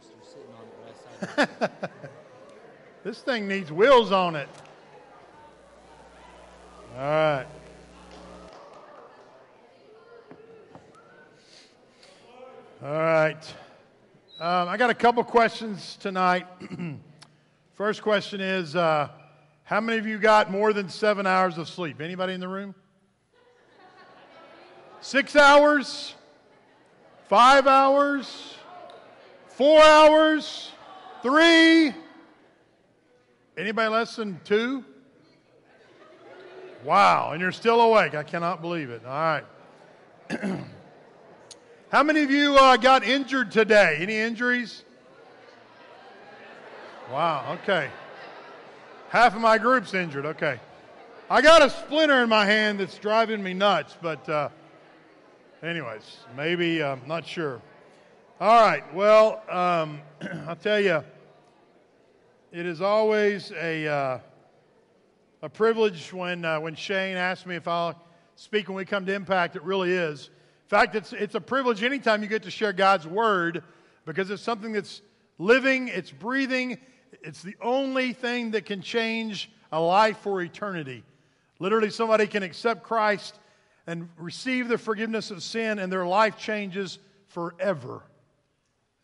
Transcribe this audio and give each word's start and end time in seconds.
coaster 0.00 0.14
sitting 0.22 0.48
on 0.54 1.38
it, 1.38 1.48
but 1.58 1.70
I. 1.72 1.88
This 3.02 3.20
thing 3.20 3.48
needs 3.48 3.72
wheels 3.72 4.12
on 4.12 4.36
it. 4.36 4.48
All 6.94 7.00
right. 7.00 7.46
All 12.82 12.90
right. 12.90 13.54
Um, 14.38 14.68
I 14.68 14.76
got 14.76 14.90
a 14.90 14.94
couple 14.94 15.24
questions 15.24 15.96
tonight. 15.98 16.46
First 17.74 18.02
question 18.02 18.42
is 18.42 18.76
uh, 18.76 19.08
How 19.64 19.80
many 19.80 19.98
of 19.98 20.06
you 20.06 20.18
got 20.18 20.50
more 20.50 20.74
than 20.74 20.90
seven 20.90 21.26
hours 21.26 21.56
of 21.56 21.70
sleep? 21.70 22.02
Anybody 22.02 22.34
in 22.34 22.40
the 22.40 22.48
room? 22.48 22.74
Six 25.00 25.36
hours? 25.36 26.14
Five 27.28 27.66
hours? 27.66 28.58
Four 29.60 29.82
hours? 29.82 30.72
Three? 31.22 31.92
Anybody 33.58 33.90
less 33.90 34.16
than 34.16 34.40
two? 34.42 34.82
Wow, 36.82 37.32
and 37.32 37.42
you're 37.42 37.52
still 37.52 37.82
awake. 37.82 38.14
I 38.14 38.22
cannot 38.22 38.62
believe 38.62 38.88
it. 38.88 39.02
All 39.04 39.10
right. 39.10 39.44
How 41.92 42.02
many 42.02 42.22
of 42.22 42.30
you 42.30 42.56
uh, 42.56 42.78
got 42.78 43.04
injured 43.04 43.50
today? 43.50 43.98
Any 44.00 44.16
injuries? 44.16 44.82
Wow, 47.12 47.58
okay. 47.62 47.90
Half 49.10 49.34
of 49.34 49.42
my 49.42 49.58
group's 49.58 49.92
injured, 49.92 50.24
okay. 50.24 50.58
I 51.28 51.42
got 51.42 51.60
a 51.60 51.68
splinter 51.68 52.22
in 52.22 52.30
my 52.30 52.46
hand 52.46 52.80
that's 52.80 52.96
driving 52.96 53.42
me 53.42 53.52
nuts, 53.52 53.94
but 54.00 54.26
uh, 54.26 54.48
anyways, 55.62 56.16
maybe, 56.34 56.82
I'm 56.82 57.02
not 57.06 57.26
sure. 57.26 57.60
All 58.42 58.62
right, 58.62 58.94
well, 58.94 59.42
um, 59.50 60.00
I'll 60.48 60.56
tell 60.56 60.80
you, 60.80 61.04
it 62.50 62.64
is 62.64 62.80
always 62.80 63.52
a, 63.52 63.86
uh, 63.86 64.18
a 65.42 65.48
privilege 65.50 66.10
when, 66.10 66.46
uh, 66.46 66.58
when 66.58 66.74
Shane 66.74 67.18
asks 67.18 67.44
me 67.44 67.56
if 67.56 67.68
I'll 67.68 68.02
speak 68.36 68.68
when 68.68 68.78
we 68.78 68.86
come 68.86 69.04
to 69.04 69.12
Impact. 69.12 69.56
It 69.56 69.62
really 69.62 69.92
is. 69.92 70.28
In 70.28 70.68
fact, 70.68 70.94
it's, 70.94 71.12
it's 71.12 71.34
a 71.34 71.40
privilege 71.42 71.82
anytime 71.82 72.22
you 72.22 72.30
get 72.30 72.44
to 72.44 72.50
share 72.50 72.72
God's 72.72 73.06
Word 73.06 73.62
because 74.06 74.30
it's 74.30 74.40
something 74.40 74.72
that's 74.72 75.02
living, 75.36 75.88
it's 75.88 76.10
breathing, 76.10 76.78
it's 77.22 77.42
the 77.42 77.56
only 77.60 78.14
thing 78.14 78.52
that 78.52 78.64
can 78.64 78.80
change 78.80 79.52
a 79.70 79.78
life 79.78 80.16
for 80.16 80.40
eternity. 80.40 81.04
Literally, 81.58 81.90
somebody 81.90 82.26
can 82.26 82.42
accept 82.42 82.84
Christ 82.84 83.38
and 83.86 84.08
receive 84.16 84.68
the 84.68 84.78
forgiveness 84.78 85.30
of 85.30 85.42
sin, 85.42 85.78
and 85.78 85.92
their 85.92 86.06
life 86.06 86.38
changes 86.38 87.00
forever. 87.28 88.02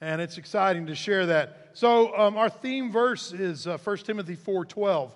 And 0.01 0.21
it's 0.21 0.39
exciting 0.39 0.87
to 0.87 0.95
share 0.95 1.27
that. 1.27 1.71
So, 1.73 2.17
um, 2.17 2.37
our 2.37 2.51
theme 2.51 2.91
verse 2.91 3.33
is 3.33 3.67
uh, 3.67 3.79
1 3.79 3.97
Timothy 3.99 4.37
4:12. 4.37 5.13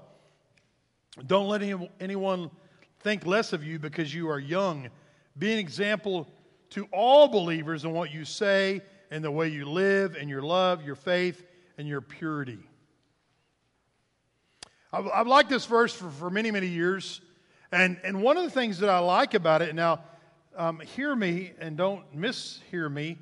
Don't 1.27 1.48
let 1.48 1.62
any, 1.62 1.91
anyone 2.00 2.50
think 3.01 3.27
less 3.27 3.53
of 3.53 3.64
you 3.64 3.78
because 3.78 4.14
you 4.14 4.31
are 4.31 4.39
young. 4.39 4.89
Be 5.39 5.53
an 5.53 5.58
example 5.58 6.28
to 6.70 6.86
all 6.92 7.28
believers 7.28 7.84
in 7.84 7.92
what 7.92 8.12
you 8.12 8.25
say 8.25 8.81
and 9.11 9.25
the 9.25 9.31
way 9.31 9.48
you 9.48 9.64
live 9.64 10.17
and 10.17 10.31
your 10.31 10.42
love, 10.42 10.84
your 10.84 10.95
faith, 10.95 11.45
and 11.77 11.89
your 11.89 12.01
purity. 12.01 12.58
I've, 14.92 15.27
liked 15.27 15.48
this 15.48 15.67
verse 15.67 15.95
for, 15.95 16.11
for 16.11 16.31
many, 16.31 16.51
many 16.51 16.67
years. 16.67 17.20
And, 17.70 18.01
and 18.03 18.23
one 18.23 18.36
of 18.36 18.42
the 18.45 18.51
things 18.51 18.78
that 18.81 18.91
I 18.91 18.98
like 18.98 19.34
about 19.34 19.62
it, 19.62 19.75
now, 19.75 20.01
um, 20.56 20.81
hear 20.81 21.14
me 21.14 21.53
and 21.61 21.77
don't 21.77 22.17
mishear 22.17 22.91
me. 22.92 23.19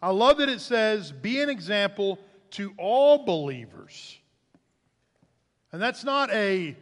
I 0.00 0.10
love 0.10 0.38
that 0.38 0.48
it 0.48 0.60
says, 0.60 1.10
be 1.10 1.40
an 1.40 1.50
example 1.50 2.18
to 2.52 2.72
all 2.78 3.24
believers. 3.24 4.18
And 5.72 5.82
that's 5.82 6.04
not 6.04 6.30
a, 6.30 6.76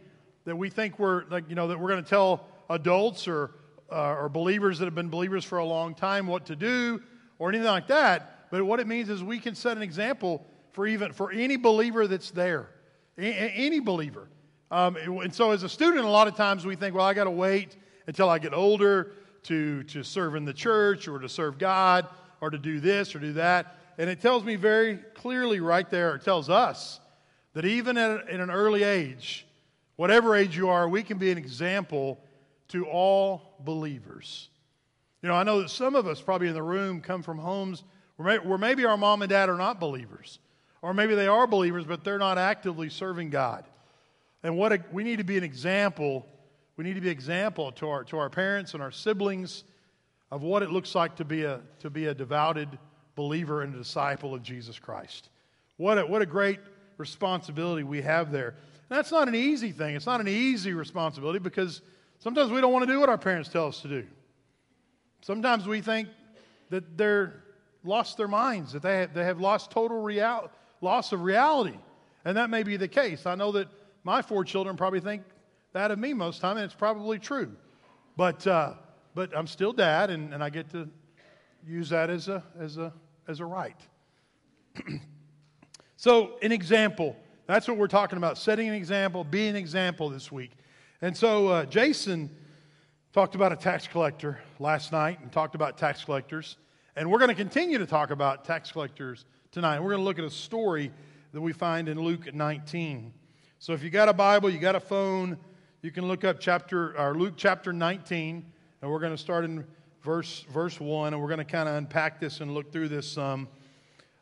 that 0.45 0.55
we 0.55 0.69
think 0.69 0.99
we're, 0.99 1.25
like, 1.25 1.49
you 1.49 1.55
know, 1.55 1.67
that 1.67 1.79
we're 1.79 1.89
going 1.89 2.03
to 2.03 2.09
tell 2.09 2.45
adults 2.69 3.27
or, 3.27 3.51
uh, 3.91 4.13
or 4.13 4.29
believers 4.29 4.79
that 4.79 4.85
have 4.85 4.95
been 4.95 5.09
believers 5.09 5.43
for 5.43 5.57
a 5.57 5.65
long 5.65 5.95
time 5.95 6.27
what 6.27 6.45
to 6.45 6.55
do 6.55 7.01
or 7.39 7.49
anything 7.49 7.67
like 7.67 7.87
that. 7.87 8.49
But 8.51 8.63
what 8.63 8.79
it 8.79 8.87
means 8.87 9.09
is 9.09 9.23
we 9.23 9.39
can 9.39 9.55
set 9.55 9.75
an 9.77 9.83
example 9.83 10.45
for 10.71 10.85
even, 10.85 11.11
for 11.11 11.31
any 11.31 11.57
believer 11.57 12.07
that's 12.07 12.31
there. 12.31 12.69
A- 13.17 13.23
any 13.23 13.79
believer. 13.79 14.29
Um, 14.69 14.95
and 14.95 15.33
so, 15.33 15.51
as 15.51 15.63
a 15.63 15.69
student, 15.69 16.05
a 16.05 16.09
lot 16.09 16.27
of 16.27 16.35
times 16.35 16.65
we 16.65 16.75
think, 16.75 16.93
well, 16.93 17.05
I 17.05 17.13
got 17.13 17.23
to 17.23 17.31
wait 17.31 17.77
until 18.05 18.29
I 18.29 18.37
get 18.37 18.53
older 18.53 19.13
to, 19.43 19.83
to 19.83 20.03
serve 20.03 20.35
in 20.35 20.45
the 20.45 20.53
church 20.53 21.07
or 21.07 21.19
to 21.19 21.29
serve 21.29 21.57
God 21.57 22.07
or 22.41 22.49
to 22.49 22.57
do 22.57 22.79
this 22.79 23.15
or 23.15 23.19
do 23.19 23.33
that. 23.33 23.77
And 23.97 24.09
it 24.09 24.21
tells 24.21 24.43
me 24.43 24.55
very 24.55 24.97
clearly 25.15 25.59
right 25.59 25.89
there, 25.89 26.15
it 26.15 26.23
tells 26.23 26.49
us 26.49 26.99
that 27.53 27.65
even 27.65 27.97
at, 27.97 28.29
an 28.29 28.51
early 28.51 28.83
age, 28.83 29.45
whatever 29.95 30.35
age 30.35 30.55
you 30.55 30.69
are, 30.69 30.87
we 30.87 31.01
can 31.03 31.17
be 31.17 31.31
an 31.31 31.37
example 31.37 32.19
to 32.69 32.85
all 32.85 33.55
believers. 33.61 34.49
You 35.21 35.29
know, 35.29 35.35
I 35.35 35.43
know 35.43 35.61
that 35.61 35.69
some 35.69 35.95
of 35.95 36.05
us 36.07 36.21
probably 36.21 36.47
in 36.47 36.53
the 36.53 36.61
room 36.61 37.01
come 37.01 37.23
from 37.23 37.39
homes 37.39 37.83
where, 38.17 38.39
may, 38.39 38.47
where 38.47 38.57
maybe 38.57 38.85
our 38.85 38.97
mom 38.97 39.21
and 39.23 39.29
dad 39.29 39.49
are 39.49 39.57
not 39.57 39.79
believers. 39.79 40.39
Or 40.81 40.93
maybe 40.93 41.15
they 41.15 41.27
are 41.27 41.47
believers, 41.47 41.85
but 41.85 42.03
they're 42.03 42.19
not 42.19 42.37
actively 42.37 42.89
serving 42.89 43.31
God. 43.31 43.65
And 44.43 44.55
what 44.55 44.71
a, 44.71 44.79
we 44.91 45.03
need 45.03 45.17
to 45.17 45.23
be 45.23 45.37
an 45.37 45.43
example. 45.43 46.25
We 46.75 46.83
need 46.83 46.93
to 46.93 47.01
be 47.01 47.09
example 47.09 47.71
to 47.73 47.89
our, 47.89 48.03
to 48.05 48.17
our 48.19 48.29
parents 48.29 48.73
and 48.75 48.83
our 48.83 48.91
siblings 48.91 49.63
of 50.31 50.43
what 50.43 50.63
it 50.63 50.71
looks 50.71 50.93
like 50.95 51.15
to 51.15 51.25
be 51.25 51.43
a, 51.43 51.61
to 51.79 51.89
be 51.89 52.05
a 52.05 52.13
devoted 52.13 52.77
believer 53.15 53.61
and 53.61 53.73
a 53.73 53.77
disciple 53.77 54.33
of 54.33 54.43
Jesus 54.43 54.77
Christ. 54.77 55.29
What 55.77 55.97
a, 55.97 56.05
what 56.05 56.21
a 56.21 56.25
great 56.25 56.59
responsibility 56.97 57.83
we 57.83 58.01
have 58.01 58.31
there. 58.31 58.49
And 58.89 58.97
that's 58.97 59.11
not 59.11 59.27
an 59.27 59.35
easy 59.35 59.71
thing. 59.71 59.95
It's 59.95 60.05
not 60.05 60.21
an 60.21 60.27
easy 60.27 60.73
responsibility 60.73 61.39
because 61.39 61.81
sometimes 62.19 62.51
we 62.51 62.61
don't 62.61 62.73
want 62.73 62.85
to 62.85 62.91
do 62.91 62.99
what 62.99 63.09
our 63.09 63.17
parents 63.17 63.49
tell 63.49 63.67
us 63.67 63.81
to 63.81 63.87
do. 63.87 64.05
Sometimes 65.21 65.67
we 65.67 65.81
think 65.81 66.09
that 66.69 66.97
they're 66.97 67.43
lost 67.83 68.17
their 68.17 68.27
minds, 68.27 68.73
that 68.73 68.81
they 68.81 68.99
have, 68.99 69.13
they 69.13 69.23
have 69.23 69.39
lost 69.39 69.71
total 69.71 70.01
real, 70.01 70.49
loss 70.81 71.11
of 71.11 71.21
reality. 71.21 71.77
And 72.25 72.35
that 72.37 72.49
may 72.49 72.63
be 72.63 72.77
the 72.77 72.87
case. 72.87 73.25
I 73.25 73.35
know 73.35 73.51
that 73.53 73.67
my 74.03 74.21
four 74.21 74.43
children 74.43 74.75
probably 74.75 74.99
think 74.99 75.23
that 75.73 75.91
of 75.91 75.99
me 75.99 76.13
most 76.13 76.41
time, 76.41 76.57
and 76.57 76.65
it's 76.65 76.73
probably 76.73 77.19
true. 77.19 77.51
But, 78.15 78.45
uh, 78.47 78.73
but 79.17 79.35
I'm 79.35 79.47
still 79.47 79.73
dad, 79.73 80.11
and, 80.11 80.31
and 80.31 80.43
I 80.43 80.51
get 80.51 80.69
to 80.73 80.87
use 81.65 81.89
that 81.89 82.11
as 82.11 82.27
a, 82.27 82.43
as 82.59 82.77
a, 82.77 82.93
as 83.27 83.39
a 83.39 83.45
right. 83.45 83.75
so, 85.97 86.37
an 86.43 86.51
example. 86.51 87.17
That's 87.47 87.67
what 87.67 87.77
we're 87.77 87.87
talking 87.87 88.19
about 88.19 88.37
setting 88.37 88.67
an 88.67 88.75
example, 88.75 89.23
being 89.23 89.49
an 89.49 89.55
example 89.55 90.09
this 90.09 90.31
week. 90.31 90.51
And 91.01 91.17
so, 91.17 91.47
uh, 91.47 91.65
Jason 91.65 92.29
talked 93.11 93.33
about 93.33 93.51
a 93.51 93.55
tax 93.55 93.87
collector 93.87 94.39
last 94.59 94.91
night 94.91 95.19
and 95.19 95.31
talked 95.31 95.55
about 95.55 95.79
tax 95.79 96.05
collectors. 96.05 96.57
And 96.95 97.09
we're 97.09 97.17
going 97.17 97.29
to 97.29 97.35
continue 97.35 97.79
to 97.79 97.87
talk 97.87 98.11
about 98.11 98.45
tax 98.45 98.71
collectors 98.71 99.25
tonight. 99.51 99.79
We're 99.79 99.93
going 99.93 100.01
to 100.01 100.05
look 100.05 100.19
at 100.19 100.25
a 100.25 100.29
story 100.29 100.91
that 101.31 101.41
we 101.41 101.53
find 101.53 101.89
in 101.89 101.99
Luke 101.99 102.31
19. 102.31 103.11
So, 103.57 103.73
if 103.73 103.81
you 103.81 103.89
got 103.89 104.09
a 104.09 104.13
Bible, 104.13 104.51
you 104.51 104.59
got 104.59 104.75
a 104.75 104.79
phone, 104.79 105.39
you 105.81 105.89
can 105.89 106.07
look 106.07 106.23
up 106.23 106.39
chapter 106.39 106.95
or 106.99 107.15
Luke 107.15 107.33
chapter 107.35 107.73
19, 107.73 108.53
and 108.81 108.91
we're 108.91 108.99
going 108.99 109.11
to 109.13 109.17
start 109.17 109.45
in 109.45 109.65
verse 110.03 110.45
verse 110.51 110.79
one, 110.79 111.13
and 111.13 111.21
we're 111.21 111.29
going 111.29 111.39
to 111.39 111.45
kind 111.45 111.67
of 111.67 111.75
unpack 111.75 112.19
this 112.19 112.41
and 112.41 112.53
look 112.53 112.71
through 112.71 112.89
this 112.89 113.11
some. 113.11 113.47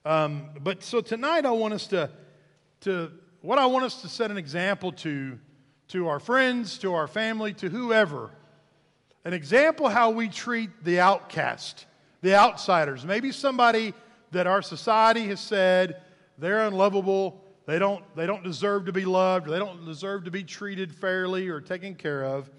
Um, 0.06 0.50
but 0.62 0.84
so 0.84 1.02
tonight, 1.02 1.46
I 1.46 1.52
want 1.52 1.74
us 1.74 1.88
to 1.88 2.10
to 2.82 3.12
what 3.42 3.60
I 3.60 3.66
want 3.66 3.86
us 3.86 4.02
to 4.02 4.08
set 4.08 4.32
an 4.32 4.38
example 4.38 4.92
to 4.94 5.40
to 5.90 6.08
our 6.08 6.20
friends, 6.20 6.78
to 6.80 6.94
our 6.94 7.08
family, 7.08 7.54
to 7.54 7.70
whoever. 7.70 8.32
An 9.24 9.34
example 9.34 9.90
how 9.90 10.12
we 10.12 10.30
treat 10.30 10.70
the 10.84 11.00
outcast, 11.00 11.86
the 12.22 12.36
outsiders. 12.36 13.06
Maybe 13.06 13.32
somebody 13.32 13.94
that 14.32 14.48
our 14.48 14.62
society 14.62 15.28
has 15.28 15.40
said 15.40 16.02
they're 16.38 16.68
unlovable, 16.68 17.42
they 17.66 17.80
don't, 17.80 18.04
they 18.16 18.28
don't 18.28 18.44
deserve 18.44 18.86
to 18.86 18.92
be 18.92 19.06
loved, 19.06 19.48
they 19.48 19.58
don't 19.58 19.86
deserve 19.86 20.26
to 20.26 20.32
be 20.32 20.44
treated 20.44 20.94
fairly 20.94 21.48
or 21.48 21.62
taken 21.62 21.96
care 21.96 22.24
of. 22.24 22.50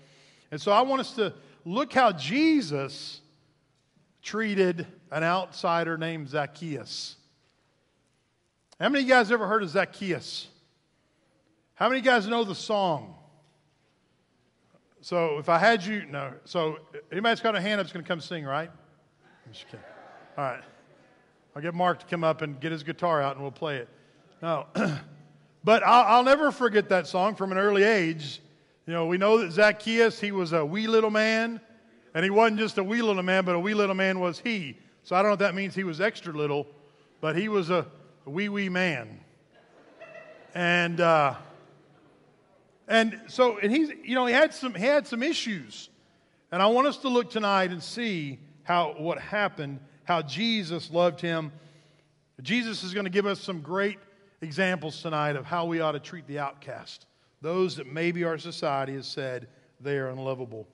And 0.51 0.61
so 0.61 0.73
I 0.73 0.83
want 0.83 1.01
us 1.01 1.13
to 1.13 1.35
look 1.67 1.93
how 1.93 2.13
Jesus 2.13 3.21
treated 4.23 4.87
an 5.11 5.25
outsider 5.25 5.99
named 5.99 6.29
Zacchaeus. 6.29 7.17
How 8.81 8.89
many 8.89 9.03
of 9.03 9.09
you 9.09 9.15
guys 9.15 9.33
ever 9.33 9.47
heard 9.47 9.63
of 9.63 9.71
Zacchaeus? 9.71 10.47
How 11.75 11.89
many 11.89 11.99
of 11.99 12.07
you 12.07 12.11
guys 12.11 12.27
know 12.29 12.45
the 12.45 12.55
song? 12.55 13.15
So 15.01 15.39
if 15.39 15.49
I 15.49 15.59
had 15.59 15.85
you, 15.85 16.07
no. 16.07 16.33
So 16.45 16.79
anybody's 17.11 17.41
got 17.41 17.57
a 17.57 17.61
hand 17.61 17.81
up 17.81 17.87
is 17.87 17.93
going 17.93 18.05
to 18.05 18.09
come 18.09 18.21
sing, 18.21 18.45
right? 18.45 18.71
I'm 19.47 19.53
just 19.53 19.67
kidding. 19.67 19.81
All 20.39 20.45
right. 20.45 20.63
I'll 21.55 21.63
get 21.63 21.75
Mark 21.75 22.01
to 22.01 22.07
come 22.07 22.23
up 22.23 22.43
and 22.43 22.61
get 22.61 22.71
his 22.71 22.83
guitar 22.83 23.21
out 23.21 23.35
and 23.35 23.43
we'll 23.43 23.51
play 23.51 23.79
it. 23.79 23.89
No. 24.41 24.67
but 25.65 25.83
I'll, 25.83 26.17
I'll 26.17 26.25
never 26.25 26.53
forget 26.53 26.91
that 26.91 27.07
song 27.07 27.35
from 27.35 27.51
an 27.51 27.59
early 27.59 27.83
age. 27.83 28.41
You 28.87 28.93
know, 28.93 29.07
we 29.07 29.19
know 29.19 29.39
that 29.39 29.53
Zacchaeus, 29.53 30.21
he 30.21 30.31
was 30.33 30.53
a 30.53 30.65
wee 30.65 30.87
little 30.87 31.11
man, 31.11 31.61
and 32.15 32.25
he 32.25 32.31
wasn't 32.31 32.61
just 32.61 32.79
a 32.79 32.85
wee 32.85 33.03
little 33.03 33.23
man, 33.23 33.45
but 33.45 33.55
a 33.55 33.59
wee 33.59 33.75
little 33.75 33.95
man 33.95 34.21
was 34.21 34.39
he. 34.39 34.79
So 35.03 35.17
I 35.17 35.23
don't 35.23 35.31
know 35.31 35.35
if 35.35 35.39
that 35.41 35.55
means 35.55 35.75
he 35.75 35.85
was 35.85 36.01
extra 36.01 36.33
little, 36.33 36.67
but 37.21 37.37
he 37.37 37.49
was 37.49 37.71
a, 37.71 37.87
wee 38.25 38.49
wee 38.49 38.69
man. 38.69 39.21
And, 40.55 41.01
uh, 41.01 41.35
and 42.89 43.21
so, 43.29 43.59
and 43.59 43.71
he's, 43.71 43.91
you 44.05 44.15
know, 44.15 44.27
he 44.27 44.33
had 44.33 44.55
some, 44.55 44.75
he 44.75 44.85
had 44.85 45.07
some 45.07 45.23
issues. 45.23 45.89
And 46.51 46.63
I 46.63 46.67
want 46.67 46.87
us 46.87 46.97
to 46.99 47.09
look 47.09 47.31
tonight 47.31 47.71
and 47.71 47.83
see 47.83 48.39
how, 48.63 48.95
what 48.99 49.19
happened, 49.19 49.81
how 50.05 50.23
Jesus 50.23 50.91
loved 50.91 51.21
him. 51.21 51.53
Jesus 52.43 52.83
is 52.83 52.95
going 52.95 53.05
to 53.05 53.11
give 53.11 53.27
us 53.27 53.41
some 53.41 53.61
great 53.61 53.99
examples 54.41 55.03
tonight 55.03 55.37
of 55.37 55.45
how 55.45 55.67
we 55.67 55.81
ought 55.81 55.93
to 55.93 56.01
treat 56.01 56.27
the 56.27 56.39
outcast, 56.39 57.07
those 57.43 57.77
that 57.77 57.87
maybe 57.87 58.25
our 58.25 58.39
society 58.39 58.95
has 58.95 59.07
said 59.07 59.49
they 59.81 59.99
are 59.99 60.09
unlovable. 60.09 60.67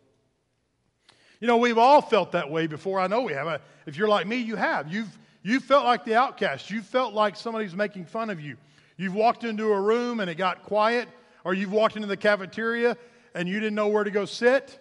You 1.40 1.48
know, 1.48 1.56
we've 1.56 1.78
all 1.78 2.00
felt 2.00 2.32
that 2.32 2.50
way 2.50 2.68
before. 2.68 3.00
I 3.00 3.08
know 3.08 3.22
we 3.22 3.32
have. 3.32 3.60
If 3.84 3.96
you're 3.96 4.08
like 4.08 4.26
me, 4.26 4.36
you 4.36 4.54
have. 4.54 4.92
You've, 4.92 5.18
you 5.42 5.58
felt 5.58 5.84
like 5.84 6.04
the 6.04 6.14
outcast. 6.14 6.70
You 6.70 6.82
felt 6.82 7.14
like 7.14 7.34
somebody's 7.34 7.74
making 7.74 8.04
fun 8.04 8.30
of 8.30 8.40
you. 8.40 8.56
You've 8.96 9.14
walked 9.14 9.42
into 9.42 9.72
a 9.72 9.80
room 9.80 10.20
and 10.20 10.30
it 10.30 10.36
got 10.36 10.62
quiet, 10.62 11.08
or 11.44 11.52
you've 11.52 11.72
walked 11.72 11.96
into 11.96 12.06
the 12.06 12.16
cafeteria 12.16 12.96
and 13.34 13.48
you 13.48 13.58
didn't 13.58 13.74
know 13.74 13.88
where 13.88 14.04
to 14.04 14.10
go 14.12 14.24
sit. 14.24 14.78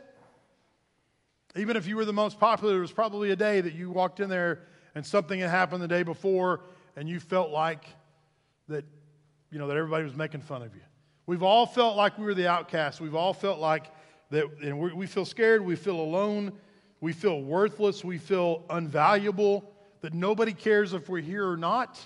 Even 1.56 1.75
if 1.75 1.88
you 1.88 1.95
were 1.95 2.06
the 2.06 2.13
most 2.13 2.39
popular, 2.39 2.74
there 2.74 2.81
was 2.81 2.92
probably 2.92 3.31
a 3.31 3.36
day 3.36 3.60
that 3.60 3.74
you 3.74 3.89
walked 3.89 4.19
in 4.19 4.30
there 4.30 4.60
and 4.94 5.06
something 5.06 5.39
had 5.39 5.50
happened 5.50 5.81
the 5.81 5.88
day 5.88 6.04
before 6.04 6.62
and 6.95 7.10
you 7.10 7.19
felt 7.19 7.50
like 7.50 7.86
that, 8.68 8.86
you 9.51 9.57
know, 9.57 9.68
that 9.68 9.77
everybody 9.77 10.04
was 10.04 10.16
making 10.16 10.42
fun 10.42 10.62
of 10.62 10.75
you. 10.75 10.81
We've 11.25 11.44
all 11.44 11.65
felt 11.65 11.95
like 11.95 12.18
we 12.18 12.25
were 12.25 12.33
the 12.33 12.47
outcast. 12.47 13.00
We've 13.00 13.15
all 13.15 13.33
felt 13.33 13.59
like 13.59 13.85
that, 14.31 14.45
and 14.62 14.79
we 14.79 15.07
feel 15.07 15.25
scared, 15.25 15.63
we 15.63 15.75
feel 15.75 16.00
alone, 16.00 16.53
we 17.00 17.13
feel 17.13 17.41
worthless, 17.41 18.03
we 18.03 18.18
feel 18.18 18.63
unvaluable, 18.69 19.63
that 20.01 20.13
nobody 20.13 20.53
cares 20.53 20.94
if 20.94 21.09
we're 21.09 21.19
here 21.19 21.47
or 21.47 21.57
not. 21.57 22.00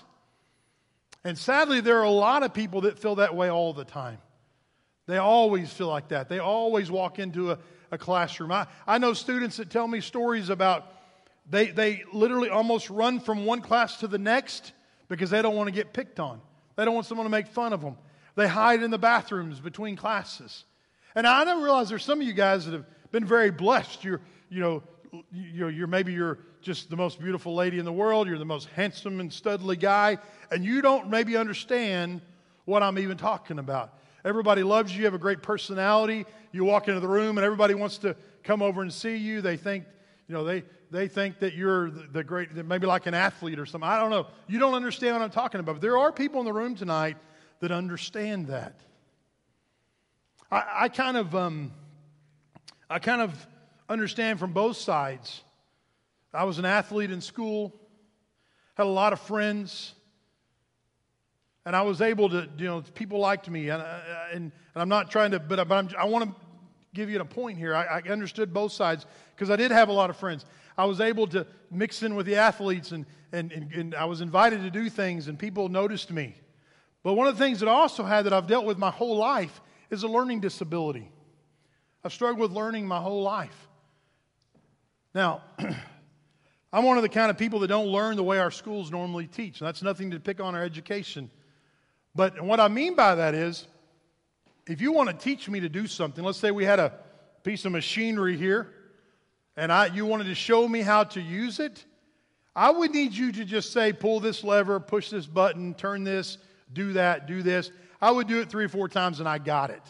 And 1.24 1.36
sadly, 1.36 1.80
there 1.80 1.98
are 1.98 2.04
a 2.04 2.10
lot 2.10 2.42
of 2.42 2.52
people 2.52 2.82
that 2.82 2.98
feel 2.98 3.16
that 3.16 3.34
way 3.34 3.50
all 3.50 3.72
the 3.72 3.84
time. 3.84 4.18
They 5.06 5.18
always 5.18 5.72
feel 5.72 5.88
like 5.88 6.08
that. 6.08 6.28
They 6.28 6.40
always 6.40 6.90
walk 6.90 7.18
into 7.18 7.52
a, 7.52 7.58
a 7.90 7.98
classroom. 7.98 8.52
I, 8.52 8.66
I 8.86 8.98
know 8.98 9.12
students 9.12 9.56
that 9.56 9.70
tell 9.70 9.86
me 9.86 10.00
stories 10.00 10.50
about 10.50 10.92
they, 11.48 11.70
they 11.70 12.02
literally 12.12 12.48
almost 12.48 12.90
run 12.90 13.20
from 13.20 13.44
one 13.44 13.60
class 13.60 13.98
to 13.98 14.08
the 14.08 14.18
next 14.18 14.72
because 15.08 15.30
they 15.30 15.42
don't 15.42 15.54
want 15.54 15.68
to 15.68 15.72
get 15.72 15.92
picked 15.92 16.18
on. 16.18 16.40
They 16.74 16.84
don't 16.84 16.94
want 16.94 17.06
someone 17.06 17.24
to 17.24 17.30
make 17.30 17.46
fun 17.46 17.72
of 17.72 17.80
them. 17.80 17.96
They 18.36 18.46
hide 18.46 18.82
in 18.82 18.90
the 18.90 18.98
bathrooms 18.98 19.60
between 19.60 19.96
classes. 19.96 20.64
And 21.14 21.26
I 21.26 21.42
never 21.44 21.62
realized 21.62 21.90
there's 21.90 22.04
some 22.04 22.20
of 22.20 22.26
you 22.26 22.34
guys 22.34 22.66
that 22.66 22.72
have 22.72 22.84
been 23.10 23.24
very 23.24 23.50
blessed. 23.50 24.04
You're, 24.04 24.20
you 24.50 24.60
know, 24.60 24.82
you're, 25.32 25.70
you're 25.70 25.86
maybe 25.86 26.12
you're 26.12 26.38
just 26.60 26.90
the 26.90 26.96
most 26.96 27.18
beautiful 27.18 27.54
lady 27.54 27.78
in 27.78 27.84
the 27.84 27.92
world. 27.92 28.28
You're 28.28 28.38
the 28.38 28.44
most 28.44 28.68
handsome 28.68 29.20
and 29.20 29.30
studly 29.30 29.80
guy, 29.80 30.18
and 30.50 30.64
you 30.64 30.82
don't 30.82 31.08
maybe 31.08 31.36
understand 31.36 32.20
what 32.66 32.82
I'm 32.82 32.98
even 32.98 33.16
talking 33.16 33.58
about. 33.58 33.94
Everybody 34.24 34.62
loves 34.62 34.92
you. 34.92 34.98
You 34.98 35.04
have 35.06 35.14
a 35.14 35.18
great 35.18 35.42
personality. 35.42 36.26
You 36.52 36.64
walk 36.64 36.88
into 36.88 37.00
the 37.00 37.08
room, 37.08 37.38
and 37.38 37.44
everybody 37.44 37.74
wants 37.74 37.98
to 37.98 38.16
come 38.42 38.60
over 38.60 38.82
and 38.82 38.92
see 38.92 39.16
you. 39.16 39.40
They 39.40 39.56
think, 39.56 39.84
you 40.28 40.34
know, 40.34 40.44
they 40.44 40.64
they 40.90 41.08
think 41.08 41.38
that 41.38 41.54
you're 41.54 41.90
the 41.90 42.22
great, 42.22 42.54
maybe 42.54 42.86
like 42.86 43.06
an 43.06 43.14
athlete 43.14 43.58
or 43.58 43.66
something. 43.66 43.88
I 43.88 43.98
don't 43.98 44.10
know. 44.10 44.26
You 44.46 44.58
don't 44.58 44.74
understand 44.74 45.14
what 45.14 45.22
I'm 45.22 45.30
talking 45.30 45.60
about. 45.60 45.76
But 45.76 45.82
there 45.82 45.98
are 45.98 46.12
people 46.12 46.40
in 46.40 46.46
the 46.46 46.52
room 46.52 46.74
tonight 46.74 47.16
that 47.60 47.70
understand 47.70 48.46
that. 48.48 48.74
I, 50.50 50.64
I 50.74 50.88
kind 50.88 51.16
of, 51.16 51.34
um, 51.34 51.72
I 52.88 52.98
kind 52.98 53.20
of 53.20 53.46
understand 53.88 54.38
from 54.38 54.52
both 54.52 54.76
sides. 54.76 55.42
I 56.32 56.44
was 56.44 56.58
an 56.58 56.64
athlete 56.64 57.10
in 57.10 57.20
school, 57.20 57.74
had 58.74 58.86
a 58.86 58.90
lot 58.90 59.12
of 59.12 59.20
friends, 59.20 59.94
and 61.64 61.74
I 61.74 61.82
was 61.82 62.00
able 62.00 62.28
to, 62.28 62.48
you 62.58 62.66
know, 62.66 62.82
people 62.94 63.18
liked 63.18 63.48
me, 63.48 63.70
and, 63.70 63.82
uh, 63.82 63.98
and, 64.32 64.52
and 64.74 64.82
I'm 64.82 64.88
not 64.88 65.10
trying 65.10 65.30
to, 65.32 65.40
but, 65.40 65.66
but 65.66 65.74
I'm, 65.74 65.88
i 65.98 66.04
want 66.04 66.24
to 66.24 66.34
give 66.94 67.10
you 67.10 67.20
a 67.20 67.24
point 67.24 67.58
here. 67.58 67.74
I, 67.74 68.00
I 68.00 68.10
understood 68.10 68.52
both 68.52 68.72
sides 68.72 69.06
because 69.34 69.50
I 69.50 69.56
did 69.56 69.70
have 69.70 69.88
a 69.88 69.92
lot 69.92 70.10
of 70.10 70.16
friends. 70.16 70.44
I 70.78 70.84
was 70.84 71.00
able 71.00 71.26
to 71.28 71.46
mix 71.70 72.02
in 72.02 72.14
with 72.14 72.26
the 72.26 72.36
athletes, 72.36 72.92
and, 72.92 73.06
and, 73.32 73.50
and, 73.50 73.72
and 73.72 73.94
I 73.94 74.04
was 74.04 74.20
invited 74.20 74.62
to 74.62 74.70
do 74.70 74.88
things, 74.90 75.28
and 75.28 75.38
people 75.38 75.68
noticed 75.68 76.12
me. 76.12 76.36
But 77.06 77.12
one 77.12 77.28
of 77.28 77.38
the 77.38 77.44
things 77.44 77.60
that 77.60 77.68
I 77.68 77.72
also 77.72 78.02
had 78.02 78.26
that 78.26 78.32
I've 78.32 78.48
dealt 78.48 78.64
with 78.64 78.78
my 78.78 78.90
whole 78.90 79.16
life 79.16 79.60
is 79.90 80.02
a 80.02 80.08
learning 80.08 80.40
disability. 80.40 81.08
I've 82.02 82.12
struggled 82.12 82.40
with 82.40 82.50
learning 82.50 82.88
my 82.88 82.98
whole 82.98 83.22
life. 83.22 83.68
Now, 85.14 85.42
I'm 86.72 86.82
one 86.82 86.96
of 86.96 87.04
the 87.04 87.08
kind 87.08 87.30
of 87.30 87.38
people 87.38 87.60
that 87.60 87.68
don't 87.68 87.86
learn 87.86 88.16
the 88.16 88.24
way 88.24 88.40
our 88.40 88.50
schools 88.50 88.90
normally 88.90 89.28
teach. 89.28 89.60
That's 89.60 89.84
nothing 89.84 90.10
to 90.10 90.18
pick 90.18 90.40
on 90.40 90.56
our 90.56 90.64
education. 90.64 91.30
But 92.16 92.42
what 92.42 92.58
I 92.58 92.66
mean 92.66 92.96
by 92.96 93.14
that 93.14 93.36
is, 93.36 93.68
if 94.66 94.80
you 94.80 94.90
want 94.90 95.08
to 95.08 95.14
teach 95.14 95.48
me 95.48 95.60
to 95.60 95.68
do 95.68 95.86
something, 95.86 96.24
let's 96.24 96.38
say 96.38 96.50
we 96.50 96.64
had 96.64 96.80
a 96.80 96.92
piece 97.44 97.64
of 97.64 97.70
machinery 97.70 98.36
here, 98.36 98.72
and 99.56 99.70
I, 99.70 99.86
you 99.86 100.06
wanted 100.06 100.24
to 100.24 100.34
show 100.34 100.66
me 100.66 100.80
how 100.80 101.04
to 101.04 101.20
use 101.20 101.60
it, 101.60 101.84
I 102.56 102.72
would 102.72 102.90
need 102.90 103.12
you 103.12 103.30
to 103.30 103.44
just 103.44 103.72
say, 103.72 103.92
pull 103.92 104.18
this 104.18 104.42
lever, 104.42 104.80
push 104.80 105.10
this 105.10 105.26
button, 105.26 105.72
turn 105.74 106.02
this, 106.02 106.38
do 106.72 106.94
that, 106.94 107.26
do 107.26 107.42
this. 107.42 107.70
I 108.00 108.10
would 108.10 108.26
do 108.26 108.40
it 108.40 108.50
three 108.50 108.64
or 108.64 108.68
four 108.68 108.88
times 108.88 109.20
and 109.20 109.28
I 109.28 109.38
got 109.38 109.70
it. 109.70 109.82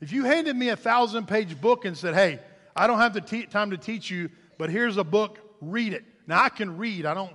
If 0.00 0.12
you 0.12 0.24
handed 0.24 0.56
me 0.56 0.68
a 0.68 0.76
thousand 0.76 1.26
page 1.26 1.60
book 1.60 1.84
and 1.84 1.96
said, 1.96 2.14
hey, 2.14 2.40
I 2.76 2.86
don't 2.86 2.98
have 2.98 3.14
the 3.14 3.20
te- 3.20 3.46
time 3.46 3.70
to 3.70 3.76
teach 3.76 4.10
you, 4.10 4.30
but 4.58 4.70
here's 4.70 4.96
a 4.96 5.04
book, 5.04 5.38
read 5.60 5.92
it. 5.92 6.04
Now 6.26 6.42
I 6.42 6.48
can 6.48 6.76
read. 6.76 7.06
I 7.06 7.14
don't, 7.14 7.32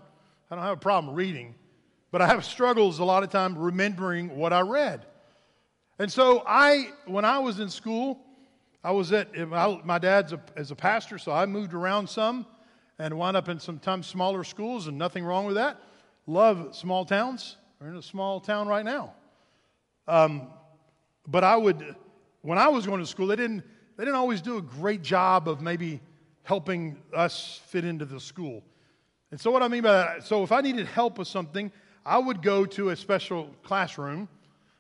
I 0.49 0.55
don't 0.55 0.63
have 0.63 0.77
a 0.77 0.79
problem 0.79 1.15
reading, 1.15 1.55
but 2.11 2.21
I 2.21 2.27
have 2.27 2.45
struggles 2.45 2.99
a 2.99 3.03
lot 3.03 3.23
of 3.23 3.29
time 3.29 3.57
remembering 3.57 4.37
what 4.37 4.53
I 4.53 4.61
read. 4.61 5.05
And 5.99 6.11
so 6.11 6.43
I, 6.47 6.89
when 7.05 7.25
I 7.25 7.39
was 7.39 7.59
in 7.59 7.69
school, 7.69 8.19
I 8.83 8.91
was 8.91 9.11
at 9.11 9.35
my 9.85 9.97
dad's 9.97 10.33
a, 10.33 10.41
as 10.55 10.71
a 10.71 10.75
pastor, 10.75 11.17
so 11.17 11.31
I 11.31 11.45
moved 11.45 11.73
around 11.73 12.09
some 12.09 12.45
and 12.99 13.17
wound 13.17 13.37
up 13.37 13.49
in 13.49 13.59
sometimes 13.59 14.07
smaller 14.07 14.43
schools, 14.43 14.87
and 14.87 14.97
nothing 14.97 15.23
wrong 15.23 15.45
with 15.45 15.55
that. 15.55 15.79
Love 16.27 16.75
small 16.75 17.05
towns. 17.05 17.57
We're 17.83 17.89
in 17.89 17.97
a 17.97 18.01
small 18.01 18.39
town 18.39 18.69
right 18.69 18.85
now. 18.85 19.11
Um, 20.07 20.43
but 21.27 21.43
I 21.43 21.57
would, 21.57 21.97
when 22.41 22.57
I 22.57 22.69
was 22.69 22.85
going 22.85 23.01
to 23.01 23.05
school, 23.05 23.27
they 23.27 23.35
didn't, 23.35 23.61
they 23.97 24.05
didn't 24.05 24.15
always 24.15 24.39
do 24.41 24.55
a 24.55 24.61
great 24.61 25.01
job 25.01 25.49
of 25.49 25.59
maybe 25.61 25.99
helping 26.43 26.95
us 27.13 27.59
fit 27.67 27.83
into 27.83 28.05
the 28.05 28.21
school. 28.21 28.63
And 29.31 29.41
so, 29.41 29.51
what 29.51 29.61
I 29.63 29.67
mean 29.67 29.83
by 29.83 29.91
that, 29.91 30.23
so 30.23 30.43
if 30.43 30.53
I 30.53 30.61
needed 30.61 30.87
help 30.87 31.17
with 31.17 31.27
something, 31.27 31.73
I 32.05 32.19
would 32.19 32.41
go 32.41 32.63
to 32.67 32.91
a 32.91 32.95
special 32.95 33.49
classroom 33.63 34.29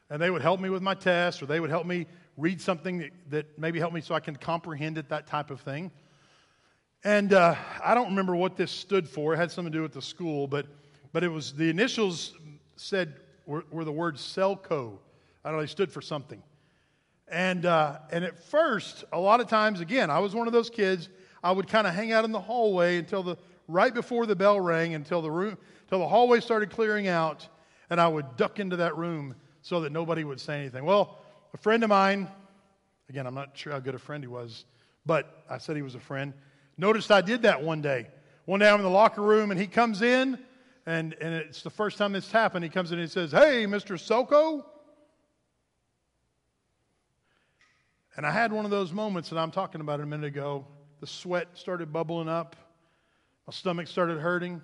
and 0.09 0.21
they 0.21 0.29
would 0.29 0.41
help 0.41 0.61
me 0.61 0.69
with 0.69 0.81
my 0.81 0.93
test 0.93 1.43
or 1.43 1.45
they 1.45 1.59
would 1.59 1.71
help 1.71 1.85
me 1.85 2.05
read 2.37 2.61
something 2.61 2.99
that, 2.99 3.11
that 3.31 3.59
maybe 3.59 3.79
helped 3.79 3.95
me 3.95 3.99
so 3.99 4.15
I 4.15 4.21
can 4.21 4.37
comprehend 4.37 4.97
it, 4.97 5.09
that 5.09 5.27
type 5.27 5.51
of 5.51 5.59
thing. 5.59 5.91
And 7.03 7.33
uh, 7.33 7.55
I 7.83 7.95
don't 7.95 8.07
remember 8.07 8.33
what 8.33 8.55
this 8.55 8.71
stood 8.71 9.09
for. 9.09 9.33
It 9.33 9.37
had 9.39 9.51
something 9.51 9.73
to 9.73 9.77
do 9.79 9.83
with 9.83 9.91
the 9.91 10.01
school, 10.01 10.47
but, 10.47 10.67
but 11.11 11.21
it 11.21 11.27
was 11.27 11.51
the 11.51 11.69
initials 11.69 12.33
said 12.75 13.13
were, 13.45 13.63
were 13.71 13.85
the 13.85 13.91
words 13.91 14.21
Selco. 14.21 14.97
I 15.43 15.49
don't 15.49 15.57
know, 15.57 15.61
they 15.61 15.67
stood 15.67 15.91
for 15.91 16.01
something. 16.01 16.41
And, 17.27 17.65
uh, 17.65 17.99
and 18.11 18.23
at 18.23 18.37
first, 18.37 19.03
a 19.11 19.19
lot 19.19 19.39
of 19.39 19.47
times, 19.47 19.79
again, 19.79 20.09
I 20.09 20.19
was 20.19 20.35
one 20.35 20.47
of 20.47 20.53
those 20.53 20.69
kids, 20.69 21.09
I 21.43 21.51
would 21.51 21.67
kind 21.67 21.87
of 21.87 21.93
hang 21.93 22.11
out 22.11 22.25
in 22.25 22.31
the 22.31 22.39
hallway 22.39 22.97
until 22.97 23.23
the, 23.23 23.37
right 23.67 23.93
before 23.93 24.25
the 24.25 24.35
bell 24.35 24.59
rang, 24.59 24.93
until 24.93 25.21
the 25.21 25.31
room, 25.31 25.57
until 25.83 25.99
the 25.99 26.07
hallway 26.07 26.39
started 26.39 26.69
clearing 26.69 27.07
out, 27.07 27.47
and 27.89 27.99
I 27.99 28.07
would 28.07 28.37
duck 28.37 28.59
into 28.59 28.77
that 28.77 28.97
room 28.97 29.35
so 29.61 29.81
that 29.81 29.91
nobody 29.91 30.23
would 30.23 30.39
say 30.39 30.59
anything. 30.59 30.85
Well, 30.85 31.17
a 31.53 31.57
friend 31.57 31.83
of 31.83 31.89
mine, 31.89 32.29
again, 33.09 33.25
I'm 33.25 33.35
not 33.35 33.57
sure 33.57 33.73
how 33.73 33.79
good 33.79 33.95
a 33.95 33.99
friend 33.99 34.23
he 34.23 34.27
was, 34.27 34.65
but 35.05 35.43
I 35.49 35.57
said 35.57 35.75
he 35.75 35.81
was 35.81 35.95
a 35.95 35.99
friend, 35.99 36.33
noticed 36.77 37.11
I 37.11 37.21
did 37.21 37.43
that 37.43 37.61
one 37.63 37.81
day. 37.81 38.07
One 38.45 38.59
day 38.59 38.69
I'm 38.69 38.77
in 38.77 38.83
the 38.83 38.89
locker 38.89 39.21
room, 39.21 39.51
and 39.51 39.59
he 39.59 39.67
comes 39.67 40.01
in, 40.01 40.37
and, 40.85 41.15
and 41.21 41.33
it's 41.33 41.61
the 41.61 41.69
first 41.69 41.97
time 41.97 42.11
this 42.11 42.31
happened. 42.31 42.63
He 42.63 42.69
comes 42.69 42.91
in 42.91 42.99
and 42.99 43.07
he 43.07 43.11
says, 43.11 43.31
Hey, 43.31 43.65
Mr. 43.65 43.99
Soko. 43.99 44.65
And 48.15 48.25
I 48.25 48.31
had 48.31 48.51
one 48.51 48.65
of 48.65 48.71
those 48.71 48.91
moments 48.91 49.29
that 49.29 49.39
I'm 49.39 49.51
talking 49.51 49.81
about 49.81 49.99
a 49.99 50.05
minute 50.05 50.25
ago. 50.25 50.67
The 50.99 51.07
sweat 51.07 51.47
started 51.53 51.91
bubbling 51.91 52.29
up, 52.29 52.55
my 53.47 53.51
stomach 53.51 53.87
started 53.87 54.19
hurting. 54.19 54.61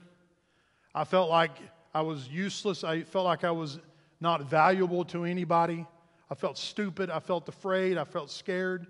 I 0.94 1.04
felt 1.04 1.30
like 1.30 1.52
I 1.94 2.02
was 2.02 2.28
useless. 2.28 2.84
I 2.84 3.04
felt 3.04 3.26
like 3.26 3.44
I 3.44 3.52
was 3.52 3.80
not 4.20 4.50
valuable 4.50 5.06
to 5.06 5.26
anybody. 5.26 5.86
I 6.30 6.36
felt 6.36 6.58
stupid. 6.58 7.10
I 7.10 7.20
felt 7.20 7.48
afraid. 7.50 7.98
I 7.98 8.04
felt 8.04 8.30
scared 8.32 8.88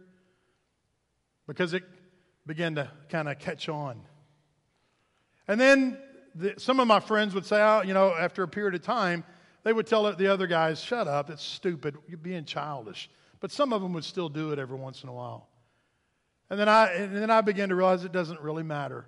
because 1.48 1.74
it 1.74 1.83
began 2.45 2.75
to 2.75 2.89
kind 3.09 3.27
of 3.29 3.39
catch 3.39 3.69
on. 3.69 4.01
And 5.48 5.59
then 5.59 5.98
the, 6.39 6.53
some 6.58 6.79
of 6.79 6.88
my 6.88 7.00
friends 7.00 7.36
would 7.36 7.46
say, 7.46 7.62
oh, 7.62 7.81
you 7.81 7.93
know, 7.93 8.13
after 8.15 8.43
a 8.43 8.48
period 8.48 8.75
of 8.75 8.81
time, 8.81 9.24
they 9.63 9.74
would 9.74 9.88
tell 9.88 10.12
the 10.13 10.27
other 10.27 10.48
guys, 10.48 10.81
shut 10.81 11.08
up, 11.08 11.27
that's 11.27 11.43
stupid, 11.43 11.98
you're 12.08 12.17
being 12.17 12.46
childish. 12.46 13.10
But 13.39 13.51
some 13.51 13.74
of 13.74 13.81
them 13.81 13.93
would 13.93 14.05
still 14.05 14.29
do 14.29 14.51
it 14.51 14.60
every 14.60 14.77
once 14.77 15.03
in 15.03 15.10
a 15.10 15.13
while. 15.13 15.50
And 16.50 16.60
then 16.60 16.69
I, 16.69 16.91
and 16.93 17.15
then 17.15 17.29
I 17.29 17.41
began 17.41 17.69
to 17.69 17.75
realize 17.75 18.03
it 18.03 18.12
doesn't 18.12 18.41
really 18.41 18.63
matter. 18.63 19.05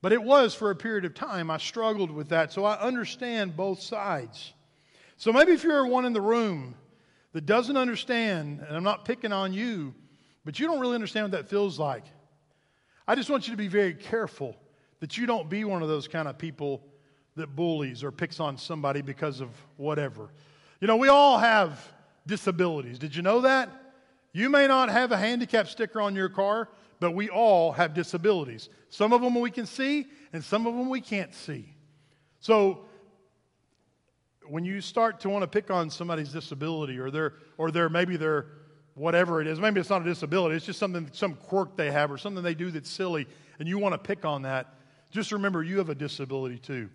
But 0.00 0.12
it 0.12 0.22
was 0.22 0.54
for 0.54 0.70
a 0.70 0.76
period 0.76 1.04
of 1.04 1.14
time. 1.14 1.50
I 1.50 1.58
struggled 1.58 2.10
with 2.10 2.30
that. 2.30 2.52
So 2.52 2.64
I 2.64 2.80
understand 2.80 3.56
both 3.56 3.80
sides. 3.80 4.52
So 5.16 5.32
maybe 5.32 5.52
if 5.52 5.64
you're 5.64 5.86
one 5.86 6.04
in 6.04 6.12
the 6.12 6.20
room 6.20 6.74
that 7.32 7.46
doesn't 7.46 7.76
understand, 7.76 8.64
and 8.66 8.76
I'm 8.76 8.84
not 8.84 9.04
picking 9.04 9.32
on 9.32 9.52
you, 9.52 9.94
but 10.44 10.58
you 10.58 10.66
don't 10.66 10.80
really 10.80 10.94
understand 10.94 11.24
what 11.24 11.32
that 11.32 11.48
feels 11.48 11.78
like, 11.78 12.04
I 13.06 13.14
just 13.14 13.28
want 13.28 13.48
you 13.48 13.52
to 13.52 13.56
be 13.56 13.68
very 13.68 13.94
careful 13.94 14.56
that 15.00 15.16
you 15.16 15.26
don't 15.26 15.48
be 15.48 15.64
one 15.64 15.82
of 15.82 15.88
those 15.88 16.08
kind 16.08 16.28
of 16.28 16.38
people 16.38 16.82
that 17.36 17.54
bullies 17.54 18.02
or 18.02 18.10
picks 18.10 18.40
on 18.40 18.56
somebody 18.58 19.00
because 19.00 19.40
of 19.40 19.50
whatever. 19.76 20.30
You 20.80 20.88
know, 20.88 20.96
we 20.96 21.08
all 21.08 21.38
have 21.38 21.92
disabilities. 22.26 22.98
Did 22.98 23.14
you 23.14 23.22
know 23.22 23.42
that? 23.42 23.70
You 24.32 24.50
may 24.50 24.66
not 24.66 24.90
have 24.90 25.12
a 25.12 25.16
handicap 25.16 25.68
sticker 25.68 26.00
on 26.00 26.14
your 26.14 26.28
car, 26.28 26.68
but 27.00 27.12
we 27.12 27.28
all 27.28 27.72
have 27.72 27.94
disabilities. 27.94 28.68
Some 28.88 29.12
of 29.12 29.22
them 29.22 29.34
we 29.40 29.50
can 29.50 29.66
see, 29.66 30.06
and 30.32 30.42
some 30.42 30.66
of 30.66 30.74
them 30.74 30.88
we 30.88 31.00
can't 31.00 31.34
see. 31.34 31.72
So 32.40 32.84
when 34.48 34.64
you 34.64 34.80
start 34.80 35.20
to 35.20 35.28
want 35.28 35.42
to 35.42 35.48
pick 35.48 35.70
on 35.70 35.90
somebody's 35.90 36.32
disability 36.32 36.98
or 36.98 37.10
their 37.10 37.34
or 37.56 37.70
their 37.70 37.88
maybe 37.88 38.16
their 38.16 38.46
whatever 38.94 39.40
it 39.40 39.46
is, 39.46 39.60
maybe 39.60 39.80
it's 39.80 39.90
not 39.90 40.02
a 40.02 40.04
disability, 40.04 40.56
it's 40.56 40.66
just 40.66 40.78
something 40.78 41.08
some 41.12 41.34
quirk 41.34 41.76
they 41.76 41.90
have 41.90 42.10
or 42.10 42.18
something 42.18 42.42
they 42.42 42.54
do 42.54 42.70
that's 42.70 42.90
silly, 42.90 43.26
and 43.58 43.68
you 43.68 43.78
want 43.78 43.92
to 43.94 43.98
pick 43.98 44.24
on 44.24 44.42
that, 44.42 44.74
just 45.10 45.32
remember 45.32 45.62
you 45.62 45.78
have 45.78 45.88
a 45.88 45.94
disability 45.94 46.58
too. 46.58 46.90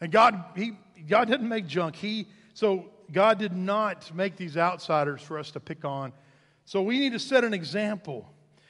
And 0.00 0.10
God, 0.12 0.44
He 0.56 0.72
God 1.08 1.28
didn't 1.28 1.48
make 1.48 1.66
junk. 1.66 1.96
He 1.96 2.28
so 2.54 2.86
God 3.10 3.38
did 3.38 3.54
not 3.54 4.14
make 4.14 4.36
these 4.36 4.56
outsiders 4.56 5.20
for 5.22 5.38
us 5.38 5.50
to 5.52 5.60
pick 5.60 5.84
on. 5.84 6.12
So 6.64 6.82
we 6.82 6.98
need 6.98 7.12
to 7.12 7.18
set 7.18 7.44
an 7.44 7.54
example. 7.54 8.28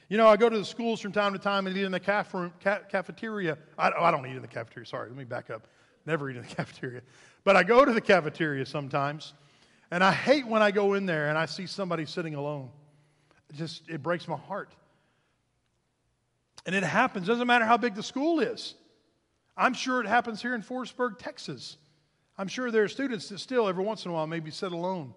You 0.09 0.17
know, 0.17 0.27
I 0.27 0.37
go 0.37 0.49
to 0.49 0.57
the 0.57 0.65
schools 0.65 0.99
from 0.99 1.11
time 1.11 1.33
to 1.33 1.39
time 1.39 1.65
and 1.67 1.75
eat 1.77 1.83
in 1.83 1.91
the 1.91 1.99
caf- 1.99 2.35
cafeteria. 2.59 3.57
I, 3.77 3.91
oh, 3.97 4.03
I 4.03 4.11
don't 4.11 4.25
eat 4.25 4.35
in 4.35 4.41
the 4.41 4.47
cafeteria. 4.47 4.85
Sorry, 4.85 5.09
let 5.09 5.17
me 5.17 5.23
back 5.23 5.49
up. 5.49 5.67
Never 6.05 6.29
eat 6.29 6.35
in 6.35 6.43
the 6.43 6.47
cafeteria. 6.55 7.01
But 7.43 7.55
I 7.55 7.63
go 7.63 7.85
to 7.85 7.93
the 7.93 8.01
cafeteria 8.01 8.65
sometimes, 8.65 9.33
and 9.91 10.03
I 10.03 10.11
hate 10.11 10.45
when 10.45 10.61
I 10.61 10.71
go 10.71 10.93
in 10.93 11.05
there 11.05 11.29
and 11.29 11.37
I 11.37 11.45
see 11.45 11.67
somebody 11.67 12.05
sitting 12.05 12.35
alone. 12.35 12.69
It 13.49 13.55
just 13.55 13.89
it 13.89 14.03
breaks 14.03 14.27
my 14.27 14.37
heart. 14.37 14.73
And 16.65 16.75
it 16.75 16.83
happens. 16.83 17.27
Doesn't 17.27 17.47
matter 17.47 17.65
how 17.65 17.77
big 17.77 17.95
the 17.95 18.03
school 18.03 18.39
is. 18.39 18.75
I'm 19.55 19.73
sure 19.73 20.01
it 20.01 20.07
happens 20.07 20.41
here 20.41 20.55
in 20.55 20.63
Forestburg, 20.63 21.19
Texas. 21.19 21.77
I'm 22.37 22.47
sure 22.47 22.71
there 22.71 22.83
are 22.83 22.89
students 22.89 23.29
that 23.29 23.39
still, 23.39 23.67
every 23.67 23.83
once 23.83 24.05
in 24.05 24.11
a 24.11 24.13
while, 24.13 24.25
maybe 24.25 24.49
sit 24.49 24.71
alone. 24.71 25.13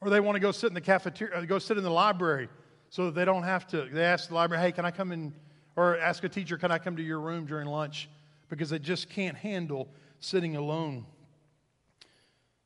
Or 0.00 0.10
they 0.10 0.20
want 0.20 0.36
to 0.36 0.40
go 0.40 0.52
sit 0.52 0.68
in 0.68 0.74
the 0.74 0.80
cafeteria, 0.80 1.38
uh, 1.38 1.44
go 1.44 1.58
sit 1.58 1.76
in 1.76 1.84
the 1.84 1.90
library 1.90 2.48
so 2.90 3.06
that 3.06 3.14
they 3.14 3.24
don't 3.24 3.42
have 3.42 3.66
to. 3.68 3.88
They 3.90 4.04
ask 4.04 4.28
the 4.28 4.34
library, 4.34 4.62
hey, 4.62 4.72
can 4.72 4.84
I 4.84 4.90
come 4.90 5.12
in? 5.12 5.32
Or 5.76 5.96
ask 5.98 6.24
a 6.24 6.28
teacher, 6.28 6.58
can 6.58 6.70
I 6.70 6.78
come 6.78 6.96
to 6.96 7.02
your 7.02 7.20
room 7.20 7.46
during 7.46 7.66
lunch? 7.66 8.10
Because 8.48 8.70
they 8.70 8.78
just 8.78 9.08
can't 9.08 9.36
handle 9.36 9.88
sitting 10.18 10.56
alone. 10.56 11.06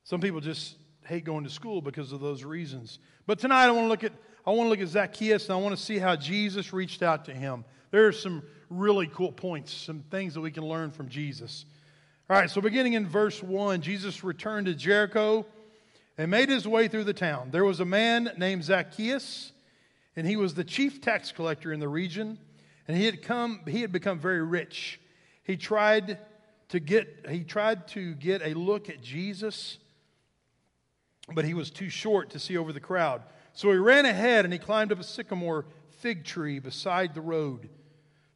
Some 0.04 0.20
people 0.20 0.40
just 0.40 0.76
hate 1.06 1.24
going 1.24 1.44
to 1.44 1.50
school 1.50 1.80
because 1.80 2.12
of 2.12 2.20
those 2.20 2.44
reasons. 2.44 2.98
But 3.26 3.38
tonight 3.38 3.66
I 3.66 3.70
want 3.70 3.84
to 3.84 3.88
look 3.88 4.04
at 4.04 4.12
I 4.46 4.50
want 4.50 4.66
to 4.66 4.70
look 4.70 4.80
at 4.80 4.88
Zacchaeus 4.88 5.48
and 5.48 5.54
I 5.54 5.56
want 5.56 5.76
to 5.76 5.82
see 5.82 5.98
how 5.98 6.16
Jesus 6.16 6.72
reached 6.72 7.02
out 7.02 7.24
to 7.26 7.34
him. 7.34 7.64
There 7.90 8.06
are 8.06 8.12
some 8.12 8.42
really 8.68 9.06
cool 9.06 9.32
points, 9.32 9.72
some 9.72 10.00
things 10.10 10.34
that 10.34 10.40
we 10.40 10.50
can 10.50 10.64
learn 10.64 10.90
from 10.90 11.08
Jesus. 11.08 11.64
All 12.28 12.36
right, 12.36 12.50
so 12.50 12.60
beginning 12.60 12.94
in 12.94 13.06
verse 13.06 13.42
1, 13.42 13.80
Jesus 13.80 14.24
returned 14.24 14.66
to 14.66 14.74
Jericho 14.74 15.46
and 16.18 16.30
made 16.30 16.48
his 16.48 16.66
way 16.66 16.88
through 16.88 17.04
the 17.04 17.14
town. 17.14 17.50
There 17.50 17.64
was 17.64 17.80
a 17.80 17.84
man 17.84 18.30
named 18.36 18.64
Zacchaeus, 18.64 19.52
and 20.16 20.26
he 20.26 20.36
was 20.36 20.54
the 20.54 20.64
chief 20.64 21.00
tax 21.00 21.32
collector 21.32 21.72
in 21.72 21.80
the 21.80 21.88
region, 21.88 22.38
and 22.86 22.96
he 22.96 23.06
had 23.06 23.22
come 23.22 23.60
he 23.66 23.80
had 23.80 23.92
become 23.92 24.18
very 24.18 24.42
rich. 24.42 25.00
He 25.42 25.56
tried 25.56 26.18
to 26.68 26.80
get 26.80 27.26
he 27.28 27.44
tried 27.44 27.88
to 27.88 28.14
get 28.14 28.42
a 28.42 28.54
look 28.54 28.88
at 28.88 29.02
Jesus, 29.02 29.78
but 31.34 31.44
he 31.44 31.54
was 31.54 31.70
too 31.70 31.88
short 31.88 32.30
to 32.30 32.38
see 32.38 32.56
over 32.56 32.72
the 32.72 32.80
crowd. 32.80 33.22
So 33.54 33.70
he 33.70 33.78
ran 33.78 34.04
ahead 34.04 34.44
and 34.44 34.52
he 34.52 34.58
climbed 34.58 34.92
up 34.92 35.00
a 35.00 35.04
sycamore 35.04 35.64
fig 36.00 36.24
tree 36.24 36.58
beside 36.58 37.14
the 37.14 37.20
road. 37.20 37.68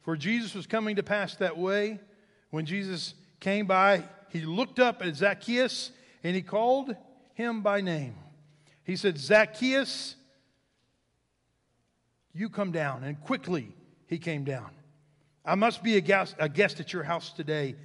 For 0.01 0.15
Jesus 0.15 0.55
was 0.55 0.65
coming 0.65 0.95
to 0.95 1.03
pass 1.03 1.35
that 1.35 1.57
way. 1.57 1.99
When 2.49 2.65
Jesus 2.65 3.13
came 3.39 3.67
by, 3.67 4.05
he 4.29 4.41
looked 4.41 4.79
up 4.79 5.01
at 5.01 5.15
Zacchaeus 5.15 5.91
and 6.23 6.35
he 6.35 6.41
called 6.41 6.95
him 7.33 7.61
by 7.61 7.81
name. 7.81 8.15
He 8.85 8.95
said, 8.95 9.17
Zacchaeus, 9.17 10.15
you 12.33 12.49
come 12.49 12.71
down. 12.71 13.03
And 13.03 13.19
quickly 13.21 13.75
he 14.07 14.17
came 14.17 14.45
down. 14.45 14.71
I 15.45 15.55
must 15.55 15.83
be 15.83 15.97
a 15.97 16.01
guest, 16.01 16.35
a 16.39 16.47
guest 16.47 16.79
at 16.79 16.93
your 16.93 17.03
house 17.03 17.33
today. 17.33 17.75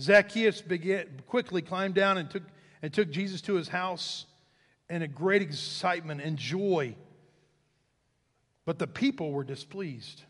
Zacchaeus 0.00 0.62
began, 0.62 1.06
quickly 1.26 1.60
climbed 1.60 1.94
down 1.94 2.16
and 2.16 2.30
took, 2.30 2.44
and 2.80 2.92
took 2.92 3.10
Jesus 3.10 3.40
to 3.42 3.54
his 3.54 3.68
house 3.68 4.26
in 4.90 5.02
a 5.02 5.08
great 5.08 5.42
excitement 5.42 6.20
and 6.20 6.36
joy. 6.36 6.94
But 8.64 8.78
the 8.78 8.86
people 8.86 9.32
were 9.32 9.44
displeased. 9.44 10.24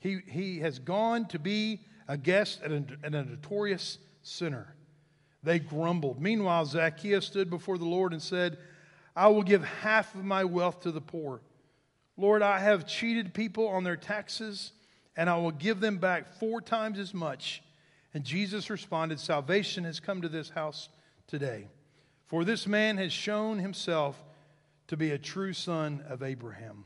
He, 0.00 0.18
he 0.26 0.60
has 0.60 0.78
gone 0.78 1.26
to 1.28 1.38
be 1.38 1.80
a 2.06 2.16
guest 2.16 2.60
at 2.62 2.70
a, 2.70 2.84
and 3.02 3.14
a 3.14 3.24
notorious 3.24 3.98
sinner. 4.22 4.74
They 5.42 5.58
grumbled. 5.58 6.20
Meanwhile, 6.20 6.66
Zacchaeus 6.66 7.26
stood 7.26 7.50
before 7.50 7.78
the 7.78 7.84
Lord 7.84 8.12
and 8.12 8.22
said, 8.22 8.58
I 9.14 9.28
will 9.28 9.42
give 9.42 9.64
half 9.64 10.14
of 10.14 10.24
my 10.24 10.44
wealth 10.44 10.80
to 10.80 10.92
the 10.92 11.00
poor. 11.00 11.40
Lord, 12.16 12.42
I 12.42 12.58
have 12.58 12.86
cheated 12.86 13.34
people 13.34 13.68
on 13.68 13.84
their 13.84 13.96
taxes, 13.96 14.72
and 15.16 15.30
I 15.30 15.36
will 15.36 15.50
give 15.50 15.80
them 15.80 15.98
back 15.98 16.38
four 16.38 16.60
times 16.60 16.98
as 16.98 17.14
much. 17.14 17.62
And 18.14 18.24
Jesus 18.24 18.70
responded, 18.70 19.20
Salvation 19.20 19.84
has 19.84 20.00
come 20.00 20.22
to 20.22 20.28
this 20.28 20.50
house 20.50 20.88
today. 21.26 21.68
For 22.28 22.44
this 22.44 22.66
man 22.66 22.96
has 22.98 23.12
shown 23.12 23.58
himself 23.58 24.22
to 24.86 24.96
be 24.96 25.10
a 25.10 25.18
true 25.18 25.52
son 25.52 26.04
of 26.08 26.22
Abraham. 26.22 26.84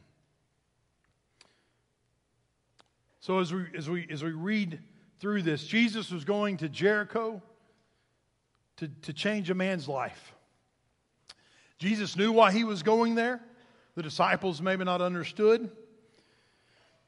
So 3.20 3.38
as 3.38 3.52
we, 3.52 3.66
as 3.76 3.88
we, 3.88 4.08
as 4.10 4.24
we 4.24 4.32
read 4.32 4.80
through 5.22 5.42
this. 5.42 5.64
Jesus 5.64 6.10
was 6.10 6.24
going 6.24 6.56
to 6.56 6.68
Jericho 6.68 7.40
to, 8.78 8.88
to 9.02 9.12
change 9.12 9.50
a 9.50 9.54
man's 9.54 9.86
life. 9.86 10.34
Jesus 11.78 12.16
knew 12.16 12.32
why 12.32 12.50
he 12.50 12.64
was 12.64 12.82
going 12.82 13.14
there. 13.14 13.40
The 13.94 14.02
disciples 14.02 14.60
maybe 14.60 14.82
not 14.82 15.00
understood, 15.00 15.70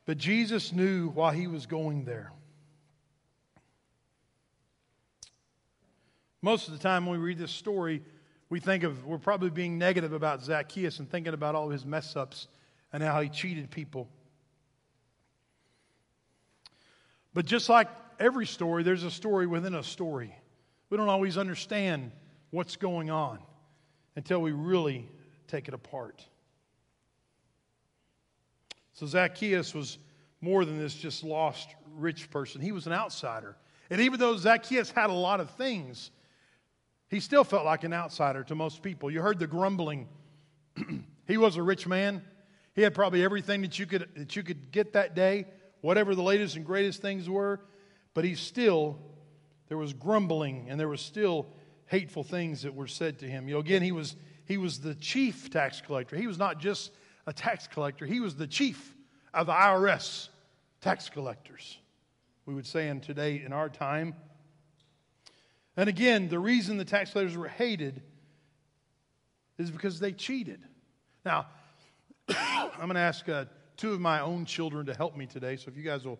but 0.06 0.16
Jesus 0.16 0.72
knew 0.72 1.08
why 1.08 1.34
he 1.34 1.48
was 1.48 1.66
going 1.66 2.04
there. 2.04 2.30
Most 6.40 6.68
of 6.68 6.74
the 6.74 6.80
time 6.80 7.06
when 7.06 7.18
we 7.18 7.26
read 7.26 7.38
this 7.38 7.50
story, 7.50 8.00
we 8.54 8.60
think 8.60 8.84
of, 8.84 9.04
we're 9.04 9.18
probably 9.18 9.50
being 9.50 9.78
negative 9.78 10.12
about 10.12 10.40
Zacchaeus 10.40 11.00
and 11.00 11.10
thinking 11.10 11.34
about 11.34 11.56
all 11.56 11.70
his 11.70 11.84
mess 11.84 12.14
ups 12.14 12.46
and 12.92 13.02
how 13.02 13.20
he 13.20 13.28
cheated 13.28 13.68
people. 13.68 14.08
But 17.34 17.46
just 17.46 17.68
like 17.68 17.88
every 18.20 18.46
story, 18.46 18.84
there's 18.84 19.02
a 19.02 19.10
story 19.10 19.48
within 19.48 19.74
a 19.74 19.82
story. 19.82 20.32
We 20.88 20.96
don't 20.96 21.08
always 21.08 21.36
understand 21.36 22.12
what's 22.50 22.76
going 22.76 23.10
on 23.10 23.40
until 24.14 24.40
we 24.40 24.52
really 24.52 25.08
take 25.48 25.66
it 25.66 25.74
apart. 25.74 26.24
So 28.92 29.04
Zacchaeus 29.04 29.74
was 29.74 29.98
more 30.40 30.64
than 30.64 30.78
this 30.78 30.94
just 30.94 31.24
lost 31.24 31.74
rich 31.96 32.30
person. 32.30 32.60
He 32.60 32.70
was 32.70 32.86
an 32.86 32.92
outsider. 32.92 33.56
And 33.90 34.00
even 34.00 34.20
though 34.20 34.36
Zacchaeus 34.36 34.92
had 34.92 35.10
a 35.10 35.12
lot 35.12 35.40
of 35.40 35.50
things, 35.56 36.12
he 37.08 37.20
still 37.20 37.44
felt 37.44 37.64
like 37.64 37.84
an 37.84 37.92
outsider 37.92 38.42
to 38.44 38.54
most 38.54 38.82
people. 38.82 39.10
You 39.10 39.20
heard 39.20 39.38
the 39.38 39.46
grumbling. 39.46 40.08
he 41.26 41.36
was 41.36 41.56
a 41.56 41.62
rich 41.62 41.86
man. 41.86 42.22
He 42.74 42.82
had 42.82 42.94
probably 42.94 43.22
everything 43.22 43.62
that 43.62 43.78
you 43.78 43.86
could 43.86 44.08
that 44.16 44.34
you 44.34 44.42
could 44.42 44.72
get 44.72 44.94
that 44.94 45.14
day, 45.14 45.46
whatever 45.80 46.14
the 46.14 46.22
latest 46.22 46.56
and 46.56 46.64
greatest 46.64 47.00
things 47.00 47.28
were. 47.28 47.60
But 48.14 48.24
he 48.24 48.34
still, 48.34 48.98
there 49.68 49.78
was 49.78 49.92
grumbling 49.92 50.66
and 50.68 50.78
there 50.78 50.88
was 50.88 51.00
still 51.00 51.46
hateful 51.86 52.24
things 52.24 52.62
that 52.62 52.74
were 52.74 52.86
said 52.86 53.18
to 53.20 53.26
him. 53.26 53.48
You 53.48 53.54
know, 53.54 53.60
again, 53.60 53.82
he 53.82 53.92
was, 53.92 54.16
he 54.46 54.56
was 54.56 54.80
the 54.80 54.94
chief 54.94 55.50
tax 55.50 55.80
collector. 55.80 56.16
He 56.16 56.26
was 56.26 56.38
not 56.38 56.58
just 56.58 56.92
a 57.26 57.32
tax 57.32 57.66
collector, 57.66 58.06
he 58.06 58.20
was 58.20 58.36
the 58.36 58.46
chief 58.46 58.94
of 59.32 59.46
the 59.46 59.52
IRS 59.52 60.28
tax 60.80 61.08
collectors, 61.08 61.78
we 62.46 62.54
would 62.54 62.66
say 62.66 62.88
in 62.88 63.00
today, 63.00 63.42
in 63.44 63.52
our 63.52 63.68
time. 63.68 64.14
And 65.76 65.88
again, 65.88 66.28
the 66.28 66.38
reason 66.38 66.76
the 66.76 66.84
tax 66.84 67.12
collectors 67.12 67.36
were 67.36 67.48
hated 67.48 68.02
is 69.58 69.70
because 69.70 70.00
they 70.00 70.12
cheated. 70.12 70.60
Now, 71.24 71.46
I'm 72.28 72.70
going 72.76 72.94
to 72.94 73.00
ask 73.00 73.28
uh, 73.28 73.46
two 73.76 73.92
of 73.92 74.00
my 74.00 74.20
own 74.20 74.44
children 74.44 74.86
to 74.86 74.94
help 74.94 75.16
me 75.16 75.26
today, 75.26 75.56
so 75.56 75.68
if 75.68 75.76
you 75.76 75.82
guys 75.82 76.04
will 76.04 76.18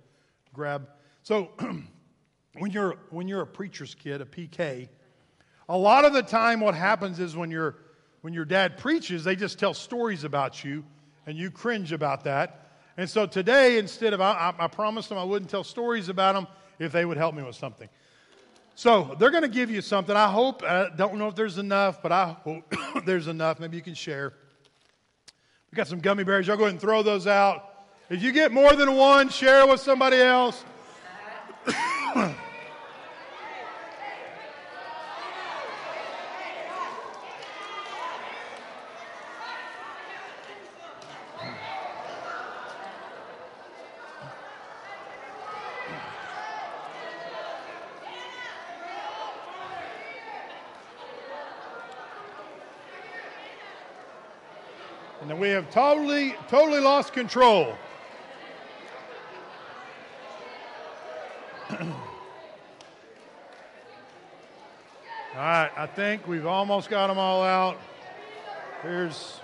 grab 0.53 0.89
so 1.25 1.51
when 2.59 2.71
you're 2.71 2.97
when 3.09 3.29
you're 3.29 3.41
a 3.41 3.47
preacher's 3.47 3.95
kid, 3.95 4.21
a 4.21 4.27
PK, 4.27 4.89
a 5.71 5.77
lot 5.77 6.05
of 6.05 6.13
the 6.13 6.23
time 6.23 6.61
what 6.61 6.75
happens 6.75 7.19
is 7.19 7.35
when 7.35 7.51
your 7.51 7.77
when 8.21 8.35
your 8.35 8.45
dad 8.45 8.77
preaches, 8.77 9.25
they 9.25 9.35
just 9.35 9.59
tell 9.59 9.73
stories 9.73 10.25
about 10.25 10.63
you, 10.63 10.85
and 11.27 11.37
you 11.39 11.51
cringe 11.51 11.93
about 11.93 12.25
that. 12.25 12.73
And 12.99 13.09
so 13.09 13.27
today, 13.27 13.79
instead 13.79 14.13
of 14.13 14.21
I, 14.21 14.53
I 14.59 14.69
promised 14.69 15.09
them 15.09 15.17
I 15.17 15.25
wouldn't 15.25 15.51
tell 15.51 15.65
stories 15.65 16.11
about 16.11 16.35
them, 16.35 16.47
if 16.79 16.93
they 16.93 17.07
would 17.07 17.17
help 17.17 17.35
me 17.35 17.43
with 17.43 17.57
something. 17.57 17.89
So 18.77 19.15
they're 19.19 19.31
going 19.31 19.43
to 19.43 19.49
give 19.49 19.71
you 19.71 19.81
something. 19.81 20.17
I 20.17 20.29
hope, 20.29 20.63
I 20.63 20.91
don't 20.97 21.17
know 21.17 21.29
if 21.29 21.35
there's 21.35 21.59
enough, 21.59 22.03
but 22.03 22.11
I 22.13 22.37
hope 22.45 22.75
there's 23.05 23.29
enough. 23.29 23.61
Maybe 23.61 23.77
you 23.77 23.83
can 23.83 23.95
share. 23.95 24.33
We 25.71 25.77
got 25.77 25.87
some 25.87 26.01
gummy 26.01 26.25
bears. 26.25 26.47
Y'all 26.47 26.57
go 26.57 26.65
ahead 26.65 26.73
and 26.73 26.81
throw 26.81 27.03
those 27.03 27.27
out. 27.27 27.71
If 28.11 28.23
you 28.23 28.33
get 28.33 28.53
more 28.53 28.75
than 28.75 28.97
one, 28.97 29.29
share 29.29 29.67
with 29.67 29.81
somebody 29.81 30.17
else. 30.17 30.65
And 55.27 55.41
we 55.41 55.49
have 55.49 55.71
totally, 55.71 56.37
totally 56.49 56.81
lost 56.81 57.15
control. 57.15 57.75
all 61.71 61.79
right, 65.35 65.71
I 65.75 65.87
think 65.87 66.29
we've 66.29 66.45
almost 66.45 66.91
got 66.91 67.07
them 67.07 67.17
all 67.17 67.43
out. 67.43 67.81
Here's. 68.83 69.41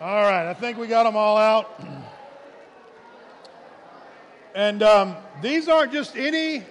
All 0.00 0.22
right, 0.22 0.50
I 0.50 0.54
think 0.54 0.76
we 0.76 0.88
got 0.88 1.04
them 1.04 1.14
all 1.16 1.36
out. 1.36 1.80
And 4.56 4.82
um, 4.82 5.16
these 5.42 5.68
aren't 5.68 5.92
just 5.92 6.16
any. 6.16 6.64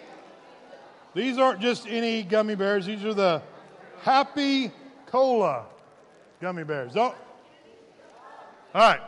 These 1.13 1.37
aren't 1.37 1.61
just 1.61 1.85
any 1.87 2.23
gummy 2.23 2.55
bears. 2.55 2.87
These 2.87 3.05
are 3.05 3.13
the 3.13 3.43
Happy 4.01 4.71
Cola 5.05 5.65
gummy 6.41 6.63
bears. 6.63 6.97
Oh. 6.97 7.03
All 7.03 7.15
right. 8.73 9.01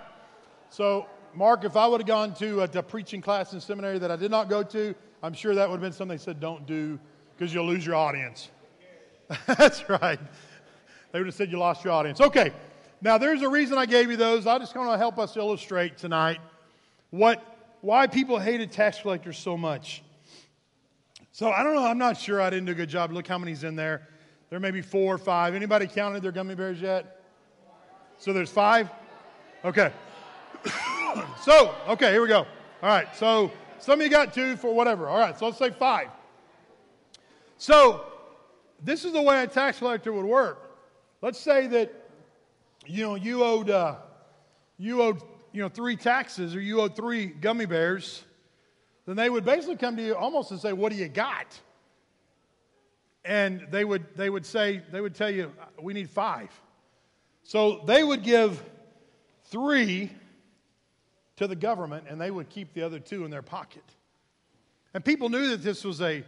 So, 0.69 1.07
Mark, 1.33 1.65
if 1.65 1.75
I 1.75 1.87
would 1.87 2.01
have 2.01 2.07
gone 2.07 2.35
to 2.35 2.61
a, 2.61 2.83
preaching 2.83 3.19
class 3.19 3.51
in 3.51 3.59
seminary 3.59 3.97
that 3.97 4.11
I 4.11 4.15
did 4.15 4.29
not 4.29 4.47
go 4.47 4.61
to, 4.61 4.93
I'm 5.23 5.33
sure 5.33 5.55
that 5.55 5.67
would 5.67 5.77
have 5.77 5.81
been 5.81 5.91
something 5.91 6.15
they 6.15 6.23
said 6.23 6.39
don't 6.39 6.67
do 6.67 6.99
because 7.35 7.51
you'll 7.51 7.65
lose 7.65 7.83
your 7.83 7.95
audience. 7.95 8.51
That's 9.47 9.89
right. 9.89 10.19
They 11.11 11.19
would 11.19 11.25
have 11.25 11.35
said 11.35 11.51
you 11.51 11.57
lost 11.57 11.83
your 11.83 11.93
audience. 11.93 12.21
Okay. 12.21 12.51
Now, 13.01 13.17
there's 13.17 13.41
a 13.41 13.49
reason 13.49 13.79
I 13.79 13.87
gave 13.87 14.11
you 14.11 14.17
those. 14.17 14.45
I 14.45 14.59
just 14.59 14.75
want 14.75 14.91
to 14.91 14.99
help 14.99 15.17
us 15.17 15.35
illustrate 15.35 15.97
tonight 15.97 16.39
what 17.09 17.56
why 17.81 18.07
people 18.07 18.39
hated 18.39 18.71
tax 18.71 18.99
collectors 19.01 19.37
so 19.37 19.57
much. 19.57 20.03
So 21.31 21.51
I 21.51 21.63
don't 21.63 21.75
know. 21.75 21.85
I'm 21.85 21.97
not 21.97 22.17
sure. 22.17 22.41
I 22.41 22.49
didn't 22.49 22.65
do 22.65 22.71
a 22.71 22.75
good 22.75 22.89
job. 22.89 23.11
Look 23.11 23.27
how 23.27 23.37
many's 23.37 23.63
in 23.63 23.75
there. 23.75 24.07
There 24.49 24.59
may 24.59 24.71
be 24.71 24.81
four 24.81 25.13
or 25.13 25.17
five. 25.17 25.53
Anybody 25.53 25.85
counted 25.87 26.23
their 26.23 26.31
gummy 26.31 26.55
bears 26.55 26.81
yet? 26.81 27.21
So 28.17 28.33
there's 28.33 28.49
five? 28.49 28.89
Okay. 29.63 29.91
so, 31.43 31.75
okay, 31.89 32.11
here 32.11 32.21
we 32.21 32.27
go. 32.27 32.47
All 32.81 32.89
right. 32.89 33.07
So 33.15 33.51
some 33.79 33.99
of 33.99 34.03
you 34.03 34.09
got 34.09 34.33
two 34.33 34.55
for 34.55 34.73
whatever. 34.73 35.07
All 35.07 35.19
right. 35.19 35.37
So 35.37 35.45
let's 35.45 35.57
say 35.57 35.69
five. 35.69 36.07
So 37.57 38.05
this 38.83 39.05
is 39.05 39.13
the 39.13 39.21
way 39.21 39.43
a 39.43 39.47
tax 39.47 39.79
collector 39.79 40.13
would 40.13 40.25
work. 40.25 40.71
Let's 41.21 41.39
say 41.39 41.67
that, 41.67 41.93
you 42.85 43.03
know, 43.03 43.15
you 43.15 43.43
owed, 43.43 43.69
uh, 43.69 43.95
you 44.77 45.01
owed 45.01 45.21
you 45.57 45.63
know, 45.63 45.69
three 45.69 45.95
taxes 45.95 46.55
or 46.55 46.61
you 46.61 46.81
owe 46.81 46.87
three 46.87 47.25
gummy 47.25 47.65
bears, 47.65 48.23
then 49.07 49.15
they 49.15 49.27
would 49.27 49.43
basically 49.43 49.75
come 49.75 49.97
to 49.97 50.03
you 50.03 50.15
almost 50.15 50.51
and 50.51 50.59
say, 50.59 50.71
What 50.71 50.91
do 50.91 50.99
you 50.99 51.07
got? 51.07 51.59
And 53.25 53.65
they 53.71 53.83
would, 53.83 54.05
they 54.15 54.29
would 54.29 54.45
say, 54.45 54.83
they 54.91 55.01
would 55.01 55.15
tell 55.15 55.31
you, 55.31 55.51
uh, 55.59 55.65
We 55.81 55.95
need 55.95 56.11
five. 56.11 56.51
So 57.41 57.81
they 57.87 58.03
would 58.03 58.21
give 58.21 58.63
three 59.45 60.11
to 61.37 61.47
the 61.47 61.55
government 61.55 62.05
and 62.07 62.21
they 62.21 62.29
would 62.29 62.49
keep 62.49 62.75
the 62.75 62.83
other 62.83 62.99
two 62.99 63.25
in 63.25 63.31
their 63.31 63.41
pocket. 63.41 63.83
And 64.93 65.03
people 65.03 65.27
knew 65.27 65.49
that 65.49 65.63
this 65.63 65.83
was 65.83 66.01
a 66.01 66.23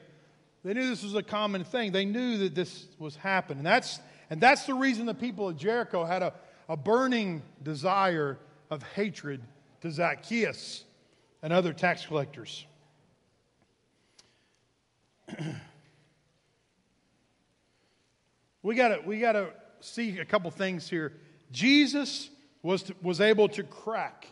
they 0.63 0.74
knew 0.74 0.89
this 0.89 1.04
was 1.04 1.13
a 1.13 1.22
common 1.22 1.65
thing. 1.65 1.92
They 1.92 2.06
knew 2.06 2.39
that 2.39 2.56
this 2.56 2.88
was 2.98 3.15
happening. 3.15 3.60
And 3.60 3.68
that's, 3.68 4.00
and 4.32 4.42
that's 4.42 4.65
the 4.65 4.74
reason 4.74 5.06
the 5.06 5.13
people 5.13 5.50
of 5.50 5.56
Jericho 5.56 6.04
had 6.04 6.24
a, 6.24 6.34
a 6.68 6.76
burning 6.76 7.44
desire 7.62 8.39
of 8.69 8.84
hatred 8.84 9.41
to 9.82 9.91
Zacchaeus 9.91 10.84
and 11.41 11.51
other 11.53 11.73
tax 11.73 12.05
collectors. 12.05 12.65
we 18.63 18.75
got 18.75 19.05
we 19.05 19.19
got 19.19 19.34
to 19.34 19.49
see 19.79 20.19
a 20.19 20.25
couple 20.25 20.51
things 20.51 20.89
here. 20.89 21.13
Jesus 21.51 22.29
was, 22.62 22.84
to, 22.84 22.95
was 23.01 23.21
able 23.21 23.47
to 23.49 23.63
crack 23.63 24.27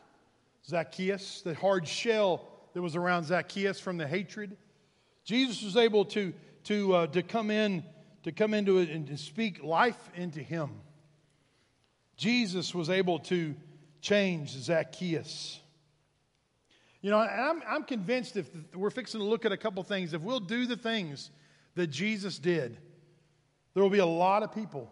Zacchaeus, 0.65 1.41
the 1.41 1.53
hard 1.55 1.87
shell 1.87 2.45
that 2.73 2.81
was 2.81 2.95
around 2.95 3.23
Zacchaeus 3.25 3.79
from 3.79 3.97
the 3.97 4.07
hatred. 4.07 4.57
Jesus 5.23 5.63
was 5.63 5.77
able 5.77 6.05
to, 6.05 6.33
to, 6.65 6.93
uh, 6.93 7.07
to 7.07 7.23
come 7.23 7.49
in 7.49 7.83
to 8.27 8.33
come 8.33 8.53
into 8.53 8.79
it 8.79 8.89
and 8.89 9.07
to 9.07 9.15
speak 9.15 9.63
life 9.63 10.09
into 10.13 10.41
him. 10.41 10.69
Jesus 12.17 12.75
was 12.75 12.89
able 12.89 13.19
to 13.19 13.55
change 14.01 14.51
Zacchaeus. 14.51 15.59
You 17.01 17.11
know, 17.11 17.19
I'm, 17.19 17.61
I'm 17.67 17.83
convinced 17.83 18.37
if 18.37 18.49
we're 18.73 18.89
fixing 18.89 19.19
to 19.19 19.25
look 19.25 19.45
at 19.45 19.51
a 19.51 19.57
couple 19.57 19.83
things, 19.83 20.13
if 20.13 20.21
we'll 20.21 20.39
do 20.39 20.65
the 20.65 20.75
things 20.75 21.29
that 21.75 21.87
Jesus 21.87 22.39
did, 22.39 22.77
there 23.73 23.83
will 23.83 23.89
be 23.89 23.99
a 23.99 24.05
lot 24.05 24.43
of 24.43 24.53
people 24.53 24.91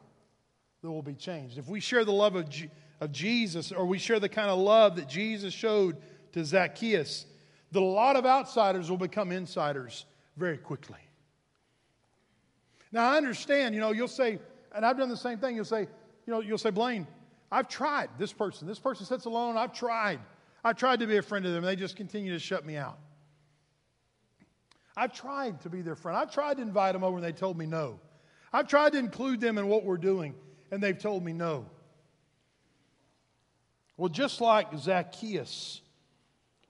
that 0.81 0.91
will 0.91 1.01
be 1.01 1.15
changed. 1.15 1.57
If 1.57 1.67
we 1.67 1.79
share 1.79 2.05
the 2.05 2.13
love 2.13 2.35
of, 2.35 2.47
G- 2.49 2.69
of 3.01 3.11
Jesus, 3.11 3.71
or 3.71 3.85
we 3.85 3.97
share 3.97 4.19
the 4.19 4.29
kind 4.29 4.49
of 4.49 4.59
love 4.59 4.95
that 4.97 5.09
Jesus 5.09 5.53
showed 5.53 5.97
to 6.33 6.45
Zacchaeus, 6.45 7.25
that 7.71 7.79
a 7.79 7.83
lot 7.83 8.15
of 8.15 8.25
outsiders 8.25 8.89
will 8.89 8.97
become 8.97 9.31
insiders 9.31 10.05
very 10.37 10.57
quickly. 10.57 10.99
Now, 12.91 13.09
I 13.11 13.17
understand, 13.17 13.73
you 13.73 13.81
know, 13.81 13.91
you'll 13.91 14.07
say, 14.07 14.39
and 14.73 14.85
I've 14.85 14.97
done 14.97 15.09
the 15.09 15.17
same 15.17 15.39
thing, 15.39 15.55
you'll 15.55 15.65
say, 15.65 15.81
you 15.81 16.33
know, 16.33 16.41
you'll 16.41 16.57
say, 16.57 16.69
Blaine, 16.69 17.07
I've 17.51 17.67
tried 17.67 18.09
this 18.17 18.33
person. 18.33 18.67
This 18.67 18.79
person 18.79 19.05
sits 19.05 19.25
alone. 19.25 19.57
I've 19.57 19.73
tried. 19.73 20.19
I've 20.63 20.77
tried 20.77 20.99
to 20.99 21.07
be 21.07 21.17
a 21.17 21.21
friend 21.21 21.43
to 21.45 21.51
them. 21.51 21.63
They 21.63 21.75
just 21.75 21.95
continue 21.95 22.33
to 22.33 22.39
shut 22.39 22.65
me 22.65 22.75
out. 22.75 22.97
I've 24.97 25.13
tried 25.13 25.61
to 25.61 25.69
be 25.69 25.81
their 25.81 25.95
friend. 25.95 26.17
I've 26.17 26.31
tried 26.31 26.57
to 26.57 26.63
invite 26.63 26.93
them 26.93 27.03
over 27.03 27.17
and 27.17 27.25
they 27.25 27.33
told 27.33 27.57
me 27.57 27.65
no. 27.65 27.99
I've 28.53 28.67
tried 28.67 28.93
to 28.93 28.97
include 28.97 29.41
them 29.41 29.57
in 29.57 29.67
what 29.67 29.83
we're 29.83 29.97
doing 29.97 30.35
and 30.71 30.81
they've 30.81 30.97
told 30.97 31.23
me 31.23 31.33
no. 31.33 31.65
Well, 33.97 34.09
just 34.09 34.41
like 34.41 34.67
Zacchaeus, 34.77 35.81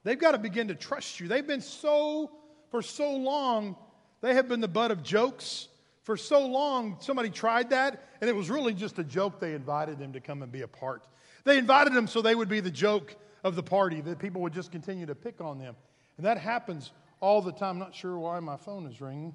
they've 0.03 0.19
got 0.19 0.31
to 0.31 0.37
begin 0.37 0.67
to 0.67 0.75
trust 0.75 1.19
you. 1.19 1.27
They've 1.27 1.45
been 1.45 1.61
so, 1.61 2.31
for 2.69 2.81
so 2.81 3.15
long, 3.15 3.75
they 4.21 4.33
have 4.33 4.47
been 4.47 4.59
the 4.59 4.67
butt 4.67 4.91
of 4.91 5.03
jokes 5.03 5.67
for 6.05 6.15
so 6.15 6.45
long, 6.45 6.97
somebody 6.99 7.31
tried 7.31 7.71
that, 7.71 8.07
and 8.21 8.29
it 8.29 8.35
was 8.35 8.51
really 8.51 8.75
just 8.75 8.99
a 8.99 9.03
joke. 9.03 9.39
They 9.39 9.55
invited 9.55 9.97
them 9.97 10.13
to 10.13 10.19
come 10.19 10.43
and 10.43 10.51
be 10.51 10.61
a 10.61 10.67
part. 10.67 11.07
They 11.45 11.57
invited 11.57 11.93
them 11.93 12.05
so 12.05 12.21
they 12.21 12.35
would 12.35 12.47
be 12.47 12.59
the 12.59 12.69
joke 12.69 13.15
of 13.43 13.55
the 13.55 13.63
party, 13.63 14.01
that 14.01 14.19
people 14.19 14.41
would 14.41 14.53
just 14.53 14.71
continue 14.71 15.07
to 15.07 15.15
pick 15.15 15.41
on 15.41 15.57
them. 15.57 15.75
And 16.17 16.25
that 16.27 16.37
happens 16.37 16.91
all 17.21 17.41
the 17.41 17.51
time. 17.51 17.71
I'm 17.71 17.79
not 17.79 17.95
sure 17.95 18.19
why 18.19 18.39
my 18.39 18.55
phone 18.55 18.85
is 18.85 19.01
ringing. 19.01 19.33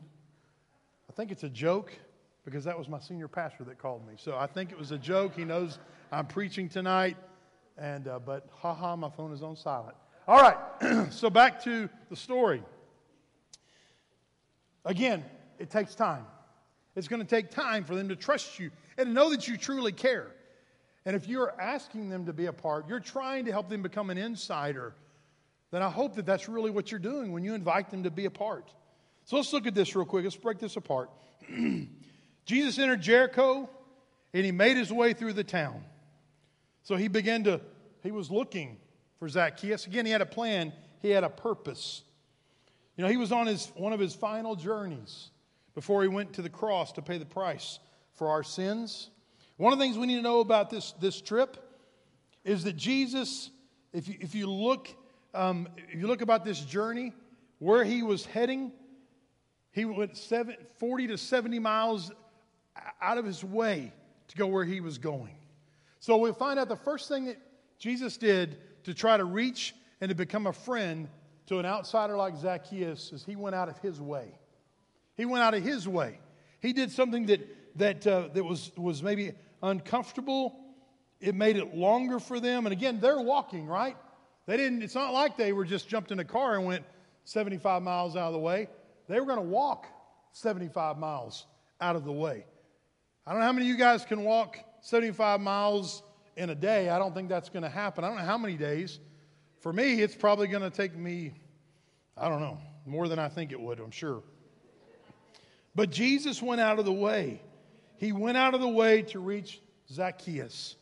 I 1.09 1.13
think 1.13 1.33
it's 1.33 1.43
a 1.43 1.49
joke 1.49 1.93
because 2.45 2.63
that 2.65 2.79
was 2.79 2.89
my 2.89 3.01
senior 3.01 3.27
pastor 3.27 3.65
that 3.65 3.79
called 3.79 4.07
me. 4.07 4.15
So 4.17 4.37
I 4.37 4.47
think 4.47 4.71
it 4.71 4.79
was 4.79 4.93
a 4.93 4.99
joke. 4.99 5.35
He 5.35 5.45
knows 5.45 5.81
I'm 6.13 6.27
preaching 6.27 6.69
tonight, 6.69 7.17
and 7.79 8.07
uh, 8.07 8.21
but 8.21 8.49
haha, 8.55 8.95
my 8.95 9.11
phone 9.11 9.33
is 9.33 9.43
on 9.43 9.57
silent. 9.57 9.97
All 10.29 10.41
right, 10.41 11.11
so 11.13 11.31
back 11.31 11.63
to 11.65 11.89
the 12.11 12.17
story. 12.17 12.63
Again, 14.85 15.25
it 15.59 15.69
takes 15.69 15.97
time. 15.97 16.25
It's 16.97 17.09
going 17.09 17.23
to 17.23 17.29
take 17.29 17.51
time 17.51 17.85
for 17.85 17.95
them 17.95 18.09
to 18.09 18.17
trust 18.17 18.59
you 18.59 18.71
and 18.99 19.09
to 19.09 19.13
know 19.13 19.31
that 19.31 19.47
you 19.47 19.57
truly 19.57 19.93
care. 19.93 20.27
And 21.07 21.17
if 21.17 21.29
you're 21.29 21.59
asking 21.61 22.09
them 22.09 22.27
to 22.27 22.33
be 22.33 22.47
a 22.47 22.53
part, 22.53 22.89
you're 22.89 23.01
trying 23.01 23.47
to 23.47 23.53
help 23.53 23.69
them 23.69 23.83
become 23.83 24.11
an 24.11 24.19
insider, 24.19 24.95
then 25.71 25.83
I 25.83 25.89
hope 25.89 26.17
that 26.17 26.27
that's 26.27 26.49
really 26.49 26.71
what 26.71 26.91
you're 26.91 27.01
doing 27.01 27.33
when 27.33 27.45
you 27.45 27.55
invite 27.55 27.91
them 27.91 28.03
to 28.03 28.11
be 28.11 28.27
a 28.27 28.31
part. 28.31 28.71
So 29.25 29.37
let's 29.37 29.53
look 29.53 29.67
at 29.67 29.75
this 29.75 29.95
real 29.95 30.05
quick. 30.05 30.25
Let's 30.25 30.37
break 30.37 30.59
this 30.59 30.77
apart. 30.77 31.11
Jesus 32.45 32.79
entered 32.79 33.01
Jericho 33.01 33.71
and 34.35 34.45
he 34.45 34.53
made 34.53 34.77
his 34.77 34.93
way 34.93 35.13
through 35.13 35.35
the 35.35 35.45
town. 35.45 35.83
So 36.83 36.97
he 36.97 37.09
began 37.09 37.45
to, 37.45 37.61
he 38.03 38.11
was 38.11 38.31
looking 38.31 38.79
for 39.19 39.29
Zacchaeus. 39.29 39.87
Again, 39.87 40.07
he 40.07 40.13
had 40.13 40.23
a 40.23 40.27
plan, 40.27 40.73
he 41.01 41.11
had 41.11 41.25
a 41.25 41.29
purpose. 41.29 42.03
You 42.97 43.05
know, 43.05 43.11
he 43.11 43.17
was 43.17 43.33
on 43.33 43.47
his, 43.47 43.71
one 43.77 43.93
of 43.93 44.01
his 44.01 44.15
final 44.15 44.57
journeys 44.57 45.31
before 45.75 46.03
he 46.03 46.09
went 46.09 46.33
to 46.35 46.43
the 46.43 46.49
cross 46.49 46.93
to 46.93 47.03
pay 47.03 47.19
the 47.19 47.27
price 47.27 47.79
for 48.15 48.29
our 48.29 48.43
sins. 48.43 49.11
One 49.57 49.73
of 49.73 49.79
the 49.79 49.85
things 49.85 49.99
we 49.99 50.07
need 50.07 50.17
to 50.17 50.23
know 50.23 50.41
about 50.41 50.71
this, 50.71 50.93
this 51.01 51.21
trip 51.21 51.57
is 52.45 52.65
that 52.65 52.77
Jesus, 52.77 53.51
if 53.93 54.09
you, 54.09 54.17
if 54.21 54.35
you 54.35 54.51
look, 54.51 54.89
um, 55.35 55.69
if 55.77 56.01
you 56.01 56.07
look 56.07 56.23
about 56.23 56.45
this 56.45 56.61
journey, 56.61 57.13
where 57.59 57.85
he 57.85 58.03
was 58.03 58.25
heading, 58.25 58.73
he 59.73 59.85
went 59.85 60.17
seven, 60.17 60.57
40 60.79 61.09
to 61.09 61.19
70 61.19 61.59
miles 61.59 62.11
out 63.01 63.19
of 63.19 63.25
his 63.25 63.45
way 63.45 63.93
to 64.29 64.37
go 64.37 64.47
where 64.47 64.65
he 64.65 64.81
was 64.81 64.99
going. 64.99 65.37
So 66.01 66.17
we 66.17 66.33
find 66.33 66.59
out 66.59 66.69
the 66.69 66.77
first 66.77 67.09
thing 67.09 67.27
that 67.27 67.37
Jesus 67.79 68.17
did 68.17 68.57
to 68.85 68.95
try 68.95 69.17
to 69.17 69.25
reach 69.25 69.75
and 70.01 70.09
to 70.09 70.15
become 70.15 70.47
a 70.47 70.53
friend 70.53 71.09
to 71.47 71.59
an 71.59 71.67
outsider 71.67 72.17
like 72.17 72.37
Zacchaeus 72.37 73.13
is 73.13 73.25
he 73.25 73.37
went 73.37 73.55
out 73.55 73.69
of 73.69 73.79
his 73.79 74.01
way. 74.01 74.39
He 75.21 75.27
went 75.27 75.45
out 75.45 75.53
of 75.53 75.63
his 75.63 75.87
way. 75.87 76.19
He 76.61 76.73
did 76.73 76.91
something 76.91 77.27
that, 77.27 77.47
that, 77.77 78.07
uh, 78.07 78.29
that 78.33 78.43
was, 78.43 78.73
was 78.75 79.03
maybe 79.03 79.33
uncomfortable. 79.63 80.59
It 81.21 81.35
made 81.35 81.59
it 81.59 81.77
longer 81.77 82.19
for 82.19 82.41
them. 82.41 82.65
And 82.65 82.73
again, 82.73 83.01
they're 83.01 83.21
walking, 83.21 83.67
right? 83.67 83.99
They 84.47 84.57
didn't, 84.57 84.81
it's 84.81 84.95
not 84.95 85.13
like 85.13 85.37
they 85.37 85.53
were 85.53 85.67
just 85.67 85.91
jumped 85.91 86.11
in 86.11 86.21
a 86.21 86.25
car 86.25 86.57
and 86.57 86.65
went 86.65 86.87
75 87.25 87.83
miles 87.83 88.17
out 88.17 88.29
of 88.29 88.33
the 88.33 88.39
way. 88.39 88.69
They 89.09 89.21
were 89.21 89.27
going 89.27 89.37
to 89.37 89.45
walk 89.45 89.89
75 90.33 90.97
miles 90.97 91.45
out 91.83 91.97
of 91.97 92.07
the 92.07 92.13
way. 92.13 92.47
I 93.27 93.33
don't 93.33 93.41
know 93.41 93.47
how 93.47 93.53
many 93.53 93.67
of 93.67 93.69
you 93.73 93.77
guys 93.77 94.07
can 94.07 94.25
walk 94.25 94.57
75 94.81 95.39
miles 95.39 96.03
in 96.39 96.49
a 96.49 96.55
day. 96.55 96.89
I 96.89 96.99
don't 96.99 97.15
think 97.15 97.29
that's 97.29 97.51
going 97.51 97.65
to 97.65 97.69
happen. 97.69 98.05
I 98.05 98.09
don't 98.09 98.17
know 98.17 98.25
how 98.25 98.39
many 98.39 98.55
days. 98.55 99.01
For 99.61 99.71
me, 99.71 100.01
it's 100.01 100.15
probably 100.15 100.49
going 100.49 100.63
to 100.63 100.71
take 100.71 100.97
me, 100.97 101.35
I 102.17 102.31
don't 102.31 102.41
know, 102.41 102.57
more 102.87 103.07
than 103.07 103.19
I 103.19 103.29
think 103.29 103.53
it 103.53 103.61
would, 103.61 103.81
I'm 103.81 103.91
sure. 103.91 104.23
But 105.75 105.91
Jesus 105.91 106.43
went 106.43 106.61
out 106.61 106.79
of 106.79 106.85
the 106.85 106.93
way. 106.93 107.43
He 107.97 108.13
went 108.13 108.37
out 108.37 108.55
of 108.55 108.61
the 108.61 108.69
way 108.69 109.03
to 109.03 109.21
reach 109.21 109.61
Zacchaeus. 109.93 110.77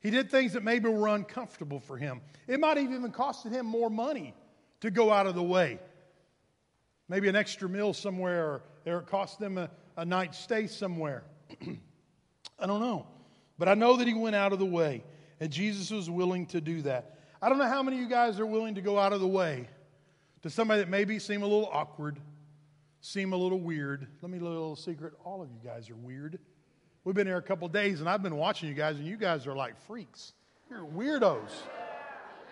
He 0.00 0.10
did 0.10 0.30
things 0.30 0.52
that 0.52 0.62
maybe 0.62 0.88
were 0.88 1.08
uncomfortable 1.08 1.80
for 1.80 1.96
him. 1.96 2.20
It 2.46 2.60
might 2.60 2.76
have 2.76 2.92
even 2.92 3.10
costed 3.12 3.52
him 3.52 3.66
more 3.66 3.90
money 3.90 4.34
to 4.80 4.90
go 4.90 5.10
out 5.10 5.26
of 5.26 5.34
the 5.34 5.42
way. 5.42 5.78
Maybe 7.08 7.28
an 7.28 7.36
extra 7.36 7.68
meal 7.68 7.92
somewhere, 7.92 8.62
or 8.86 8.98
it 8.98 9.06
cost 9.06 9.38
them 9.38 9.58
a, 9.58 9.70
a 9.96 10.04
night 10.04 10.34
stay 10.34 10.66
somewhere. 10.66 11.24
I 12.58 12.66
don't 12.66 12.80
know. 12.80 13.06
But 13.58 13.68
I 13.68 13.74
know 13.74 13.96
that 13.96 14.06
he 14.06 14.14
went 14.14 14.36
out 14.36 14.52
of 14.52 14.58
the 14.58 14.66
way, 14.66 15.04
and 15.40 15.50
Jesus 15.50 15.90
was 15.90 16.10
willing 16.10 16.46
to 16.46 16.60
do 16.60 16.82
that. 16.82 17.18
I 17.40 17.48
don't 17.48 17.58
know 17.58 17.68
how 17.68 17.82
many 17.82 17.98
of 17.98 18.02
you 18.02 18.08
guys 18.08 18.40
are 18.40 18.46
willing 18.46 18.74
to 18.74 18.80
go 18.80 18.98
out 18.98 19.12
of 19.12 19.20
the 19.20 19.28
way 19.28 19.68
to 20.42 20.50
somebody 20.50 20.80
that 20.80 20.88
maybe 20.88 21.18
seem 21.18 21.42
a 21.42 21.46
little 21.46 21.68
awkward, 21.72 22.18
seem 23.04 23.34
a 23.34 23.36
little 23.36 23.60
weird. 23.60 24.06
Let 24.22 24.30
me 24.30 24.38
a 24.38 24.42
little 24.42 24.76
secret. 24.76 25.12
All 25.24 25.42
of 25.42 25.50
you 25.50 25.58
guys 25.62 25.90
are 25.90 25.94
weird. 25.94 26.38
We've 27.04 27.14
been 27.14 27.26
here 27.26 27.36
a 27.36 27.42
couple 27.42 27.68
days, 27.68 28.00
and 28.00 28.08
I've 28.08 28.22
been 28.22 28.36
watching 28.36 28.66
you 28.66 28.74
guys, 28.74 28.96
and 28.96 29.06
you 29.06 29.18
guys 29.18 29.46
are 29.46 29.54
like 29.54 29.78
freaks. 29.86 30.32
You're 30.70 30.86
weirdos. 30.86 31.50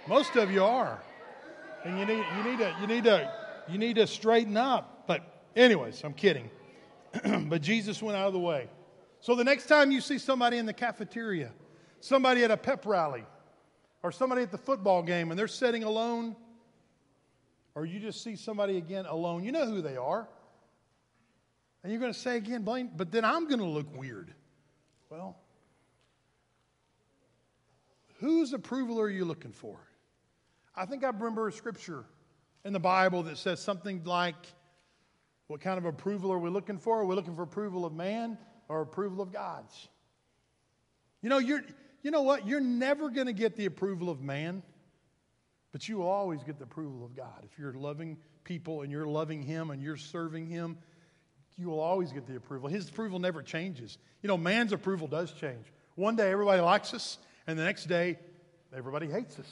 Most 0.07 0.37
of 0.37 0.51
you 0.51 0.63
are. 0.63 1.01
And 1.87 1.99
you 1.99 2.05
need, 2.05 2.23
you 2.37 2.51
need, 2.51 2.59
to, 2.59 2.77
you 2.83 2.87
need, 2.87 3.05
to, 3.05 3.33
you 3.67 3.79
need 3.79 3.97
to 3.97 4.07
straighten 4.07 4.59
up. 4.59 5.05
But, 5.07 5.23
anyways, 5.57 6.05
I'm 6.05 6.13
kidding. 6.13 6.51
but 7.49 7.63
Jesus 7.63 8.03
went 8.03 8.19
out 8.19 8.27
of 8.27 8.35
the 8.35 8.39
way. 8.39 8.69
So 9.21 9.35
the 9.35 9.45
next 9.45 9.67
time 9.67 9.91
you 9.91 10.03
see 10.03 10.19
somebody 10.19 10.59
in 10.59 10.67
the 10.67 10.75
cafeteria, 10.75 11.51
somebody 12.01 12.45
at 12.45 12.51
a 12.51 12.59
pep 12.59 12.85
rally, 12.85 13.25
or 14.03 14.13
somebody 14.13 14.43
at 14.43 14.51
the 14.51 14.59
football 14.59 15.03
game 15.03 15.31
and 15.31 15.39
they're 15.39 15.49
sitting 15.49 15.83
alone, 15.83 16.37
or 17.75 17.87
you 17.87 18.01
just 18.01 18.23
see 18.23 18.37
somebody 18.37 18.77
again 18.77 19.07
alone, 19.07 19.45
you 19.45 19.53
know 19.53 19.65
who 19.65 19.81
they 19.81 19.97
are. 19.97 20.29
And 21.83 21.93
you're 21.93 22.01
going 22.01 22.13
to 22.13 22.19
say 22.19 22.37
again, 22.37 22.63
Blaine, 22.63 22.91
but 22.95 23.11
then 23.11 23.25
I'm 23.25 23.49
going 23.49 23.61
to 23.61 23.67
look 23.67 23.97
weird. 23.97 24.33
Well, 25.11 25.37
whose 28.21 28.53
approval 28.53 29.01
are 29.01 29.11
you 29.11 29.25
looking 29.25 29.53
for? 29.53 29.79
I 30.75 30.87
think 30.87 31.05
I 31.05 31.09
remember 31.09 31.49
a 31.49 31.53
scripture 31.53 32.05
in 32.65 32.73
the 32.73 32.81
Bible 32.81 33.25
that 33.25 33.37
says 33.37 33.61
something 33.61 34.05
like, 34.05 34.37
What 35.49 35.61
kind 35.61 35.77
of 35.77 35.85
approval 35.85 36.33
are 36.33 36.39
we 36.39 36.51
looking 36.51 36.79
for? 36.79 37.01
Are 37.01 37.05
we 37.05 37.15
looking 37.15 37.35
for 37.35 37.43
approval 37.43 37.85
of 37.85 37.93
man? 37.93 38.39
or 38.73 38.81
approval 38.81 39.21
of 39.21 39.33
God's. 39.33 39.89
You 41.21 41.29
know, 41.29 41.39
you're, 41.39 41.63
you 42.03 42.11
know 42.11 42.23
what? 42.23 42.47
You're 42.47 42.61
never 42.61 43.11
going 43.11 43.27
to 43.27 43.33
get 43.33 43.55
the 43.55 43.67
approval 43.67 44.09
of 44.09 44.23
man, 44.23 44.63
but 45.73 45.89
you 45.89 45.99
will 45.99 46.09
always 46.09 46.43
get 46.43 46.59
the 46.59 46.65
approval 46.65 47.05
of 47.05 47.15
God. 47.15 47.45
If 47.45 47.59
you're 47.59 47.75
loving 47.75 48.17
people 48.45 48.83
and 48.83 48.91
you're 48.91 49.07
loving 49.07 49.43
Him 49.43 49.71
and 49.71 49.83
you're 49.83 49.99
serving 49.99 50.47
Him, 50.47 50.79
you 51.57 51.69
will 51.69 51.81
always 51.81 52.13
get 52.13 52.27
the 52.27 52.37
approval. 52.37 52.69
His 52.69 52.89
approval 52.89 53.19
never 53.19 53.43
changes. 53.43 53.99
You 54.23 54.29
know, 54.29 54.37
man's 54.37 54.73
approval 54.73 55.07
does 55.07 55.33
change. 55.33 55.67
One 55.95 56.17
day 56.17 56.31
everybody 56.31 56.61
likes 56.61 56.95
us, 56.95 57.19
and 57.47 57.59
the 57.59 57.65
next 57.65 57.87
day 57.87 58.19
everybody 58.75 59.09
hates 59.09 59.39
us. 59.39 59.51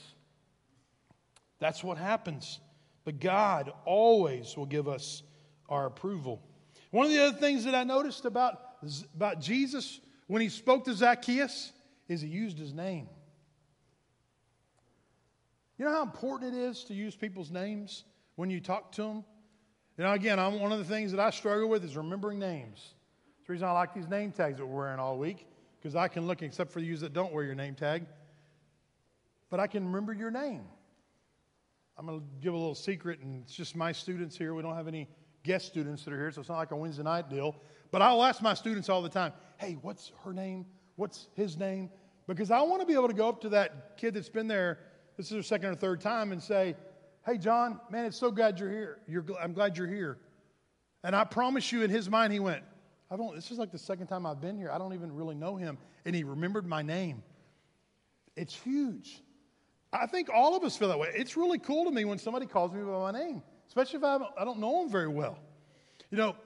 That's 1.58 1.84
what 1.84 1.98
happens. 1.98 2.60
But 3.04 3.20
God 3.20 3.72
always 3.84 4.56
will 4.56 4.66
give 4.66 4.88
us 4.88 5.22
our 5.68 5.86
approval. 5.86 6.40
One 6.90 7.06
of 7.06 7.12
the 7.12 7.22
other 7.22 7.38
things 7.38 7.64
that 7.64 7.74
I 7.74 7.84
noticed 7.84 8.24
about 8.24 8.58
about 9.14 9.40
Jesus 9.40 10.00
when 10.26 10.40
he 10.40 10.48
spoke 10.48 10.84
to 10.86 10.94
Zacchaeus 10.94 11.72
is 12.08 12.22
he 12.22 12.28
used 12.28 12.58
his 12.58 12.72
name. 12.72 13.08
You 15.76 15.84
know 15.84 15.92
how 15.92 16.02
important 16.02 16.54
it 16.54 16.58
is 16.58 16.84
to 16.84 16.94
use 16.94 17.14
people's 17.14 17.50
names 17.50 18.04
when 18.36 18.50
you 18.50 18.60
talk 18.60 18.92
to 18.92 19.02
them? 19.02 19.24
You 20.00 20.06
know, 20.06 20.12
again, 20.14 20.38
I'm, 20.38 20.58
one 20.58 20.72
of 20.72 20.78
the 20.78 20.84
things 20.86 21.10
that 21.10 21.20
I 21.20 21.28
struggle 21.28 21.68
with 21.68 21.84
is 21.84 21.94
remembering 21.94 22.38
names. 22.38 22.94
The 23.46 23.52
reason 23.52 23.68
I 23.68 23.72
like 23.72 23.92
these 23.92 24.08
name 24.08 24.32
tags 24.32 24.56
that 24.56 24.64
we're 24.64 24.84
wearing 24.84 24.98
all 24.98 25.18
week, 25.18 25.46
because 25.78 25.94
I 25.94 26.08
can 26.08 26.26
look, 26.26 26.40
except 26.40 26.72
for 26.72 26.80
the 26.80 26.86
you 26.86 26.96
that 26.96 27.12
don't 27.12 27.34
wear 27.34 27.44
your 27.44 27.54
name 27.54 27.74
tag, 27.74 28.06
but 29.50 29.60
I 29.60 29.66
can 29.66 29.84
remember 29.84 30.14
your 30.14 30.30
name. 30.30 30.62
I'm 31.98 32.06
going 32.06 32.18
to 32.18 32.26
give 32.40 32.54
a 32.54 32.56
little 32.56 32.74
secret, 32.74 33.20
and 33.20 33.42
it's 33.42 33.54
just 33.54 33.76
my 33.76 33.92
students 33.92 34.38
here. 34.38 34.54
We 34.54 34.62
don't 34.62 34.74
have 34.74 34.88
any 34.88 35.06
guest 35.42 35.66
students 35.66 36.02
that 36.06 36.14
are 36.14 36.18
here, 36.18 36.32
so 36.32 36.40
it's 36.40 36.48
not 36.48 36.56
like 36.56 36.70
a 36.70 36.76
Wednesday 36.76 37.02
night 37.02 37.28
deal. 37.28 37.54
But 37.90 38.00
I'll 38.00 38.24
ask 38.24 38.40
my 38.40 38.54
students 38.54 38.88
all 38.88 39.02
the 39.02 39.10
time, 39.10 39.34
hey, 39.58 39.76
what's 39.82 40.12
her 40.24 40.32
name? 40.32 40.64
What's 40.96 41.26
his 41.34 41.58
name? 41.58 41.90
Because 42.26 42.50
I 42.50 42.62
want 42.62 42.80
to 42.80 42.86
be 42.86 42.94
able 42.94 43.08
to 43.08 43.12
go 43.12 43.28
up 43.28 43.42
to 43.42 43.50
that 43.50 43.98
kid 43.98 44.14
that's 44.14 44.30
been 44.30 44.48
there, 44.48 44.78
this 45.18 45.26
is 45.26 45.32
their 45.32 45.42
second 45.42 45.68
or 45.68 45.74
third 45.74 46.00
time, 46.00 46.32
and 46.32 46.42
say, 46.42 46.74
hey, 47.26 47.38
John, 47.38 47.80
man, 47.90 48.04
it's 48.04 48.16
so 48.16 48.30
glad 48.30 48.58
you're 48.58 48.70
here. 48.70 48.98
You're, 49.06 49.24
I'm 49.40 49.52
glad 49.52 49.76
you're 49.76 49.86
here. 49.86 50.18
And 51.02 51.16
I 51.16 51.24
promise 51.24 51.72
you, 51.72 51.82
in 51.82 51.90
his 51.90 52.10
mind, 52.10 52.32
he 52.32 52.40
went, 52.40 52.62
I 53.10 53.16
don't, 53.16 53.34
this 53.34 53.50
is 53.50 53.58
like 53.58 53.72
the 53.72 53.78
second 53.78 54.06
time 54.06 54.26
I've 54.26 54.40
been 54.40 54.56
here. 54.56 54.70
I 54.70 54.78
don't 54.78 54.94
even 54.94 55.14
really 55.14 55.34
know 55.34 55.56
him. 55.56 55.78
And 56.04 56.14
he 56.14 56.24
remembered 56.24 56.66
my 56.66 56.82
name. 56.82 57.22
It's 58.36 58.54
huge. 58.54 59.22
I 59.92 60.06
think 60.06 60.28
all 60.32 60.56
of 60.56 60.62
us 60.62 60.76
feel 60.76 60.88
that 60.88 60.98
way. 60.98 61.10
It's 61.14 61.36
really 61.36 61.58
cool 61.58 61.84
to 61.86 61.90
me 61.90 62.04
when 62.04 62.18
somebody 62.18 62.46
calls 62.46 62.72
me 62.72 62.82
by 62.82 62.90
my 62.90 63.10
name, 63.10 63.42
especially 63.66 63.98
if 63.98 64.04
I, 64.04 64.18
I 64.38 64.44
don't 64.44 64.60
know 64.60 64.82
them 64.82 64.90
very 64.90 65.08
well. 65.08 65.38
You 66.10 66.18
know, 66.18 66.36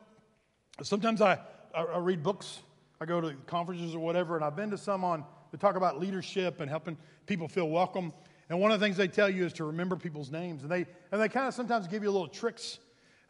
Sometimes 0.83 1.21
I, 1.21 1.39
I, 1.73 1.99
read 1.99 2.25
books, 2.25 2.63
I 3.01 3.05
go 3.05 3.21
to 3.21 3.35
conferences 3.47 3.95
or 3.95 4.01
whatever, 4.01 4.35
and 4.35 4.45
I've 4.45 4.57
been 4.57 4.71
to 4.71 4.79
some 4.79 5.05
on 5.05 5.25
to 5.53 5.57
talk 5.57 5.77
about 5.77 6.01
leadership 6.01 6.61
and 6.61 6.69
helping 6.69 6.97
people 7.27 7.47
feel 7.47 7.69
welcome. 7.69 8.13
And 8.49 8.61
one 8.61 8.73
of 8.73 8.81
the 8.81 8.85
things 8.85 8.97
they 8.97 9.09
tell 9.09 9.29
you 9.31 9.47
is 9.47 9.55
to 9.55 9.65
remember 9.65 9.97
people's 9.97 10.31
names. 10.31 10.63
And 10.63 10.71
they, 10.71 10.87
and 11.11 11.21
they 11.21 11.29
kind 11.29 11.49
of 11.49 11.55
sometimes 11.55 11.89
give 11.89 12.03
you 12.03 12.11
little 12.11 12.29
tricks. 12.29 12.79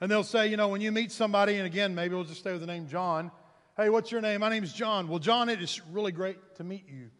And 0.00 0.11
they'll 0.11 0.24
say, 0.24 0.48
you 0.48 0.57
know, 0.57 0.68
when 0.68 0.81
you 0.81 0.90
meet 0.90 1.12
somebody, 1.12 1.57
and 1.57 1.66
again, 1.66 1.94
maybe 1.94 2.14
we'll 2.14 2.24
just 2.24 2.40
stay 2.40 2.53
with 2.53 2.61
the 2.61 2.66
name 2.66 2.88
John. 2.88 3.31
Hey, 3.77 3.88
what's 3.90 4.11
your 4.11 4.20
name? 4.20 4.40
My 4.40 4.50
name's 4.50 4.72
John. 4.72 5.09
Well, 5.09 5.20
John, 5.20 5.48
it 5.48 5.62
is 5.62 5.81
really 5.92 6.12
great 6.12 6.57
to 6.57 6.64
meet 6.64 6.88
you. 6.88 7.11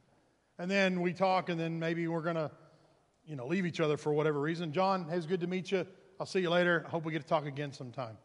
And 0.59 0.71
then 0.71 1.01
we 1.01 1.13
talk, 1.13 1.49
and 1.49 1.59
then 1.59 1.79
maybe 1.79 2.07
we're 2.09 2.23
going 2.23 2.37
to, 2.37 2.51
you 3.27 3.37
know, 3.37 3.47
leave 3.47 3.65
each 3.65 3.81
other 3.81 3.97
for 3.97 4.13
whatever 4.13 4.41
reason. 4.41 4.73
John, 4.73 5.07
hey, 5.09 5.17
it's 5.17 5.27
good 5.27 5.41
to 5.41 5.47
meet 5.47 5.71
you. 5.71 5.87
I'll 6.19 6.27
see 6.27 6.41
you 6.41 6.51
later. 6.51 6.85
I 6.87 6.91
hope 6.91 7.05
we 7.05 7.13
get 7.13 7.23
to 7.23 7.29
talk 7.29 7.47
again 7.47 7.73
sometime. 7.73 8.17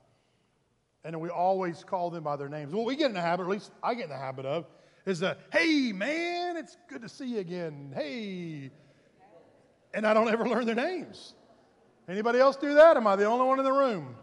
And 1.03 1.19
we 1.21 1.29
always 1.29 1.84
call 1.84 2.10
them 2.10 2.23
by 2.23 2.36
their 2.36 2.49
names. 2.49 2.73
What 2.73 2.86
we 2.86 2.95
get 2.95 3.08
in 3.08 3.13
the 3.13 3.21
habit, 3.21 3.43
at 3.43 3.49
least 3.49 3.71
I 3.82 3.93
get 3.93 4.05
in 4.05 4.10
the 4.10 4.17
habit 4.17 4.45
of, 4.45 4.67
is 5.05 5.19
that, 5.19 5.39
hey, 5.51 5.91
man, 5.91 6.58
it's 6.58 6.75
good 6.89 7.03
to 7.03 7.10
see 7.10 7.27
you 7.27 7.39
again. 7.39 7.93
Hey. 7.95 8.71
And 9.93 10.06
I 10.06 10.13
don't 10.13 10.30
ever 10.30 10.47
learn 10.47 10.65
their 10.65 10.75
names. 10.75 11.34
Anybody 12.08 12.39
else 12.39 12.56
do 12.56 12.73
that? 12.75 12.97
Am 12.97 13.08
I 13.08 13.15
the 13.15 13.25
only 13.25 13.45
one 13.45 13.60
in 13.60 13.65
the 13.65 13.71
room? 13.71 14.15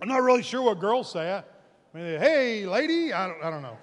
I'm 0.00 0.08
not 0.08 0.22
really 0.22 0.42
sure 0.42 0.62
what 0.62 0.78
girls 0.78 1.10
say. 1.10 1.32
I, 1.32 1.42
hey, 1.94 2.66
lady, 2.66 3.12
I 3.12 3.28
don't, 3.28 3.42
I 3.42 3.50
don't 3.50 3.62
know. 3.62 3.78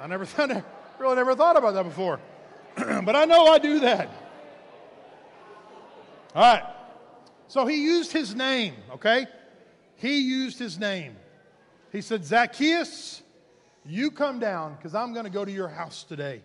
I 0.00 0.06
never, 0.06 0.26
I 0.38 0.62
really 0.98 1.16
never 1.16 1.34
thought 1.34 1.56
about 1.56 1.74
that 1.74 1.84
before. 1.84 2.20
but 2.76 3.14
I 3.14 3.24
know 3.24 3.46
I 3.46 3.58
do 3.58 3.80
that. 3.80 4.08
All 6.34 6.42
right. 6.42 6.64
So 7.48 7.66
he 7.66 7.84
used 7.84 8.12
his 8.12 8.34
name, 8.34 8.74
okay? 8.92 9.26
he 10.00 10.20
used 10.20 10.58
his 10.58 10.78
name. 10.78 11.14
He 11.92 12.00
said, 12.00 12.24
Zacchaeus, 12.24 13.22
you 13.84 14.10
come 14.10 14.38
down 14.38 14.76
because 14.76 14.94
I'm 14.94 15.12
going 15.12 15.24
to 15.24 15.30
go 15.30 15.44
to 15.44 15.52
your 15.52 15.68
house 15.68 16.04
today. 16.04 16.42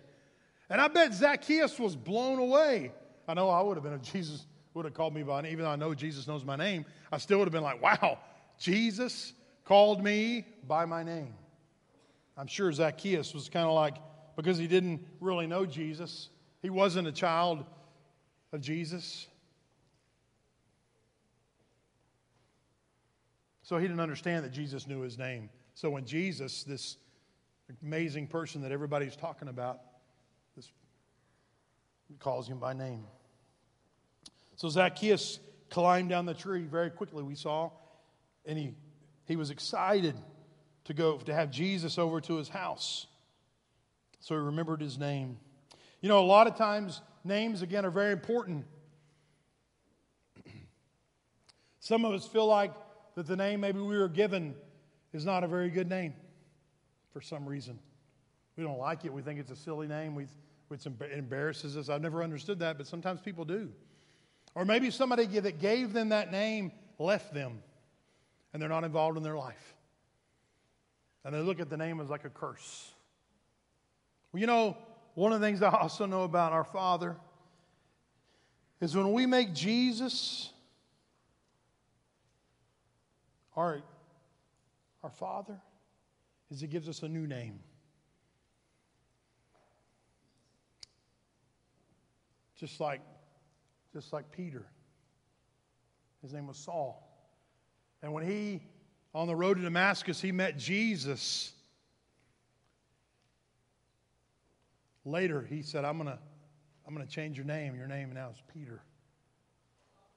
And 0.68 0.80
I 0.80 0.88
bet 0.88 1.14
Zacchaeus 1.14 1.78
was 1.78 1.94
blown 1.94 2.38
away. 2.38 2.92
I 3.28 3.34
know 3.34 3.48
I 3.50 3.60
would 3.60 3.76
have 3.76 3.84
been 3.84 3.92
if 3.92 4.02
Jesus 4.02 4.46
would 4.74 4.84
have 4.84 4.94
called 4.94 5.14
me 5.14 5.22
by 5.22 5.40
name. 5.40 5.52
Even 5.52 5.64
though 5.64 5.70
I 5.70 5.76
know 5.76 5.94
Jesus 5.94 6.26
knows 6.26 6.44
my 6.44 6.56
name, 6.56 6.84
I 7.10 7.18
still 7.18 7.38
would 7.38 7.46
have 7.46 7.52
been 7.52 7.62
like, 7.62 7.80
wow, 7.80 8.18
Jesus 8.58 9.32
called 9.64 10.02
me 10.02 10.46
by 10.66 10.84
my 10.84 11.02
name. 11.02 11.34
I'm 12.36 12.46
sure 12.46 12.70
Zacchaeus 12.72 13.32
was 13.32 13.48
kind 13.48 13.66
of 13.66 13.74
like, 13.74 13.96
because 14.36 14.58
he 14.58 14.66
didn't 14.66 15.00
really 15.20 15.46
know 15.46 15.64
Jesus, 15.64 16.28
he 16.60 16.68
wasn't 16.68 17.08
a 17.08 17.12
child 17.12 17.64
of 18.52 18.60
Jesus. 18.60 19.26
So 23.62 23.78
he 23.78 23.86
didn't 23.86 24.00
understand 24.00 24.44
that 24.44 24.52
Jesus 24.52 24.86
knew 24.86 25.00
his 25.00 25.18
name. 25.18 25.48
So 25.74 25.90
when 25.90 26.04
Jesus, 26.04 26.62
this 26.62 26.98
amazing 27.82 28.28
person 28.28 28.62
that 28.62 28.70
everybody's 28.70 29.16
talking 29.16 29.48
about, 29.48 29.80
calls 32.18 32.48
him 32.48 32.58
by 32.58 32.72
name. 32.72 33.04
So 34.56 34.68
Zacchaeus 34.68 35.38
climbed 35.70 36.08
down 36.08 36.26
the 36.26 36.34
tree 36.34 36.64
very 36.64 36.90
quickly, 36.90 37.22
we 37.22 37.34
saw, 37.34 37.70
and 38.44 38.58
he, 38.58 38.74
he 39.26 39.36
was 39.36 39.50
excited 39.50 40.14
to 40.84 40.94
go 40.94 41.18
to 41.18 41.34
have 41.34 41.50
Jesus 41.50 41.98
over 41.98 42.20
to 42.22 42.36
his 42.36 42.48
house. 42.48 43.06
So 44.20 44.34
he 44.34 44.40
remembered 44.40 44.80
his 44.80 44.98
name. 44.98 45.38
You 46.00 46.08
know, 46.08 46.20
a 46.20 46.26
lot 46.26 46.46
of 46.46 46.56
times 46.56 47.02
names, 47.24 47.62
again, 47.62 47.84
are 47.84 47.90
very 47.90 48.12
important. 48.12 48.64
Some 51.80 52.04
of 52.04 52.12
us 52.12 52.26
feel 52.26 52.46
like 52.46 52.72
that 53.16 53.26
the 53.26 53.36
name 53.36 53.60
maybe 53.60 53.80
we 53.80 53.98
were 53.98 54.08
given 54.08 54.54
is 55.12 55.24
not 55.24 55.42
a 55.42 55.48
very 55.48 55.70
good 55.70 55.88
name 55.88 56.14
for 57.12 57.22
some 57.22 57.46
reason. 57.46 57.78
We 58.56 58.64
don't 58.64 58.78
like 58.78 59.06
it. 59.06 59.12
We 59.12 59.22
think 59.22 59.40
it's 59.40 59.50
a 59.50 59.56
silly 59.56 59.88
name. 59.88 60.14
We, 60.14 60.26
it 60.70 60.86
embarrasses 61.12 61.76
us. 61.76 61.88
I've 61.88 62.02
never 62.02 62.22
understood 62.22 62.58
that, 62.60 62.76
but 62.76 62.86
sometimes 62.86 63.20
people 63.20 63.44
do. 63.44 63.70
Or 64.54 64.64
maybe 64.64 64.90
somebody 64.90 65.26
that 65.26 65.60
gave 65.60 65.92
them 65.92 66.08
that 66.10 66.32
name 66.32 66.72
left 66.98 67.34
them 67.34 67.62
and 68.52 68.60
they're 68.62 68.70
not 68.70 68.84
involved 68.84 69.16
in 69.16 69.22
their 69.22 69.36
life. 69.36 69.74
And 71.24 71.34
they 71.34 71.40
look 71.40 71.60
at 71.60 71.68
the 71.68 71.76
name 71.76 72.00
as 72.00 72.08
like 72.08 72.24
a 72.24 72.30
curse. 72.30 72.90
Well, 74.32 74.40
you 74.40 74.46
know, 74.46 74.76
one 75.14 75.32
of 75.32 75.40
the 75.40 75.46
things 75.46 75.60
I 75.60 75.70
also 75.70 76.06
know 76.06 76.22
about 76.22 76.52
our 76.52 76.64
Father 76.64 77.16
is 78.80 78.96
when 78.96 79.12
we 79.12 79.26
make 79.26 79.52
Jesus 79.52 80.50
our, 83.56 83.82
our 85.02 85.10
Father, 85.10 85.60
is 86.50 86.60
He 86.60 86.66
gives 86.66 86.88
us 86.88 87.02
a 87.02 87.08
new 87.08 87.26
name. 87.26 87.58
Just 92.58 92.80
like, 92.80 93.00
just 93.92 94.12
like 94.12 94.30
Peter. 94.32 94.66
His 96.22 96.32
name 96.32 96.46
was 96.46 96.56
Saul. 96.56 97.02
And 98.02 98.12
when 98.12 98.26
he, 98.26 98.62
on 99.14 99.26
the 99.26 99.36
road 99.36 99.56
to 99.58 99.62
Damascus, 99.62 100.20
he 100.20 100.32
met 100.32 100.58
Jesus. 100.58 101.52
Later, 105.04 105.46
he 105.48 105.62
said, 105.62 105.84
I'm 105.84 105.98
going 105.98 106.10
to 106.10 106.18
I'm 106.86 106.94
going 106.94 107.06
to 107.06 107.12
change 107.12 107.36
your 107.36 107.46
name. 107.46 107.74
Your 107.74 107.88
name 107.88 108.12
now 108.12 108.30
is 108.30 108.40
Peter. 108.54 108.80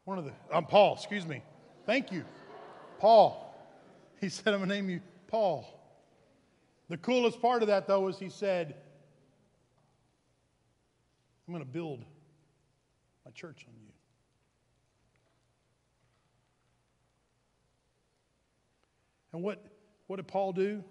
One 0.05 0.19
of 0.19 0.25
the, 0.25 0.31
I'm 0.53 0.65
Paul, 0.65 0.95
excuse 0.95 1.25
me. 1.25 1.41
Thank 1.85 2.11
you. 2.11 2.23
Paul. 2.99 3.45
He 4.21 4.29
said, 4.29 4.53
I'm 4.53 4.59
going 4.59 4.69
to 4.69 4.75
name 4.75 4.89
you 4.89 5.01
Paul. 5.27 5.65
The 6.89 6.97
coolest 6.97 7.41
part 7.41 7.61
of 7.61 7.69
that, 7.69 7.87
though, 7.87 8.07
is 8.07 8.19
he 8.19 8.29
said, 8.29 8.75
I'm 11.47 11.53
going 11.53 11.65
to 11.65 11.71
build 11.71 12.05
my 13.29 13.33
church 13.33 13.63
on 13.67 13.73
you. 13.79 13.91
And 19.33 19.43
what, 19.43 19.63
what 20.07 20.15
did 20.15 20.27
Paul 20.27 20.51
do? 20.51 20.83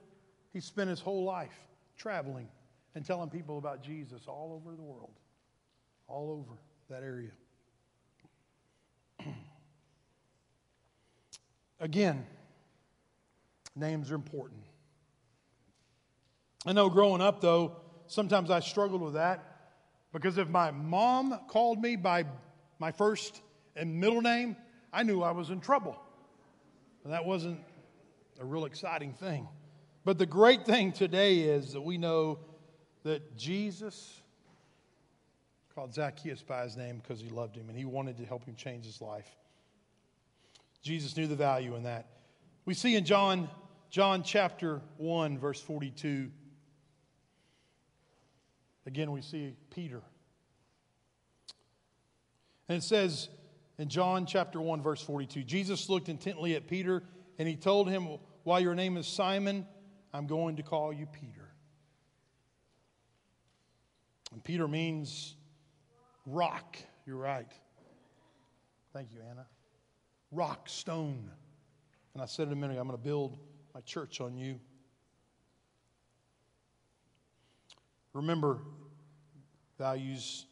He 0.53 0.61
spent 0.61 0.88
his 0.88 1.01
whole 1.01 1.24
life 1.24 1.59
traveling 1.96 2.46
and 2.94 3.05
telling 3.05 3.29
people 3.29 3.59
about 3.59 3.83
Jesus 3.83 4.22
all 4.29 4.53
over 4.55 4.77
the 4.77 4.83
world, 4.83 5.11
all 6.07 6.31
over 6.31 6.61
that 6.88 7.03
area. 7.03 7.33
Again, 11.81 12.24
names 13.74 14.12
are 14.12 14.14
important. 14.14 14.62
I 16.64 16.72
know 16.72 16.88
growing 16.88 17.20
up, 17.20 17.40
though, 17.40 17.79
sometimes 18.07 18.48
I 18.48 18.61
struggled 18.61 19.03
with 19.03 19.14
that 19.14 19.48
because 20.12 20.38
if 20.38 20.49
my 20.49 20.71
mom 20.71 21.38
called 21.49 21.81
me 21.81 21.97
by 21.97 22.25
my 22.79 22.92
first 22.92 23.40
and 23.77 24.01
middle 24.01 24.21
name, 24.21 24.57
I 24.92 25.03
knew 25.03 25.23
I 25.23 25.33
was 25.33 25.51
in 25.51 25.61
trouble. 25.61 26.01
And 27.05 27.12
that 27.12 27.25
wasn't 27.25 27.61
a 28.40 28.44
real 28.44 28.64
exciting 28.64 29.12
thing. 29.12 29.49
But 30.05 30.18
the 30.18 30.27
great 30.27 30.64
thing 30.64 30.92
today 30.92 31.40
is 31.40 31.73
that 31.73 31.81
we 31.81 31.99
know 31.99 32.38
that 33.03 33.37
Jesus 33.37 34.21
called 35.75 35.94
Zacchaeus 35.94 36.42
by 36.42 36.64
his 36.64 36.77
name 36.77 36.99
because 36.99 37.21
he 37.21 37.29
loved 37.29 37.57
him 37.57 37.68
and 37.68 37.79
he 37.79 37.85
wanted 37.85 38.16
to 38.16 38.25
help 38.25 38.44
him 38.44 38.55
change 38.57 38.85
his 38.85 39.01
life. 39.01 39.29
Jesus 40.83 41.16
knew 41.16 41.27
the 41.27 41.37
value 41.37 41.77
in 41.77 41.85
that. 41.85 42.07
We 42.64 42.75
see 42.75 42.97
in 42.97 43.05
John, 43.05 43.49
John 43.90 44.23
chapter 44.23 44.81
1, 44.97 45.38
verse 45.38 45.61
42. 45.61 46.31
Again, 48.88 49.12
we 49.12 49.22
see 49.22 49.55
Peter. 49.70 50.03
And 52.68 52.79
it 52.79 52.83
says 52.83 53.29
in 53.79 53.88
John 53.88 54.27
chapter 54.27 54.61
1, 54.61 54.83
verse 54.83 55.01
42 55.01 55.44
Jesus 55.44 55.88
looked 55.88 56.09
intently 56.09 56.57
at 56.57 56.66
Peter 56.66 57.05
and 57.38 57.46
he 57.46 57.55
told 57.55 57.88
him, 57.88 58.09
While 58.42 58.59
your 58.59 58.74
name 58.74 58.96
is 58.96 59.07
Simon, 59.07 59.64
I'm 60.12 60.27
going 60.27 60.57
to 60.57 60.64
call 60.64 60.92
you 60.92 61.07
Peter. 61.07 61.48
And 64.33 64.42
Peter 64.42 64.66
means 64.66 65.37
rock. 66.27 66.77
You're 67.07 67.16
right. 67.16 67.51
Thank 68.92 69.12
you, 69.12 69.20
Anna 69.31 69.46
rock, 70.31 70.68
stone. 70.68 71.31
And 72.14 72.22
I 72.22 72.27
said 72.27 72.48
in 72.48 72.53
a 72.53 72.57
minute, 72.57 72.72
ago, 72.74 72.81
I'm 72.81 72.88
going 72.88 72.98
to 72.98 73.05
build 73.05 73.38
my 73.74 73.81
church 73.83 74.20
on 74.20 74.37
you. 74.37 74.61
Remember, 78.12 78.59
values, 79.79 80.47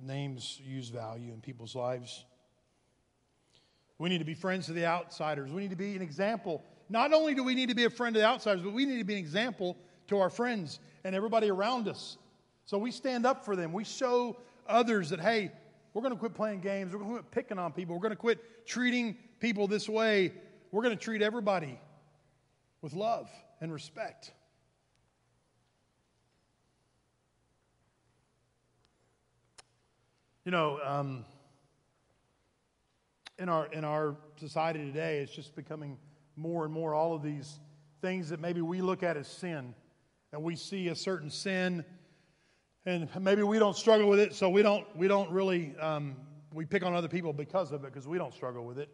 names 0.00 0.60
use 0.64 0.88
value 0.88 1.32
in 1.32 1.40
people's 1.40 1.74
lives. 1.74 2.24
We 3.98 4.08
need 4.08 4.18
to 4.18 4.24
be 4.24 4.34
friends 4.34 4.66
to 4.66 4.72
the 4.72 4.86
outsiders. 4.86 5.50
We 5.50 5.62
need 5.62 5.70
to 5.70 5.76
be 5.76 5.96
an 5.96 6.02
example. 6.02 6.62
Not 6.88 7.12
only 7.12 7.34
do 7.34 7.42
we 7.42 7.54
need 7.54 7.68
to 7.68 7.74
be 7.74 7.84
a 7.84 7.90
friend 7.90 8.14
to 8.14 8.20
the 8.20 8.26
outsiders, 8.26 8.62
but 8.62 8.72
we 8.72 8.84
need 8.84 8.98
to 8.98 9.04
be 9.04 9.14
an 9.14 9.20
example 9.20 9.76
to 10.08 10.18
our 10.18 10.30
friends 10.30 10.80
and 11.04 11.14
everybody 11.14 11.50
around 11.50 11.88
us. 11.88 12.18
So 12.66 12.78
we 12.78 12.90
stand 12.90 13.24
up 13.24 13.44
for 13.44 13.56
them. 13.56 13.72
We 13.72 13.84
show 13.84 14.36
others 14.66 15.10
that, 15.10 15.20
hey, 15.20 15.52
we're 15.92 16.02
going 16.02 16.12
to 16.12 16.18
quit 16.18 16.34
playing 16.34 16.60
games. 16.60 16.92
We're 16.92 16.98
going 16.98 17.10
to 17.10 17.20
quit 17.20 17.30
picking 17.30 17.58
on 17.58 17.72
people. 17.72 17.94
We're 17.94 18.02
going 18.02 18.10
to 18.10 18.16
quit 18.16 18.66
treating 18.66 19.16
people 19.38 19.68
this 19.68 19.88
way. 19.88 20.32
We're 20.72 20.82
going 20.82 20.96
to 20.96 21.02
treat 21.02 21.22
everybody 21.22 21.78
with 22.82 22.94
love 22.94 23.30
and 23.60 23.72
respect. 23.72 24.32
You 30.44 30.50
know, 30.50 30.78
um, 30.84 31.24
in 33.38 33.48
our 33.48 33.66
in 33.66 33.84
our 33.84 34.16
society 34.36 34.80
today, 34.80 35.18
it's 35.18 35.34
just 35.34 35.56
becoming 35.56 35.98
more 36.36 36.64
and 36.64 36.72
more 36.72 36.94
all 36.94 37.14
of 37.14 37.22
these 37.22 37.58
things 38.00 38.28
that 38.28 38.40
maybe 38.40 38.60
we 38.60 38.82
look 38.82 39.02
at 39.02 39.16
as 39.16 39.26
sin, 39.26 39.74
and 40.32 40.42
we 40.42 40.56
see 40.56 40.88
a 40.88 40.94
certain 40.94 41.30
sin 41.30 41.84
and 42.86 43.08
maybe 43.18 43.42
we 43.42 43.58
don't 43.58 43.76
struggle 43.76 44.08
with 44.08 44.20
it, 44.20 44.34
so 44.34 44.48
we 44.50 44.62
don't 44.62 44.84
we 44.94 45.08
don't 45.08 45.30
really 45.30 45.74
um, 45.80 46.16
we 46.52 46.66
pick 46.66 46.84
on 46.84 46.94
other 46.94 47.08
people 47.08 47.32
because 47.32 47.72
of 47.72 47.82
it 47.84 47.92
because 47.92 48.06
we 48.06 48.18
don't 48.18 48.34
struggle 48.34 48.64
with 48.64 48.78
it. 48.78 48.90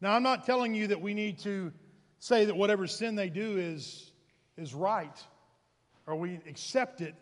Now, 0.00 0.14
I'm 0.14 0.24
not 0.24 0.44
telling 0.44 0.74
you 0.74 0.88
that 0.88 1.00
we 1.00 1.14
need 1.14 1.38
to 1.40 1.72
say 2.18 2.44
that 2.44 2.56
whatever 2.56 2.86
sin 2.88 3.14
they 3.14 3.30
do 3.30 3.58
is 3.58 4.10
is 4.56 4.74
right, 4.74 5.16
or 6.06 6.16
we 6.16 6.40
accept 6.48 7.00
it, 7.00 7.14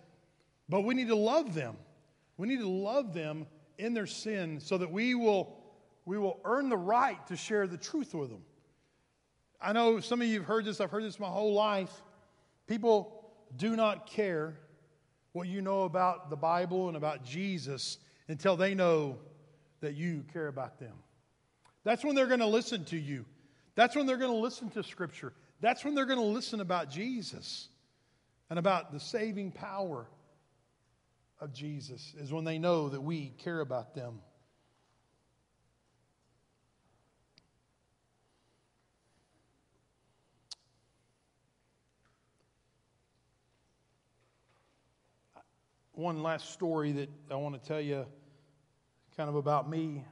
but 0.71 0.83
we 0.83 0.95
need 0.95 1.09
to 1.09 1.17
love 1.17 1.53
them. 1.53 1.77
We 2.41 2.49
need 2.49 2.61
to 2.61 2.69
love 2.69 3.13
them 3.13 3.47
in 3.77 3.93
their 3.93 4.07
sin 4.07 4.61
so 4.61 4.79
that 4.79 4.91
we 4.91 5.15
will 5.15 5.59
we 6.07 6.17
will 6.17 6.41
earn 6.47 6.71
the 6.71 6.77
right 6.77 7.25
to 7.27 7.37
share 7.37 7.67
the 7.67 7.77
truth 7.77 8.15
with 8.15 8.31
them. 8.31 8.41
I 9.61 9.75
know 9.75 10.01
some 10.01 10.23
of 10.23 10.27
you 10.27 10.39
have 10.39 10.49
heard 10.49 10.65
this. 10.65 10.81
I've 10.81 10.91
heard 10.91 11.05
this 11.05 11.21
my 11.21 11.29
whole 11.29 11.53
life. 11.53 11.93
People 12.67 13.31
do 13.59 13.77
not 13.77 14.07
care 14.07 14.57
what 15.33 15.49
you 15.49 15.61
know 15.61 15.83
about 15.83 16.31
the 16.31 16.37
Bible 16.37 16.89
and 16.89 16.97
about 16.97 17.27
Jesus 17.27 17.99
until 18.27 18.57
they 18.57 18.75
know 18.75 19.19
that 19.83 19.95
you 19.95 20.25
care 20.33 20.49
about 20.49 20.79
them. 20.79 20.95
That's 21.85 22.03
when 22.03 22.15
they're 22.15 22.27
going 22.27 22.41
to 22.41 22.47
listen 22.47 22.87
to 22.87 22.97
you. 22.97 23.27
That's 23.75 23.95
when 23.95 24.07
they're 24.07 24.17
going 24.17 24.33
to 24.33 24.39
listen 24.39 24.71
to 24.71 24.83
Scripture. 24.83 25.35
That's 25.61 25.85
when 25.85 25.95
they're 25.95 26.07
going 26.07 26.19
to 26.19 26.25
listen 26.25 26.63
about 26.63 26.91
Jesus 26.91 27.69
and 28.49 28.59
about 28.59 28.93
the 28.93 29.01
saving 29.01 29.53
power 29.53 30.07
of 31.41 31.53
Jesus, 31.53 32.15
is 32.19 32.33
when 32.33 32.45
they 32.45 32.59
know 32.59 32.89
that 32.89 33.01
we 33.01 33.31
care 33.39 33.61
about 33.61 33.95
them. 33.95 34.21
one 46.01 46.23
last 46.23 46.51
story 46.55 46.93
that 46.93 47.11
I 47.31 47.35
want 47.35 47.63
to 47.63 47.69
tell 47.69 47.81
you 47.81 48.07
kind 49.19 49.29
of 49.29 49.37
about 49.37 49.69
me. 49.69 50.03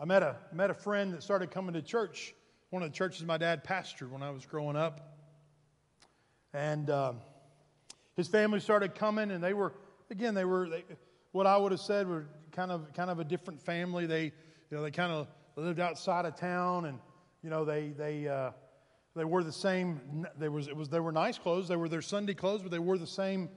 I 0.00 0.06
met 0.06 0.22
a, 0.22 0.36
met 0.54 0.70
a 0.70 0.74
friend 0.74 1.12
that 1.12 1.22
started 1.22 1.50
coming 1.50 1.74
to 1.74 1.82
church, 1.82 2.34
one 2.70 2.82
of 2.82 2.90
the 2.90 2.96
churches 2.96 3.26
my 3.26 3.36
dad 3.36 3.62
pastored 3.62 4.08
when 4.08 4.22
I 4.22 4.30
was 4.30 4.46
growing 4.46 4.74
up. 4.74 5.18
And 6.54 6.88
um, 6.88 7.18
his 8.18 8.26
family 8.26 8.58
started 8.58 8.96
coming, 8.96 9.30
and 9.30 9.42
they 9.42 9.54
were, 9.54 9.72
again, 10.10 10.34
they 10.34 10.44
were, 10.44 10.68
they, 10.68 10.84
what 11.30 11.46
I 11.46 11.56
would 11.56 11.70
have 11.70 11.80
said 11.80 12.08
were 12.08 12.26
kind 12.50 12.72
of, 12.72 12.92
kind 12.92 13.10
of 13.10 13.20
a 13.20 13.24
different 13.24 13.62
family. 13.62 14.06
They, 14.06 14.24
you 14.24 14.32
know, 14.72 14.82
they 14.82 14.90
kind 14.90 15.12
of 15.12 15.28
lived 15.54 15.78
outside 15.78 16.24
of 16.24 16.34
town, 16.34 16.86
and, 16.86 16.98
you 17.44 17.48
know, 17.48 17.64
they, 17.64 17.90
they, 17.96 18.26
uh, 18.26 18.50
they 19.14 19.24
wore 19.24 19.44
the 19.44 19.52
same, 19.52 20.26
they, 20.36 20.48
was, 20.48 20.66
it 20.66 20.76
was, 20.76 20.88
they 20.88 20.98
were 20.98 21.12
nice 21.12 21.38
clothes. 21.38 21.68
They 21.68 21.76
were 21.76 21.88
their 21.88 22.02
Sunday 22.02 22.34
clothes, 22.34 22.62
but 22.62 22.72
they 22.72 22.80
wore 22.80 22.98
the 22.98 23.06
same 23.06 23.50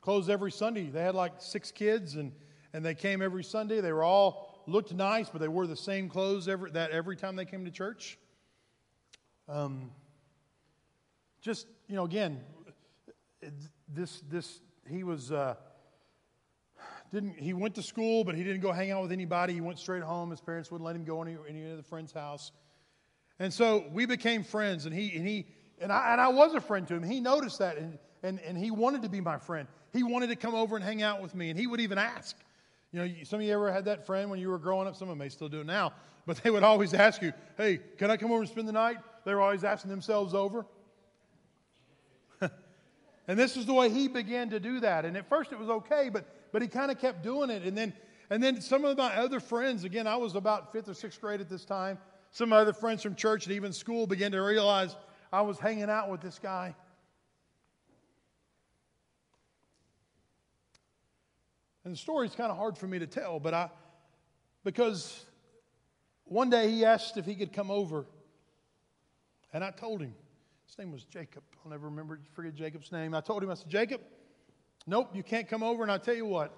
clothes 0.00 0.28
every 0.28 0.52
Sunday. 0.52 0.90
They 0.90 1.02
had 1.02 1.16
like 1.16 1.32
six 1.40 1.72
kids, 1.72 2.14
and, 2.14 2.30
and 2.72 2.84
they 2.84 2.94
came 2.94 3.20
every 3.20 3.42
Sunday. 3.42 3.80
They 3.80 3.92
were 3.92 4.04
all 4.04 4.62
looked 4.68 4.94
nice, 4.94 5.28
but 5.28 5.40
they 5.40 5.48
wore 5.48 5.66
the 5.66 5.76
same 5.76 6.08
clothes 6.08 6.46
every, 6.46 6.70
that 6.70 6.92
every 6.92 7.16
time 7.16 7.34
they 7.34 7.46
came 7.46 7.64
to 7.64 7.70
church. 7.72 8.16
Um, 9.48 9.90
just 11.40 11.66
you 11.88 11.96
know, 11.96 12.04
again, 12.04 12.40
this 13.88 14.20
this 14.28 14.60
he 14.88 15.04
was 15.04 15.32
uh, 15.32 15.54
didn't 17.12 17.38
he 17.38 17.52
went 17.52 17.74
to 17.76 17.82
school, 17.82 18.24
but 18.24 18.34
he 18.34 18.44
didn't 18.44 18.60
go 18.60 18.72
hang 18.72 18.90
out 18.90 19.02
with 19.02 19.12
anybody. 19.12 19.54
He 19.54 19.60
went 19.60 19.78
straight 19.78 20.02
home. 20.02 20.30
His 20.30 20.40
parents 20.40 20.70
wouldn't 20.70 20.84
let 20.84 20.96
him 20.96 21.04
go 21.04 21.22
any 21.22 21.36
any 21.48 21.74
the 21.74 21.82
friend's 21.82 22.12
house, 22.12 22.52
and 23.38 23.52
so 23.52 23.84
we 23.92 24.06
became 24.06 24.44
friends. 24.44 24.86
And 24.86 24.94
he 24.94 25.16
and 25.16 25.26
he 25.26 25.46
and 25.80 25.92
I 25.92 26.12
and 26.12 26.20
I 26.20 26.28
was 26.28 26.54
a 26.54 26.60
friend 26.60 26.86
to 26.88 26.94
him. 26.94 27.02
He 27.02 27.20
noticed 27.20 27.58
that, 27.58 27.76
and 27.76 27.98
and 28.22 28.40
and 28.40 28.58
he 28.58 28.70
wanted 28.70 29.02
to 29.02 29.08
be 29.08 29.20
my 29.20 29.38
friend. 29.38 29.68
He 29.92 30.02
wanted 30.02 30.28
to 30.28 30.36
come 30.36 30.54
over 30.54 30.76
and 30.76 30.84
hang 30.84 31.02
out 31.02 31.22
with 31.22 31.34
me, 31.34 31.50
and 31.50 31.58
he 31.58 31.66
would 31.66 31.80
even 31.80 31.98
ask. 31.98 32.36
You 32.92 33.00
know, 33.00 33.14
some 33.24 33.40
of 33.40 33.46
you 33.46 33.52
ever 33.52 33.72
had 33.72 33.86
that 33.86 34.06
friend 34.06 34.30
when 34.30 34.38
you 34.38 34.48
were 34.48 34.58
growing 34.58 34.86
up? 34.86 34.94
Some 34.94 35.08
of 35.08 35.12
them 35.12 35.18
may 35.18 35.28
still 35.28 35.48
do 35.48 35.62
it 35.62 35.66
now. 35.66 35.92
But 36.26 36.36
they 36.38 36.50
would 36.50 36.62
always 36.62 36.94
ask 36.94 37.20
you, 37.22 37.32
hey, 37.56 37.80
can 37.98 38.10
I 38.10 38.16
come 38.16 38.30
over 38.30 38.40
and 38.40 38.48
spend 38.48 38.68
the 38.68 38.72
night? 38.72 38.98
They 39.24 39.34
were 39.34 39.40
always 39.40 39.64
asking 39.64 39.90
themselves 39.90 40.32
over. 40.32 40.64
And 43.26 43.38
this 43.38 43.56
is 43.56 43.66
the 43.66 43.72
way 43.72 43.88
he 43.88 44.08
began 44.08 44.50
to 44.50 44.60
do 44.60 44.80
that. 44.80 45.04
And 45.04 45.16
at 45.16 45.28
first 45.28 45.52
it 45.52 45.58
was 45.58 45.68
okay, 45.68 46.10
but, 46.10 46.26
but 46.52 46.60
he 46.60 46.68
kind 46.68 46.90
of 46.90 46.98
kept 46.98 47.22
doing 47.22 47.50
it. 47.50 47.62
And 47.62 47.76
then, 47.76 47.92
and 48.30 48.42
then 48.42 48.60
some 48.60 48.84
of 48.84 48.98
my 48.98 49.14
other 49.16 49.40
friends, 49.40 49.84
again, 49.84 50.06
I 50.06 50.16
was 50.16 50.34
about 50.34 50.72
fifth 50.72 50.88
or 50.88 50.94
sixth 50.94 51.20
grade 51.20 51.40
at 51.40 51.48
this 51.48 51.64
time. 51.64 51.98
Some 52.30 52.46
of 52.46 52.50
my 52.50 52.58
other 52.58 52.72
friends 52.72 53.02
from 53.02 53.14
church 53.14 53.46
and 53.46 53.54
even 53.54 53.72
school 53.72 54.06
began 54.06 54.32
to 54.32 54.40
realize 54.40 54.94
I 55.32 55.40
was 55.42 55.58
hanging 55.58 55.88
out 55.88 56.10
with 56.10 56.20
this 56.20 56.38
guy. 56.38 56.74
And 61.84 61.92
the 61.92 61.98
story 61.98 62.26
is 62.26 62.34
kind 62.34 62.50
of 62.50 62.56
hard 62.56 62.78
for 62.78 62.86
me 62.86 62.98
to 62.98 63.06
tell, 63.06 63.38
but 63.38 63.54
I, 63.54 63.70
because 64.64 65.24
one 66.24 66.48
day 66.50 66.70
he 66.70 66.84
asked 66.84 67.16
if 67.16 67.26
he 67.26 67.34
could 67.34 67.52
come 67.52 67.70
over, 67.70 68.06
and 69.52 69.62
I 69.62 69.70
told 69.70 70.00
him. 70.00 70.14
His 70.74 70.80
name 70.80 70.90
was 70.90 71.04
Jacob. 71.04 71.44
I'll 71.64 71.70
never 71.70 71.86
remember, 71.86 72.18
forget 72.32 72.52
Jacob's 72.56 72.90
name. 72.90 73.14
I 73.14 73.20
told 73.20 73.44
him, 73.44 73.48
I 73.48 73.54
said, 73.54 73.68
Jacob, 73.68 74.00
nope, 74.88 75.10
you 75.14 75.22
can't 75.22 75.48
come 75.48 75.62
over. 75.62 75.84
And 75.84 75.92
I 75.92 75.98
tell 75.98 76.16
you 76.16 76.26
what, 76.26 76.52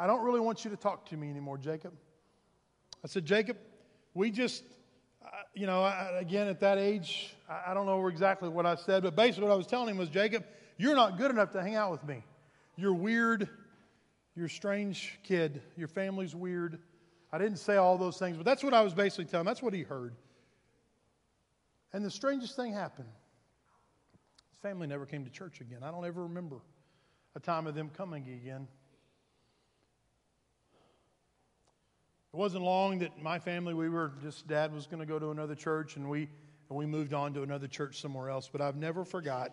I 0.00 0.08
don't 0.08 0.24
really 0.24 0.40
want 0.40 0.64
you 0.64 0.70
to 0.72 0.76
talk 0.76 1.06
to 1.10 1.16
me 1.16 1.30
anymore, 1.30 1.58
Jacob. 1.58 1.92
I 3.04 3.06
said, 3.06 3.24
Jacob, 3.24 3.56
we 4.14 4.32
just, 4.32 4.64
uh, 5.24 5.28
you 5.54 5.68
know, 5.68 5.80
I, 5.84 6.18
again, 6.18 6.48
at 6.48 6.58
that 6.58 6.76
age, 6.76 7.36
I, 7.48 7.70
I 7.70 7.74
don't 7.74 7.86
know 7.86 8.04
exactly 8.08 8.48
what 8.48 8.66
I 8.66 8.74
said, 8.74 9.04
but 9.04 9.14
basically 9.14 9.44
what 9.44 9.52
I 9.52 9.56
was 9.56 9.68
telling 9.68 9.90
him 9.90 9.96
was, 9.96 10.08
Jacob, 10.08 10.44
you're 10.76 10.96
not 10.96 11.16
good 11.16 11.30
enough 11.30 11.52
to 11.52 11.62
hang 11.62 11.76
out 11.76 11.92
with 11.92 12.02
me. 12.02 12.24
You're 12.74 12.94
weird. 12.94 13.48
You're 14.34 14.46
a 14.46 14.50
strange 14.50 15.20
kid. 15.22 15.62
Your 15.76 15.86
family's 15.86 16.34
weird. 16.34 16.80
I 17.32 17.38
didn't 17.38 17.58
say 17.58 17.76
all 17.76 17.96
those 17.96 18.18
things, 18.18 18.36
but 18.36 18.44
that's 18.44 18.64
what 18.64 18.74
I 18.74 18.80
was 18.80 18.92
basically 18.92 19.26
telling 19.26 19.42
him. 19.42 19.46
That's 19.46 19.62
what 19.62 19.72
he 19.72 19.82
heard. 19.82 20.16
And 21.92 22.04
the 22.04 22.10
strangest 22.10 22.56
thing 22.56 22.72
happened. 22.72 23.06
Family 24.62 24.86
never 24.86 25.06
came 25.06 25.24
to 25.24 25.30
church 25.30 25.60
again. 25.60 25.80
I 25.82 25.90
don't 25.90 26.04
ever 26.04 26.22
remember 26.22 26.60
a 27.34 27.40
time 27.40 27.66
of 27.66 27.74
them 27.74 27.90
coming 27.96 28.22
again. 28.22 28.68
It 32.32 32.36
wasn't 32.36 32.62
long 32.62 33.00
that 33.00 33.20
my 33.20 33.40
family, 33.40 33.74
we 33.74 33.88
were 33.88 34.12
just, 34.22 34.46
dad 34.46 34.72
was 34.72 34.86
going 34.86 35.00
to 35.00 35.06
go 35.06 35.18
to 35.18 35.30
another 35.30 35.56
church, 35.56 35.96
and 35.96 36.08
we, 36.08 36.28
and 36.68 36.78
we 36.78 36.86
moved 36.86 37.12
on 37.12 37.34
to 37.34 37.42
another 37.42 37.66
church 37.66 38.00
somewhere 38.00 38.30
else. 38.30 38.48
But 38.50 38.60
I've 38.60 38.76
never 38.76 39.04
forgot. 39.04 39.52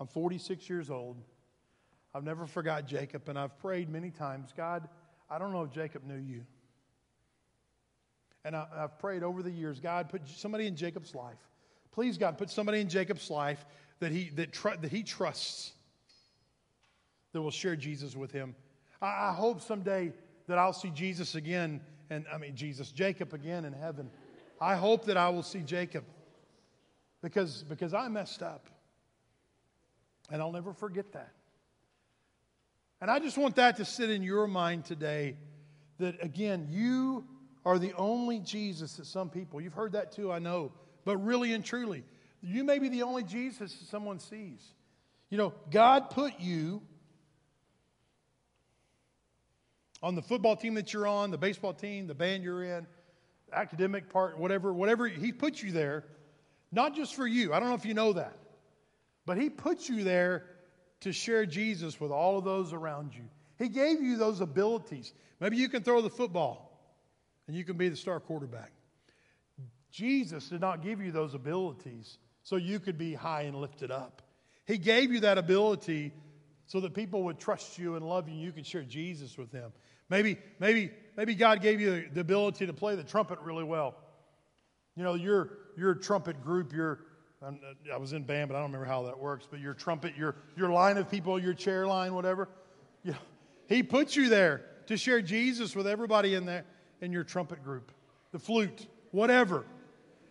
I'm 0.00 0.06
46 0.06 0.70
years 0.70 0.90
old. 0.90 1.22
I've 2.14 2.24
never 2.24 2.46
forgot 2.46 2.86
Jacob, 2.86 3.28
and 3.28 3.38
I've 3.38 3.58
prayed 3.58 3.90
many 3.90 4.10
times 4.10 4.54
God, 4.56 4.88
I 5.28 5.38
don't 5.38 5.52
know 5.52 5.64
if 5.64 5.70
Jacob 5.70 6.04
knew 6.04 6.16
you. 6.16 6.46
And 8.44 8.56
I, 8.56 8.66
have 8.74 8.98
prayed 8.98 9.22
over 9.22 9.42
the 9.42 9.50
years, 9.50 9.80
God, 9.80 10.08
put 10.08 10.26
somebody 10.26 10.66
in 10.66 10.76
Jacob's 10.76 11.14
life. 11.14 11.49
Please, 11.92 12.18
God, 12.18 12.38
put 12.38 12.50
somebody 12.50 12.80
in 12.80 12.88
Jacob's 12.88 13.30
life 13.30 13.64
that 13.98 14.12
he, 14.12 14.30
that, 14.30 14.52
tr- 14.52 14.76
that 14.80 14.90
he 14.90 15.02
trusts 15.02 15.72
that 17.32 17.42
will 17.42 17.50
share 17.50 17.76
Jesus 17.76 18.16
with 18.16 18.32
him. 18.32 18.54
I, 19.00 19.30
I 19.30 19.32
hope 19.32 19.60
someday 19.60 20.12
that 20.46 20.58
I'll 20.58 20.72
see 20.72 20.90
Jesus 20.90 21.34
again, 21.34 21.80
and 22.10 22.24
I 22.32 22.38
mean, 22.38 22.56
Jesus, 22.56 22.90
Jacob 22.90 23.34
again 23.34 23.64
in 23.64 23.72
heaven. 23.72 24.10
I 24.60 24.76
hope 24.76 25.04
that 25.06 25.16
I 25.16 25.28
will 25.28 25.42
see 25.42 25.60
Jacob 25.60 26.04
because, 27.22 27.62
because 27.62 27.94
I 27.94 28.08
messed 28.08 28.42
up. 28.42 28.68
And 30.30 30.40
I'll 30.40 30.52
never 30.52 30.72
forget 30.72 31.12
that. 31.12 31.32
And 33.00 33.10
I 33.10 33.18
just 33.18 33.38
want 33.38 33.56
that 33.56 33.76
to 33.78 33.84
sit 33.84 34.10
in 34.10 34.22
your 34.22 34.46
mind 34.46 34.84
today 34.84 35.36
that, 35.98 36.22
again, 36.22 36.68
you 36.70 37.24
are 37.64 37.78
the 37.78 37.92
only 37.94 38.38
Jesus 38.40 38.96
that 38.96 39.06
some 39.06 39.28
people, 39.28 39.60
you've 39.60 39.74
heard 39.74 39.92
that 39.92 40.12
too, 40.12 40.30
I 40.30 40.38
know, 40.38 40.72
but 41.04 41.16
really 41.18 41.52
and 41.52 41.64
truly, 41.64 42.04
you 42.42 42.64
may 42.64 42.78
be 42.78 42.88
the 42.88 43.02
only 43.02 43.22
Jesus 43.22 43.76
someone 43.90 44.18
sees. 44.18 44.62
You 45.28 45.38
know, 45.38 45.52
God 45.70 46.10
put 46.10 46.40
you 46.40 46.82
on 50.02 50.14
the 50.14 50.22
football 50.22 50.56
team 50.56 50.74
that 50.74 50.92
you're 50.92 51.06
on, 51.06 51.30
the 51.30 51.38
baseball 51.38 51.74
team, 51.74 52.06
the 52.06 52.14
band 52.14 52.42
you're 52.42 52.64
in, 52.64 52.86
academic 53.52 54.08
part, 54.08 54.38
whatever, 54.38 54.72
whatever, 54.72 55.06
He 55.06 55.32
put 55.32 55.62
you 55.62 55.72
there, 55.72 56.04
not 56.72 56.94
just 56.94 57.14
for 57.14 57.26
you. 57.26 57.52
I 57.52 57.60
don't 57.60 57.68
know 57.68 57.74
if 57.74 57.84
you 57.84 57.94
know 57.94 58.14
that, 58.14 58.36
but 59.26 59.36
He 59.36 59.50
put 59.50 59.88
you 59.88 60.04
there 60.04 60.46
to 61.00 61.12
share 61.12 61.46
Jesus 61.46 62.00
with 62.00 62.10
all 62.10 62.38
of 62.38 62.44
those 62.44 62.72
around 62.72 63.14
you. 63.14 63.24
He 63.58 63.68
gave 63.68 64.02
you 64.02 64.16
those 64.16 64.40
abilities. 64.40 65.12
Maybe 65.38 65.56
you 65.56 65.68
can 65.68 65.82
throw 65.82 66.00
the 66.00 66.10
football 66.10 66.70
and 67.46 67.56
you 67.56 67.64
can 67.64 67.76
be 67.76 67.88
the 67.88 67.96
star 67.96 68.20
quarterback. 68.20 68.72
Jesus 69.90 70.48
did 70.48 70.60
not 70.60 70.82
give 70.82 71.00
you 71.00 71.10
those 71.12 71.34
abilities 71.34 72.18
so 72.42 72.56
you 72.56 72.80
could 72.80 72.98
be 72.98 73.14
high 73.14 73.42
and 73.42 73.56
lifted 73.56 73.90
up. 73.90 74.22
He 74.66 74.78
gave 74.78 75.12
you 75.12 75.20
that 75.20 75.38
ability 75.38 76.12
so 76.66 76.80
that 76.80 76.94
people 76.94 77.24
would 77.24 77.38
trust 77.38 77.78
you 77.78 77.96
and 77.96 78.06
love 78.06 78.28
you 78.28 78.34
and 78.34 78.42
you 78.42 78.52
could 78.52 78.66
share 78.66 78.82
Jesus 78.82 79.36
with 79.36 79.50
them. 79.50 79.72
Maybe, 80.08 80.38
maybe, 80.58 80.90
maybe 81.16 81.34
God 81.34 81.60
gave 81.60 81.80
you 81.80 82.08
the 82.12 82.20
ability 82.20 82.66
to 82.66 82.72
play 82.72 82.94
the 82.94 83.04
trumpet 83.04 83.40
really 83.40 83.64
well. 83.64 83.96
You 84.96 85.04
know, 85.04 85.14
your, 85.14 85.50
your 85.76 85.94
trumpet 85.94 86.42
group, 86.42 86.72
your, 86.72 87.00
i 87.92 87.96
was 87.96 88.12
in 88.12 88.22
band, 88.22 88.48
but 88.48 88.56
I 88.56 88.60
don't 88.60 88.70
remember 88.70 88.86
how 88.86 89.04
that 89.04 89.18
works. 89.18 89.46
But 89.50 89.60
your 89.60 89.74
trumpet, 89.74 90.16
your, 90.16 90.36
your 90.56 90.70
line 90.70 90.98
of 90.98 91.10
people, 91.10 91.38
your 91.38 91.54
chair 91.54 91.86
line, 91.86 92.14
whatever. 92.14 92.48
You 93.02 93.12
know, 93.12 93.18
he 93.68 93.82
puts 93.82 94.14
you 94.14 94.28
there 94.28 94.66
to 94.86 94.96
share 94.96 95.22
Jesus 95.22 95.74
with 95.74 95.86
everybody 95.86 96.34
in 96.34 96.44
there 96.44 96.64
in 97.00 97.12
your 97.12 97.24
trumpet 97.24 97.64
group, 97.64 97.92
the 98.32 98.38
flute, 98.38 98.86
whatever. 99.10 99.64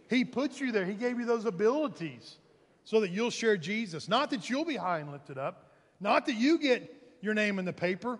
He 0.10 0.26
puts 0.26 0.60
you 0.60 0.72
there. 0.72 0.86
He 0.86 0.96
gave 0.96 1.20
you 1.20 1.26
those 1.26 1.46
abilities 1.46 2.38
so 2.84 3.02
that 3.02 3.12
you'll 3.12 3.30
share 3.30 3.58
Jesus. 3.58 4.10
Not 4.10 4.32
that 4.32 4.50
you'll 4.50 4.66
be 4.66 4.76
high 4.76 5.00
and 5.00 5.12
lifted 5.12 5.38
up, 5.38 5.72
not 6.00 6.26
that 6.26 6.36
you 6.36 6.58
get 6.58 6.92
your 7.22 7.36
name 7.36 7.60
in 7.60 7.66
the 7.66 7.74
paper. 7.74 8.20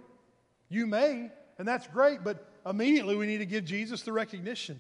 You 0.70 0.86
may, 0.86 1.32
and 1.58 1.68
that's 1.68 1.88
great, 1.88 2.24
but 2.24 2.48
immediately 2.66 3.16
we 3.16 3.26
need 3.26 3.40
to 3.40 3.46
give 3.48 3.66
Jesus 3.66 4.04
the 4.04 4.14
recognition. 4.14 4.80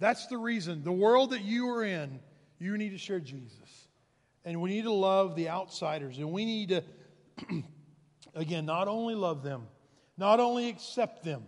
That's 0.00 0.26
the 0.26 0.36
reason. 0.36 0.82
The 0.82 0.92
world 0.92 1.30
that 1.30 1.42
you 1.42 1.70
are 1.70 1.84
in 1.84 2.18
you 2.58 2.76
need 2.76 2.90
to 2.90 2.98
share 2.98 3.20
Jesus. 3.20 3.88
And 4.44 4.60
we 4.60 4.70
need 4.70 4.84
to 4.84 4.92
love 4.92 5.36
the 5.36 5.48
outsiders. 5.48 6.18
And 6.18 6.32
we 6.32 6.44
need 6.44 6.70
to, 6.70 6.82
again, 8.34 8.66
not 8.66 8.88
only 8.88 9.14
love 9.14 9.42
them, 9.42 9.68
not 10.16 10.40
only 10.40 10.68
accept 10.68 11.22
them, 11.22 11.44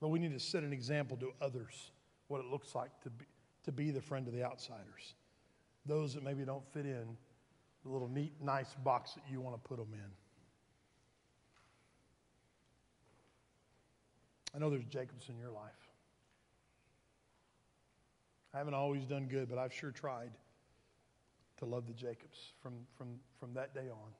but 0.00 0.08
we 0.08 0.18
need 0.18 0.32
to 0.32 0.40
set 0.40 0.64
an 0.64 0.72
example 0.72 1.16
to 1.18 1.32
others 1.40 1.92
what 2.28 2.40
it 2.40 2.46
looks 2.46 2.74
like 2.74 2.90
to 3.02 3.10
be, 3.10 3.24
to 3.64 3.72
be 3.72 3.90
the 3.90 4.00
friend 4.00 4.26
of 4.26 4.34
the 4.34 4.42
outsiders. 4.44 5.14
Those 5.86 6.14
that 6.14 6.24
maybe 6.24 6.44
don't 6.44 6.66
fit 6.72 6.86
in 6.86 7.16
the 7.82 7.90
little 7.90 8.08
neat, 8.08 8.32
nice 8.40 8.74
box 8.82 9.12
that 9.12 9.22
you 9.30 9.40
want 9.40 9.54
to 9.56 9.68
put 9.68 9.78
them 9.78 9.92
in. 9.92 10.10
I 14.54 14.58
know 14.58 14.70
there's 14.70 14.84
Jacobs 14.84 15.28
in 15.28 15.36
your 15.36 15.50
life. 15.50 15.72
I 18.54 18.58
haven't 18.58 18.74
always 18.74 19.04
done 19.04 19.26
good, 19.26 19.48
but 19.48 19.58
I've 19.58 19.72
sure 19.72 19.90
tried. 19.90 20.30
to 21.58 21.64
love 21.66 21.86
the 21.86 21.92
Jacobs 21.92 22.52
from, 22.62 22.74
from, 22.96 23.08
from 23.38 23.54
that 23.54 23.74
day 23.74 23.88
on. 23.90 24.12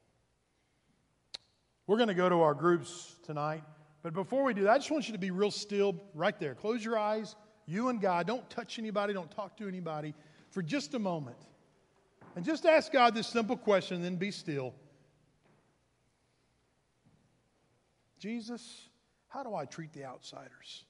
We're 1.87 1.97
going 1.97 2.09
to 2.09 2.15
go 2.15 2.29
to 2.29 2.41
our 2.41 2.55
groups 2.55 3.17
tonight. 3.23 3.63
But 4.03 4.13
before 4.15 4.45
we 4.45 4.55
do 4.55 4.63
that, 4.65 4.71
I 4.71 4.79
just 4.79 4.91
want 4.91 5.07
you 5.07 5.13
to 5.13 5.19
be 5.19 5.31
real 5.31 5.51
still 5.51 5.95
right 6.15 6.39
there. 6.39 6.55
Close 6.55 6.85
your 6.85 6.99
eyes, 6.99 7.37
you 7.67 7.89
and 7.89 8.01
God. 8.01 8.27
Don't 8.27 8.49
touch 8.51 8.79
anybody, 8.79 9.13
don't 9.13 9.31
talk 9.31 9.57
to 9.59 9.69
anybody 9.69 10.15
for 10.51 10.63
just 10.63 10.95
a 10.95 10.99
moment. 10.99 11.37
And 12.37 12.45
just 12.45 12.67
ask 12.67 12.93
God 12.93 13.15
this 13.15 13.27
simple 13.27 13.57
question, 13.57 14.03
then 14.03 14.17
be 14.17 14.31
still. 14.31 14.75
Jesus, 18.19 18.89
how 19.29 19.43
do 19.43 19.55
I 19.55 19.67
treat 19.67 19.93
the 19.93 20.05
outsiders? 20.05 20.85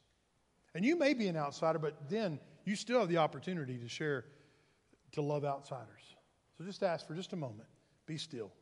And 0.74 0.84
you 0.84 0.96
may 0.96 1.14
be 1.14 1.28
an 1.28 1.36
outsider, 1.36 1.78
but 1.78 2.08
then 2.08 2.38
you 2.64 2.76
still 2.76 3.00
have 3.00 3.08
the 3.08 3.18
opportunity 3.18 3.76
to 3.78 3.88
share, 3.88 4.24
to 5.12 5.22
love 5.22 5.44
outsiders. 5.44 6.14
So 6.56 6.64
just 6.64 6.82
ask 6.82 7.06
for 7.06 7.14
just 7.14 7.32
a 7.32 7.36
moment. 7.36 7.68
Be 8.06 8.16
still. 8.18 8.52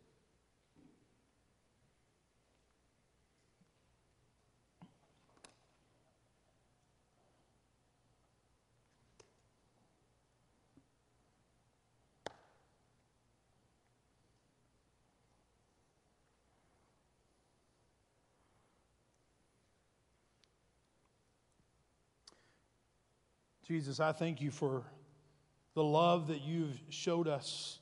Jesus, 23.73 24.01
I 24.01 24.13
thank 24.13 24.43
you 24.43 24.51
for 24.51 24.85
the 25.73 25.83
love 25.83 26.27
that 26.29 26.43
you've 26.43 26.79
showed 26.91 27.27
us, 27.27 27.79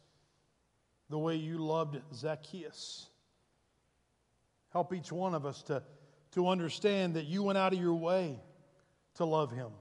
the 1.08 1.18
way 1.18 1.34
you 1.34 1.58
loved 1.58 1.98
Zacchaeus. 2.14 3.08
Help 4.72 4.94
each 4.94 5.10
one 5.10 5.34
of 5.34 5.44
us 5.44 5.64
to, 5.64 5.82
to 6.30 6.46
understand 6.46 7.14
that 7.14 7.24
you 7.24 7.42
went 7.42 7.58
out 7.58 7.72
of 7.72 7.80
your 7.80 7.96
way 7.96 8.38
to 9.16 9.24
love 9.24 9.50
him. 9.50 9.72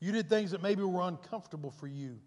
You 0.00 0.10
did 0.10 0.28
things 0.28 0.50
that 0.50 0.60
maybe 0.60 0.82
were 0.82 1.02
uncomfortable 1.02 1.70
for 1.70 1.86
you. 1.86 2.18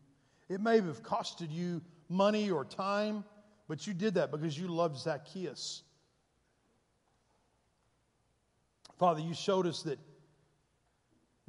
It 0.48 0.62
may 0.62 0.76
have 0.76 1.04
costed 1.04 1.52
you 1.52 1.82
money 2.08 2.50
or 2.50 2.64
time, 2.64 3.26
but 3.68 3.88
you 3.88 3.94
did 3.94 4.14
that 4.14 4.32
because 4.32 4.58
you 4.58 4.70
loved 4.70 4.98
Zacchaeus. 4.98 5.84
Father, 8.98 9.20
you 9.20 9.34
showed 9.34 9.68
us 9.68 9.84
that 9.84 10.00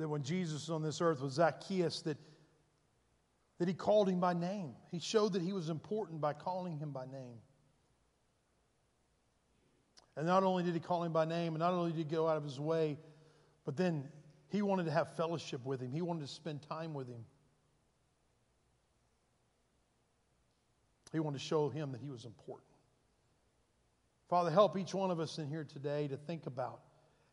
that 0.00 0.08
when 0.08 0.22
Jesus 0.22 0.62
was 0.62 0.70
on 0.70 0.82
this 0.82 1.00
earth 1.00 1.20
was 1.20 1.34
Zacchaeus, 1.34 2.00
that, 2.02 2.16
that 3.58 3.68
he 3.68 3.74
called 3.74 4.08
him 4.08 4.18
by 4.18 4.32
name. 4.32 4.72
He 4.90 4.98
showed 4.98 5.34
that 5.34 5.42
he 5.42 5.52
was 5.52 5.68
important 5.68 6.20
by 6.20 6.32
calling 6.32 6.78
him 6.78 6.90
by 6.90 7.04
name. 7.04 7.38
And 10.16 10.26
not 10.26 10.42
only 10.42 10.62
did 10.62 10.74
he 10.74 10.80
call 10.80 11.04
him 11.04 11.12
by 11.12 11.26
name, 11.26 11.54
and 11.54 11.58
not 11.58 11.72
only 11.72 11.92
did 11.92 11.98
he 11.98 12.04
go 12.04 12.28
out 12.28 12.36
of 12.36 12.44
his 12.44 12.58
way, 12.58 12.98
but 13.64 13.76
then 13.76 14.08
he 14.48 14.62
wanted 14.62 14.86
to 14.86 14.90
have 14.90 15.14
fellowship 15.16 15.64
with 15.64 15.80
him. 15.80 15.92
He 15.92 16.02
wanted 16.02 16.22
to 16.22 16.32
spend 16.32 16.62
time 16.62 16.94
with 16.94 17.08
him. 17.08 17.24
He 21.12 21.20
wanted 21.20 21.38
to 21.38 21.44
show 21.44 21.68
him 21.68 21.92
that 21.92 22.00
he 22.00 22.08
was 22.08 22.24
important. 22.24 22.68
Father, 24.28 24.50
help 24.50 24.78
each 24.78 24.94
one 24.94 25.10
of 25.10 25.20
us 25.20 25.38
in 25.38 25.48
here 25.48 25.64
today 25.64 26.08
to 26.08 26.16
think 26.16 26.46
about 26.46 26.80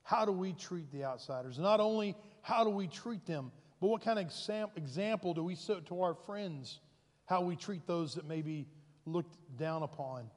how 0.07 0.23
do 0.23 0.31
we 0.31 0.53
treat 0.53 0.89
the 0.91 1.03
outsiders? 1.03 1.59
Not 1.59 1.81
only 1.81 2.15
how 2.47 2.63
do 2.63 2.69
we 2.69 2.87
treat 2.87 3.25
them, 3.25 3.51
but 3.81 3.87
what 3.87 4.01
kind 4.01 4.17
of 4.17 4.25
exam- 4.25 4.69
example 4.77 5.33
do 5.33 5.43
we 5.43 5.53
set 5.53 5.85
to 5.87 6.01
our 6.01 6.13
friends? 6.13 6.79
How 7.25 7.41
we 7.41 7.57
treat 7.57 7.85
those 7.85 8.15
that 8.15 8.25
may 8.25 8.41
be 8.41 8.67
looked 9.05 9.35
down 9.57 9.83
upon 9.83 10.31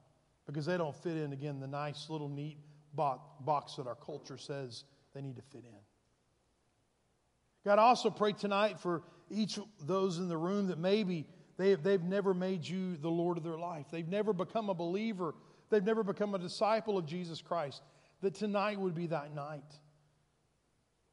because 0.45 0.65
they 0.65 0.75
don't 0.75 0.95
fit 0.95 1.15
in, 1.15 1.31
again, 1.31 1.61
the 1.61 1.67
nice 1.67 2.09
little 2.09 2.27
neat 2.27 2.57
box 2.93 3.75
that 3.77 3.87
our 3.87 3.95
culture 3.95 4.37
says 4.37 4.83
they 5.15 5.21
need 5.21 5.37
to 5.37 5.41
fit 5.41 5.63
in. 5.63 5.79
God, 7.63 7.79
I 7.79 7.83
also 7.83 8.09
pray 8.09 8.33
tonight 8.33 8.81
for 8.81 9.03
each 9.29 9.57
of 9.57 9.67
those 9.81 10.17
in 10.17 10.27
the 10.27 10.37
room 10.37 10.67
that 10.67 10.79
maybe 10.79 11.25
they 11.55 11.75
they've 11.75 12.03
never 12.03 12.33
made 12.33 12.67
you 12.67 12.97
the 12.97 13.09
Lord 13.09 13.37
of 13.37 13.45
their 13.45 13.57
life. 13.57 13.85
They've 13.89 14.05
never 14.05 14.33
become 14.33 14.69
a 14.69 14.73
believer. 14.73 15.33
They've 15.69 15.81
never 15.81 16.03
become 16.03 16.35
a 16.35 16.39
disciple 16.39 16.97
of 16.97 17.05
Jesus 17.05 17.41
Christ 17.41 17.81
that 18.21 18.35
tonight 18.35 18.77
would 18.81 18.95
be 18.95 19.07
that 19.07 19.33
night. 19.33 19.79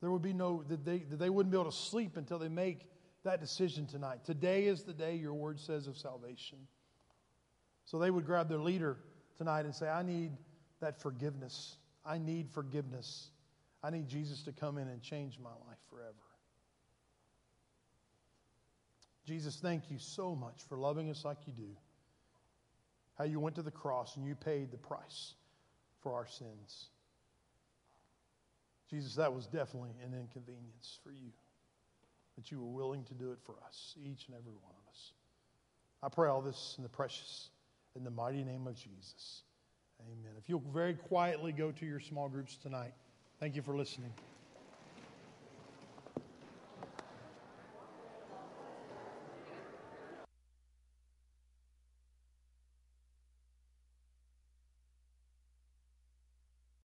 There 0.01 0.11
would 0.11 0.23
be 0.23 0.33
no, 0.33 0.63
that 0.69 0.85
they, 0.85 0.99
that 0.99 1.19
they 1.19 1.31
wouldn't 1.31 1.51
be 1.51 1.59
able 1.59 1.71
to 1.71 1.77
sleep 1.77 2.17
until 2.17 2.39
they 2.39 2.49
make 2.49 2.87
that 3.25 3.41
decision 3.41 3.87
tonight. 3.87 4.25
Today 4.25 4.67
is 4.67 4.85
the 4.85 4.93
day 4.93 5.17
your 5.17 5.35
word 5.35 5.59
says 5.59 5.87
of 5.87 5.97
salvation. 5.97 6.59
So 7.85 7.99
they 7.99 8.11
would 8.11 8.25
grab 8.25 8.49
their 8.49 8.61
leader 8.61 8.99
tonight 9.37 9.65
and 9.65 9.75
say, 9.75 9.89
I 9.89 10.03
need 10.03 10.33
that 10.81 11.01
forgiveness. 11.01 11.77
I 12.05 12.19
need 12.19 12.51
forgiveness. 12.51 13.31
I 13.83 13.91
need 13.91 14.09
Jesus 14.09 14.43
to 14.45 14.53
come 14.53 14.79
in 14.79 14.89
and 14.89 15.03
change 15.03 15.39
my 15.43 15.51
life 15.51 15.79
forever. 15.91 16.13
Jesus, 19.27 19.59
thank 19.61 19.91
you 19.91 19.99
so 19.99 20.35
much 20.35 20.63
for 20.69 20.79
loving 20.79 21.11
us 21.11 21.25
like 21.25 21.39
you 21.47 21.53
do. 21.53 21.77
How 23.19 23.25
you 23.25 23.41
went 23.41 23.57
to 23.57 23.63
the 23.63 23.71
cross 23.71 24.17
and 24.17 24.25
you 24.25 24.35
paid 24.35 24.71
the 24.71 24.79
price 24.79 25.35
for 26.03 26.15
our 26.15 26.27
sins. 26.27 26.89
Jesus, 28.91 29.15
that 29.17 29.33
was 29.33 29.47
definitely 29.47 29.91
an 30.05 30.15
inconvenience 30.19 30.99
for 31.03 31.11
you, 31.11 31.31
that 32.37 32.51
you 32.51 32.59
were 32.59 32.71
willing 32.71 33.05
to 33.05 33.15
do 33.15 33.33
it 33.33 33.39
for 33.45 33.55
us, 33.67 33.95
each 33.99 34.27
and 34.27 34.37
every 34.37 34.55
one 34.55 34.73
of 34.73 34.91
us. 34.91 35.13
I 36.03 36.09
pray 36.09 36.29
all 36.29 36.41
this 36.41 36.75
in 36.79 36.83
the 36.83 36.89
precious, 36.89 37.51
in 37.97 38.05
the 38.05 38.11
mighty 38.11 38.45
name 38.45 38.67
of 38.67 38.75
Jesus. 38.75 39.43
Amen. 40.01 40.33
If 40.39 40.49
you'll 40.49 40.63
very 40.73 40.95
quietly 40.95 41.53
go 41.53 41.73
to 41.73 41.87
your 41.87 42.01
small 42.01 42.29
groups 42.29 42.57
tonight, 42.57 42.93
thank 43.41 43.57
you 43.57 43.63
for 43.63 43.77
listening. 43.77 44.13